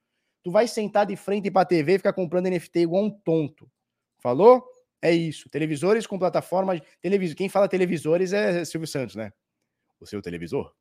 [0.43, 3.69] Tu vai sentar de frente pra TV e ficar comprando NFT igual um tonto.
[4.19, 4.63] Falou?
[5.01, 5.49] É isso.
[5.49, 6.79] Televisores com plataforma.
[7.01, 7.35] Televisor.
[7.35, 9.31] Quem fala televisores é Silvio Santos, né?
[9.99, 10.73] O seu televisor.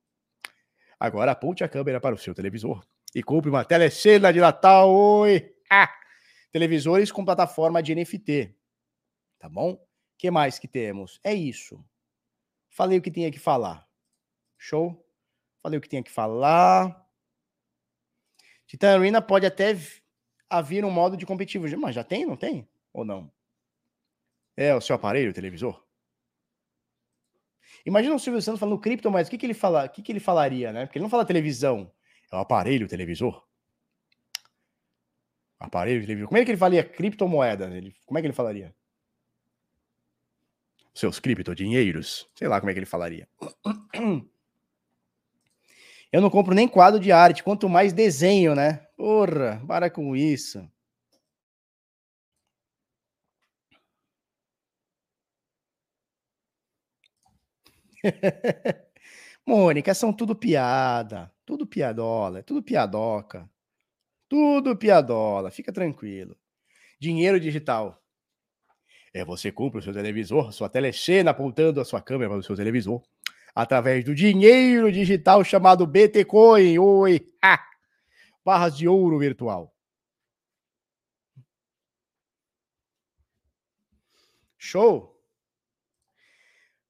[0.99, 2.85] Agora aponte a câmera para o seu televisor
[3.15, 4.91] e compre uma telecena de Natal.
[4.91, 5.55] Oi!
[5.71, 5.91] Ah!
[6.53, 8.55] Televisores com plataforma de NFT.
[9.39, 9.73] Tá bom?
[9.73, 9.81] O
[10.19, 11.21] que mais que temos?
[11.25, 11.85] É isso.
[12.69, 13.89] Falei o que tinha que falar.
[14.59, 15.07] Show?
[15.63, 17.09] Falei o que tinha que falar.
[18.67, 19.77] Titan Arena pode até
[20.49, 21.67] haver um modo de competitivo.
[21.79, 22.69] Mas já tem, não tem?
[22.93, 23.33] Ou não?
[24.57, 25.85] É o seu aparelho, o televisor?
[27.85, 30.13] Imagina o Silvio Santos falando cripto, mas o que, que ele fala, o que, que
[30.13, 30.87] ele falaria, né?
[30.87, 31.91] Porque ele não fala televisão,
[32.31, 33.43] é o aparelho, o televisor.
[35.61, 36.29] Aparelho de televisão.
[36.29, 37.67] Como é que ele falaria criptomoeda?
[37.77, 38.75] Ele, como é que ele falaria?
[40.95, 42.27] Seus criptodinheiros.
[42.35, 43.29] Sei lá como é que ele falaria.
[46.13, 48.85] Eu não compro nem quadro de arte, quanto mais desenho, né?
[48.97, 50.69] Porra, para com isso.
[59.47, 61.33] Mônica, são tudo piada.
[61.47, 63.49] Tudo piadola, tudo piadoca.
[64.31, 66.39] Tudo piadola, fica tranquilo.
[67.01, 68.01] Dinheiro digital.
[69.13, 72.55] É você compra o seu televisor, sua telecena apontando a sua câmera para o seu
[72.55, 73.03] televisor,
[73.53, 76.79] através do dinheiro digital chamado BTCoin.
[76.79, 77.27] Oi!
[77.43, 77.59] Ah!
[78.45, 79.75] Barras de ouro virtual.
[84.57, 85.21] Show!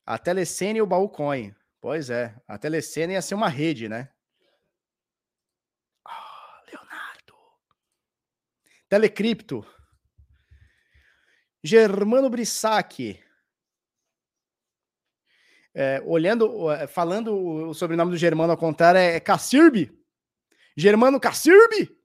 [0.04, 1.54] A Telecena e o Baú Coin.
[1.80, 4.10] Pois é, a Telecena ia ser uma rede, né?
[8.90, 9.64] Telecripto.
[11.62, 13.22] Germano Brissac.
[15.72, 17.32] É, olhando, é, falando
[17.68, 19.96] o sobrenome do Germano ao contrário, é, é Cassirbi.
[20.76, 21.96] Germano Cassirbi.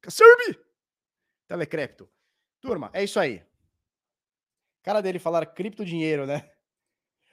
[0.00, 0.58] Cassirbi.
[1.46, 2.10] Telecrepto.
[2.60, 3.44] Turma, é isso aí.
[4.82, 6.50] Cara dele falar cripto dinheiro, né?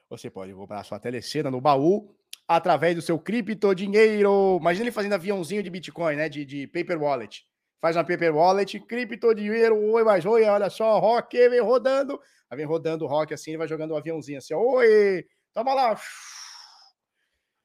[0.08, 2.16] Você pode comprar sua telecena no baú
[2.48, 4.60] através do seu cripto dinheiro.
[4.62, 6.30] Imagina ele fazendo aviãozinho de Bitcoin, né?
[6.30, 7.50] De, de paper wallet.
[7.82, 12.22] Faz uma paper wallet, cripto dinheiro, oi, mas oi, olha só, rock, vem rodando.
[12.49, 15.74] Aí vem rodando o rock assim, ele vai jogando o um aviãozinho assim, oi, toma
[15.74, 15.99] lá.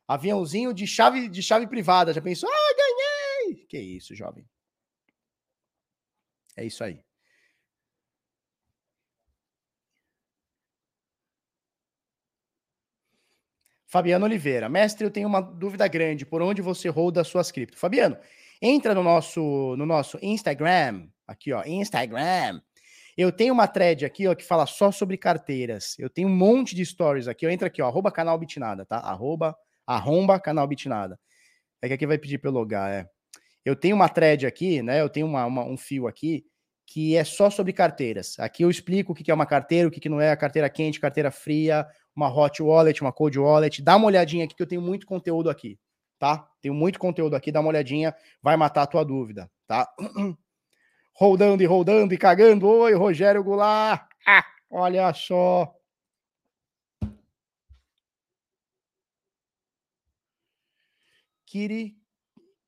[0.09, 2.12] Aviãozinho de chave de chave privada.
[2.12, 2.48] Já pensou?
[2.51, 3.66] Ah, ganhei!
[3.66, 4.47] Que isso, jovem.
[6.56, 7.05] É isso aí.
[13.86, 16.26] Fabiano Oliveira, mestre, eu tenho uma dúvida grande.
[16.26, 17.78] Por onde você roda suas cripto?
[17.78, 18.16] Fabiano,
[18.60, 22.60] entra no nosso no nosso Instagram, aqui ó, Instagram.
[23.16, 25.98] Eu tenho uma thread aqui ó que fala só sobre carteiras.
[25.98, 27.46] Eu tenho um monte de stories aqui.
[27.46, 28.98] Eu entra aqui ó, arroba canal Bitnada, tá?
[28.98, 29.56] Arroba,
[29.86, 31.18] arromba canal Bitnada.
[31.80, 33.08] É que aqui vai pedir para logar, é.
[33.64, 35.00] Eu tenho uma thread aqui, né?
[35.00, 36.44] Eu tenho uma, uma, um fio aqui
[36.86, 38.38] que é só sobre carteiras.
[38.38, 41.00] Aqui eu explico o que é uma carteira, o que não é a carteira quente,
[41.00, 41.84] carteira fria,
[42.14, 43.82] uma hot wallet, uma cold wallet.
[43.82, 45.78] Dá uma olhadinha aqui que eu tenho muito conteúdo aqui,
[46.18, 46.48] tá?
[46.60, 49.88] Tenho muito conteúdo aqui, dá uma olhadinha, vai matar a tua dúvida, tá?
[51.14, 52.66] rodando e rodando e cagando.
[52.66, 54.09] Oi, Rogério Goulart.
[54.26, 55.72] Ah, olha só.
[61.47, 61.97] Kiri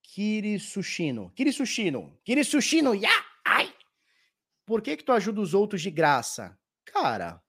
[0.02, 1.30] Kiri Sushino.
[1.34, 2.18] Kiri Sushino.
[2.24, 2.94] Kiri Sushino.
[2.94, 3.24] Yeah!
[3.44, 3.72] Ai!
[4.64, 6.58] Por que que tu ajuda os outros de graça?
[6.84, 7.42] Cara,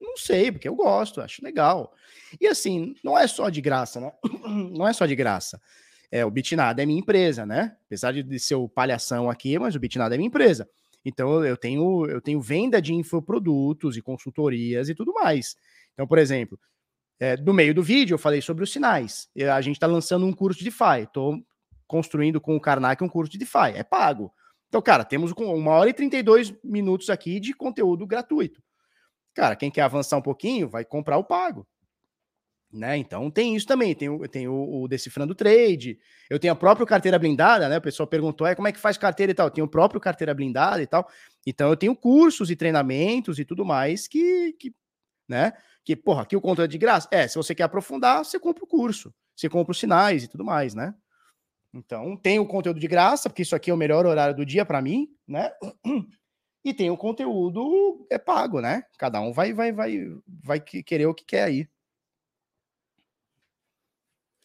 [0.00, 1.94] não sei, porque eu gosto, acho legal.
[2.40, 4.12] E assim, não é só de graça, né?
[4.76, 5.60] Não é só de graça.
[6.10, 7.76] É, o Bitnada é minha empresa, né?
[7.86, 10.68] Apesar de ser o palhação aqui, mas o Bitnada é minha empresa.
[11.04, 15.56] Então eu tenho, eu tenho venda de infoprodutos e consultorias e tudo mais.
[15.94, 16.58] Então, por exemplo,
[17.18, 19.28] é, meio do vídeo eu falei sobre os sinais.
[19.52, 21.04] A gente está lançando um curso de DeFi.
[21.04, 21.40] Estou
[21.86, 23.72] construindo com o Karnak um curso de DeFi.
[23.74, 24.32] É pago.
[24.68, 28.60] Então, cara, temos uma hora e 32 minutos aqui de conteúdo gratuito.
[29.36, 31.66] Cara, quem quer avançar um pouquinho, vai comprar o pago.
[32.72, 32.96] Né?
[32.96, 35.98] Então tem isso também, tem, tem o, o, Decifrando Trade,
[36.28, 37.78] eu tenho a própria carteira blindada, né?
[37.78, 39.46] O pessoal perguntou, é, como é que faz carteira e tal?
[39.46, 41.08] Eu tenho o próprio carteira blindada e tal.
[41.46, 44.74] Então eu tenho cursos e treinamentos e tudo mais que, que
[45.28, 45.52] né?
[45.84, 47.06] Que, porra, aqui o conteúdo é de graça.
[47.10, 50.44] É, se você quer aprofundar, você compra o curso, você compra os sinais e tudo
[50.44, 50.94] mais, né?
[51.74, 54.64] Então tem o conteúdo de graça, porque isso aqui é o melhor horário do dia
[54.64, 55.52] para mim, né?
[56.66, 58.82] E tem o conteúdo é pago, né?
[58.98, 60.00] Cada um vai vai vai
[60.42, 61.68] vai querer o que quer aí.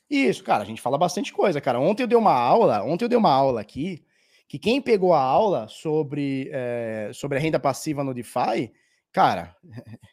[0.07, 1.79] Isso, cara, a gente fala bastante coisa, cara.
[1.79, 4.05] Ontem eu dei uma aula, ontem eu dei uma aula aqui
[4.47, 8.71] que quem pegou a aula sobre é, sobre a renda passiva no DeFi,
[9.11, 9.55] cara,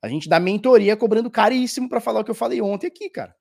[0.00, 3.34] a gente dá mentoria cobrando caríssimo para falar o que eu falei ontem aqui, cara.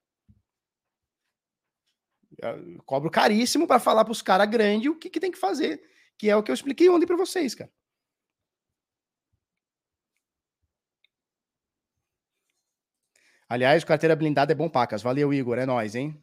[2.40, 5.84] Eu cobro caríssimo para falar para os caras grandes o que, que tem que fazer,
[6.18, 7.70] que é o que eu expliquei ontem para vocês, cara.
[13.52, 15.02] Aliás, carteira blindada é bom pacas.
[15.02, 15.58] Valeu, Igor.
[15.58, 16.18] É nóis, hein?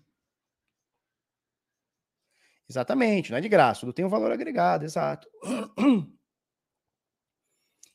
[2.67, 3.81] Exatamente, não é de graça.
[3.81, 5.29] Tudo tem um valor agregado, exato.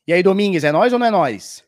[0.06, 1.64] E aí, Domingues, é nós ou não é nós?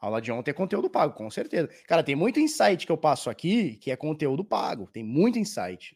[0.00, 1.68] A aula de ontem é conteúdo pago, com certeza.
[1.86, 4.90] Cara, tem muito insight que eu passo aqui que é conteúdo pago.
[4.90, 5.94] Tem muito insight.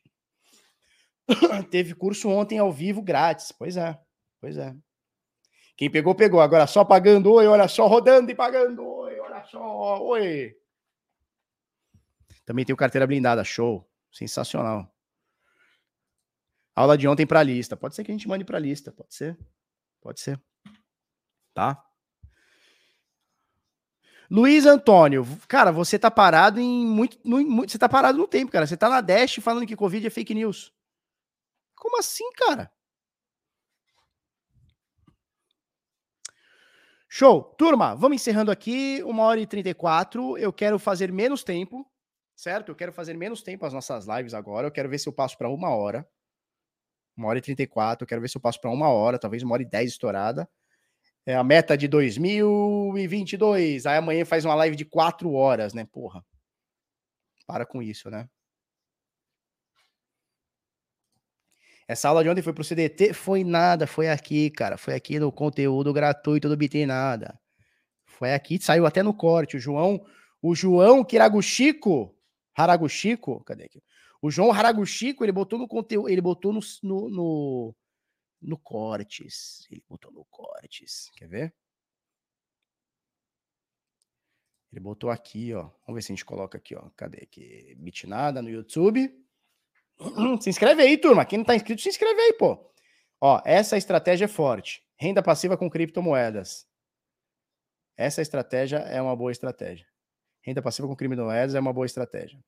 [1.71, 3.51] Teve curso ontem ao vivo grátis.
[3.51, 3.99] Pois é,
[4.43, 4.77] pois é.
[5.75, 6.41] Quem pegou, pegou.
[6.41, 8.98] Agora só pagando, oi, olha só, rodando e pagando,
[9.55, 10.57] oi.
[12.45, 13.89] Também tem o carteira blindada, show.
[14.11, 14.91] Sensacional.
[16.75, 17.77] Aula de ontem para lista.
[17.77, 19.39] Pode ser que a gente mande para lista, pode ser.
[20.01, 20.41] Pode ser.
[21.53, 21.85] Tá?
[24.31, 28.67] Luiz Antônio, cara, você tá parado em muito, muito, Você tá parado no tempo, cara.
[28.67, 30.73] Você tá na Dash falando que Covid é fake news.
[31.75, 32.71] Como assim, cara?
[37.11, 37.43] Show!
[37.57, 40.37] Turma, vamos encerrando aqui, uma hora e 34.
[40.37, 41.91] Eu quero fazer menos tempo,
[42.37, 42.71] certo?
[42.71, 44.67] Eu quero fazer menos tempo as nossas lives agora.
[44.67, 46.07] Eu quero ver se eu passo para uma hora.
[47.17, 48.05] Uma hora e 34.
[48.05, 50.47] Eu quero ver se eu passo para uma hora, talvez uma hora e 10 estourada.
[51.25, 53.87] É a meta de 2022.
[53.87, 55.87] Aí amanhã faz uma live de quatro horas, né?
[55.91, 56.23] Porra.
[57.47, 58.29] Para com isso, né?
[61.89, 63.15] Essa aula de ontem foi pro CDT?
[63.15, 64.77] Foi nada, foi aqui, cara.
[64.77, 67.41] Foi aqui no conteúdo gratuito do BT Nada.
[68.05, 69.57] Foi aqui, saiu até no corte.
[69.57, 70.05] O João,
[70.43, 72.15] o João Kiraguchico,
[72.55, 73.83] Haraguchico, cadê aqui?
[74.21, 77.77] O João Haraguchico, ele botou no conteúdo, ele botou no, no, no,
[78.43, 79.67] no cortes.
[79.71, 81.11] Ele botou no cortes.
[81.17, 81.55] Quer ver?
[84.71, 85.71] Ele botou aqui, ó.
[85.87, 86.91] Vamos ver se a gente coloca aqui, ó.
[86.95, 87.75] Cadê aqui?
[87.79, 89.11] Bitnada no YouTube.
[90.41, 91.25] Se inscreve aí, turma.
[91.25, 92.59] Quem não tá inscrito, se inscreve aí, pô.
[93.21, 94.83] Ó, essa estratégia é forte.
[94.97, 96.67] Renda passiva com criptomoedas.
[97.97, 99.87] Essa estratégia é uma boa estratégia.
[100.43, 102.39] Renda passiva com criptomoedas é uma boa estratégia.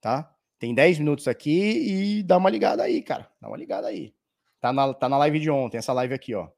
[0.00, 0.34] Tá?
[0.58, 3.30] Tem 10 minutos aqui e dá uma ligada aí, cara.
[3.40, 4.14] Dá uma ligada aí.
[4.60, 6.50] Tá na, tá na live de ontem, essa live aqui, ó.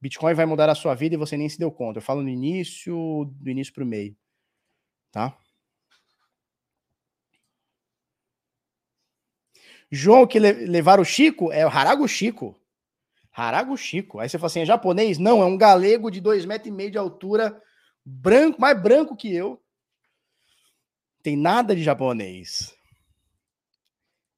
[0.00, 1.98] Bitcoin vai mudar a sua vida e você nem se deu conta.
[1.98, 4.16] Eu falo no início, do início para o meio.
[5.10, 5.36] Tá?
[9.90, 12.60] João que le levar o Chico é o Harago Chico.
[13.32, 14.18] Harago Chico.
[14.18, 15.18] Aí você fala assim, é japonês?
[15.18, 17.60] Não, é um galego de dois metros e meio de altura,
[18.04, 19.62] branco, mais branco que eu.
[21.22, 22.74] Tem nada de japonês.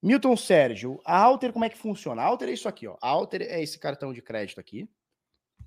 [0.02, 2.22] Milton Sérgio, a Alter como é que funciona?
[2.22, 2.96] A Alter é isso aqui, ó.
[3.02, 4.88] A Alter é esse cartão de crédito aqui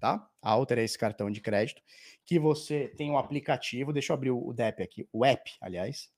[0.03, 0.29] tá?
[0.41, 1.81] A Alter é esse cartão de crédito
[2.25, 3.93] que você tem um aplicativo.
[3.93, 6.11] Deixa eu abrir o DEP aqui, o app, aliás.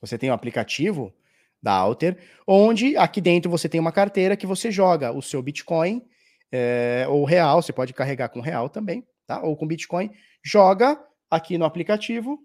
[0.00, 1.14] Você tem um aplicativo
[1.62, 2.16] da Alter,
[2.46, 6.02] onde aqui dentro você tem uma carteira que você joga o seu Bitcoin
[6.50, 9.42] é, ou real, você pode carregar com real também, tá?
[9.42, 10.10] Ou com Bitcoin,
[10.42, 10.98] joga
[11.30, 12.36] aqui no aplicativo.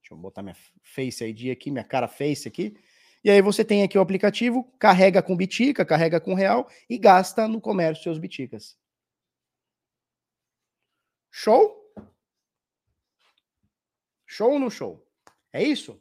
[0.00, 2.76] Deixa eu botar minha Face ID aqui, minha cara Face aqui.
[3.24, 7.48] E aí você tem aqui o aplicativo, carrega com Bitica, carrega com Real e gasta
[7.48, 8.78] no comércio seus Biticas.
[11.30, 11.92] Show?
[14.26, 15.05] Show ou não show?
[15.56, 15.98] É isso?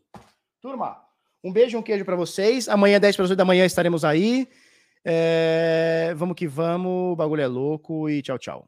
[0.62, 1.02] Turma,
[1.42, 2.68] um beijo um queijo para vocês.
[2.68, 4.50] Amanhã, 10 para as 8 da manhã, estaremos aí.
[5.04, 6.14] É...
[6.18, 8.68] Vamos que vamos, o bagulho é louco e tchau, tchau.